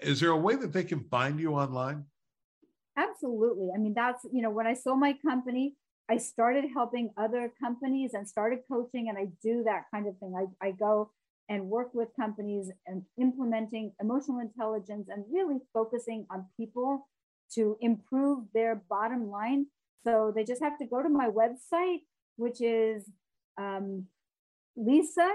Is 0.00 0.20
there 0.20 0.30
a 0.30 0.36
way 0.36 0.54
that 0.54 0.72
they 0.72 0.84
can 0.84 1.00
find 1.10 1.40
you 1.40 1.54
online? 1.54 2.04
Absolutely. 2.96 3.70
I 3.74 3.78
mean, 3.78 3.94
that's 3.94 4.24
you 4.32 4.42
know 4.42 4.50
when 4.50 4.66
I 4.66 4.74
sold 4.74 5.00
my 5.00 5.14
company. 5.26 5.74
I 6.08 6.18
started 6.18 6.66
helping 6.72 7.10
other 7.16 7.52
companies 7.60 8.14
and 8.14 8.28
started 8.28 8.60
coaching, 8.70 9.08
and 9.08 9.18
I 9.18 9.26
do 9.42 9.64
that 9.64 9.86
kind 9.92 10.06
of 10.06 10.16
thing. 10.18 10.34
I, 10.36 10.68
I 10.68 10.70
go 10.70 11.10
and 11.48 11.68
work 11.68 11.94
with 11.94 12.08
companies 12.18 12.72
and 12.86 13.02
implementing 13.18 13.92
emotional 14.00 14.40
intelligence 14.40 15.08
and 15.08 15.24
really 15.30 15.58
focusing 15.72 16.26
on 16.30 16.44
people 16.56 17.06
to 17.54 17.76
improve 17.80 18.44
their 18.52 18.82
bottom 18.88 19.30
line. 19.30 19.66
So 20.04 20.32
they 20.34 20.42
just 20.44 20.60
have 20.62 20.76
to 20.78 20.86
go 20.86 21.02
to 21.02 21.08
my 21.08 21.28
website, 21.28 22.00
which 22.36 22.60
is 22.60 23.08
um, 23.58 24.06
Lisa. 24.76 25.30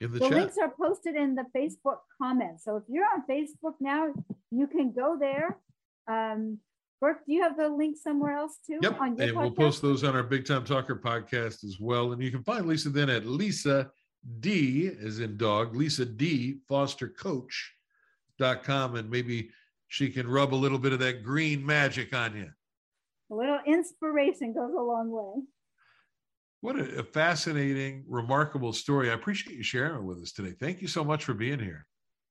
in 0.00 0.12
the, 0.12 0.18
the 0.18 0.28
chat. 0.28 0.38
links 0.38 0.56
are 0.60 0.70
posted 0.70 1.16
in 1.16 1.34
the 1.34 1.44
Facebook 1.56 1.98
comments. 2.20 2.64
So 2.64 2.76
if 2.76 2.84
you're 2.88 3.06
on 3.06 3.24
Facebook 3.28 3.74
now, 3.80 4.12
you 4.50 4.66
can 4.66 4.92
go 4.92 5.16
there. 5.18 5.58
Um, 6.08 6.58
Burke, 7.00 7.24
do 7.26 7.32
you 7.32 7.42
have 7.42 7.56
the 7.56 7.68
link 7.68 7.96
somewhere 7.96 8.36
else 8.36 8.58
too? 8.66 8.78
Yep. 8.82 8.98
and 9.00 9.18
podcast? 9.18 9.34
we'll 9.34 9.50
post 9.50 9.82
those 9.82 10.04
on 10.04 10.14
our 10.14 10.22
Big 10.22 10.46
Time 10.46 10.64
Talker 10.64 10.96
podcast 10.96 11.64
as 11.64 11.78
well. 11.80 12.12
And 12.12 12.22
you 12.22 12.30
can 12.30 12.42
find 12.44 12.66
Lisa 12.66 12.90
then 12.90 13.10
at 13.10 13.26
Lisa 13.26 13.90
D, 14.40 14.90
as 15.04 15.20
in 15.20 15.36
dog, 15.36 15.74
Lisa 15.74 16.04
D 16.04 16.58
Foster 16.68 17.08
Coach.com. 17.08 18.96
And 18.96 19.10
maybe 19.10 19.50
she 19.88 20.10
can 20.10 20.28
rub 20.28 20.54
a 20.54 20.56
little 20.56 20.78
bit 20.78 20.92
of 20.92 20.98
that 21.00 21.24
green 21.24 21.64
magic 21.64 22.14
on 22.14 22.36
you 22.36 22.50
a 23.30 23.34
little 23.34 23.58
inspiration 23.66 24.52
goes 24.52 24.72
a 24.76 24.82
long 24.82 25.10
way. 25.10 25.42
What 26.60 26.78
a, 26.78 27.04
fascinating, 27.04 28.04
remarkable 28.08 28.72
story. 28.72 29.10
I 29.10 29.14
appreciate 29.14 29.56
you 29.56 29.62
sharing 29.62 29.96
it 29.96 30.02
with 30.02 30.18
us 30.18 30.32
today. 30.32 30.54
Thank 30.58 30.80
you 30.80 30.88
so 30.88 31.04
much 31.04 31.24
for 31.24 31.34
being 31.34 31.58
here. 31.58 31.86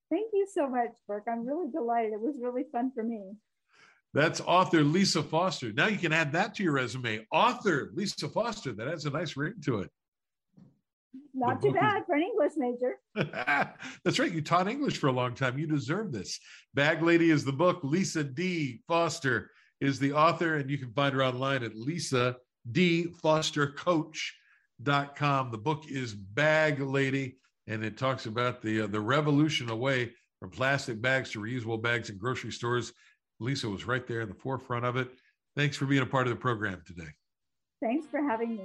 Thank 0.10 0.32
you 0.34 0.48
so 0.52 0.68
much, 0.68 0.89
Burke. 1.08 1.26
I'm 1.32 1.46
really 1.46 1.70
delighted. 1.72 2.14
It 2.14 2.20
was 2.20 2.38
really 2.41 2.64
fun 2.72 2.91
for 2.96 3.04
me. 3.04 3.34
That's 4.14 4.41
author 4.41 4.82
Lisa 4.84 5.24
Foster. 5.24 5.72
Now 5.74 5.88
you 5.88 5.98
can 5.98 6.14
add 6.14 6.32
that 6.34 6.56
to 6.56 6.64
your 6.64 6.74
resume. 6.74 7.26
Author 7.32 7.91
Lisa 7.94 8.30
Foster. 8.30 8.74
That 8.74 8.88
has 8.88 9.06
a 9.06 9.10
nice 9.10 9.36
ring 9.36 9.54
to 9.66 9.80
it. 9.80 9.91
Not 11.34 11.62
too 11.62 11.74
bad 11.74 12.02
is... 12.02 12.04
for 12.06 12.16
an 12.16 12.24
English 12.24 12.54
major. 12.58 12.98
That's 14.04 14.20
right. 14.20 14.32
You 14.32 14.41
taught 14.41 14.68
English 14.68 14.98
for 14.98 15.08
a 15.08 15.12
long 15.12 15.34
time. 15.34 15.58
You 15.58 15.68
deserve 15.68 16.12
this. 16.12 16.39
Bag 16.74 17.02
Lady 17.02 17.32
is 17.32 17.44
the 17.44 17.54
book. 17.54 17.84
Lisa 17.84 18.24
D. 18.24 18.82
Foster 18.88 19.50
is 19.84 19.99
the 19.99 20.13
author, 20.13 20.55
and 20.55 20.69
you 20.69 20.77
can 20.77 20.91
find 20.93 21.13
her 21.13 21.23
online 21.23 21.61
at 21.61 21.75
Lisa 21.75 22.38
D. 22.71 23.07
Foster 23.21 23.67
Coach.com. 23.67 25.51
The 25.51 25.57
book 25.57 25.84
is 25.89 26.13
Bag 26.13 26.79
Lady, 26.79 27.36
and 27.67 27.84
it 27.84 27.97
talks 27.97 28.25
about 28.25 28.61
the 28.61 28.81
uh, 28.81 28.88
the 28.88 29.01
revolution 29.01 29.69
away 29.69 30.13
from 30.39 30.51
plastic 30.51 31.01
bags 31.01 31.31
to 31.31 31.39
reusable 31.39 31.81
bags 31.81 32.09
in 32.09 32.17
grocery 32.17 32.51
stores. 32.51 32.93
Lisa 33.41 33.67
was 33.67 33.86
right 33.86 34.07
there 34.07 34.21
in 34.21 34.29
the 34.29 34.36
forefront 34.36 34.86
of 34.86 34.95
it. 34.95 35.09
Thanks 35.57 35.75
for 35.75 35.86
being 35.86 36.01
a 36.01 36.05
part 36.05 36.27
of 36.27 36.31
the 36.31 36.39
program 36.39 36.81
today. 36.88 37.09
Thanks 37.81 38.07
for 38.07 38.21
having 38.21 38.55
me. 38.55 38.63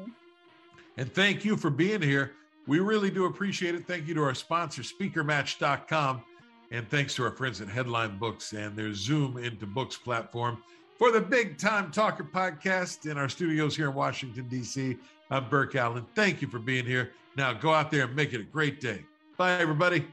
And 0.97 1.13
thank 1.13 1.45
you 1.45 1.57
for 1.57 1.71
being 1.71 2.01
here. 2.01 2.33
We 2.69 2.79
really 2.79 3.11
do 3.11 3.25
appreciate 3.25 3.75
it. 3.75 3.87
Thank 3.89 4.07
you 4.07 4.15
to 4.15 4.23
our 4.23 4.35
sponsor, 4.35 4.83
SpeakerMatch.com. 4.83 6.23
And 6.71 6.89
thanks 6.89 7.15
to 7.17 7.25
our 7.25 7.31
friends 7.31 7.61
at 7.61 7.69
Headline 7.69 8.19
Books 8.19 8.53
and 8.53 8.77
their 8.77 8.93
Zoom 8.95 9.39
into 9.39 9.67
Books 9.67 9.97
platform. 9.97 10.63
For 10.99 11.13
the 11.13 11.21
Big 11.21 11.59
Time 11.59 11.93
Talker 11.93 12.25
podcast 12.25 13.09
in 13.09 13.17
our 13.17 13.29
studios 13.29 13.77
here 13.77 13.89
in 13.89 13.95
Washington, 13.95 14.49
D.C., 14.49 14.97
I'm 15.31 15.49
Burke 15.49 15.77
Allen. 15.77 16.05
Thank 16.17 16.43
you 16.43 16.49
for 16.49 16.59
being 16.59 16.85
here. 16.85 17.13
Now 17.37 17.53
go 17.53 17.73
out 17.73 17.93
there 17.93 18.07
and 18.07 18.17
make 18.17 18.33
it 18.33 18.41
a 18.41 18.45
great 18.45 18.81
day. 18.81 19.05
Bye, 19.37 19.53
everybody. 19.61 20.05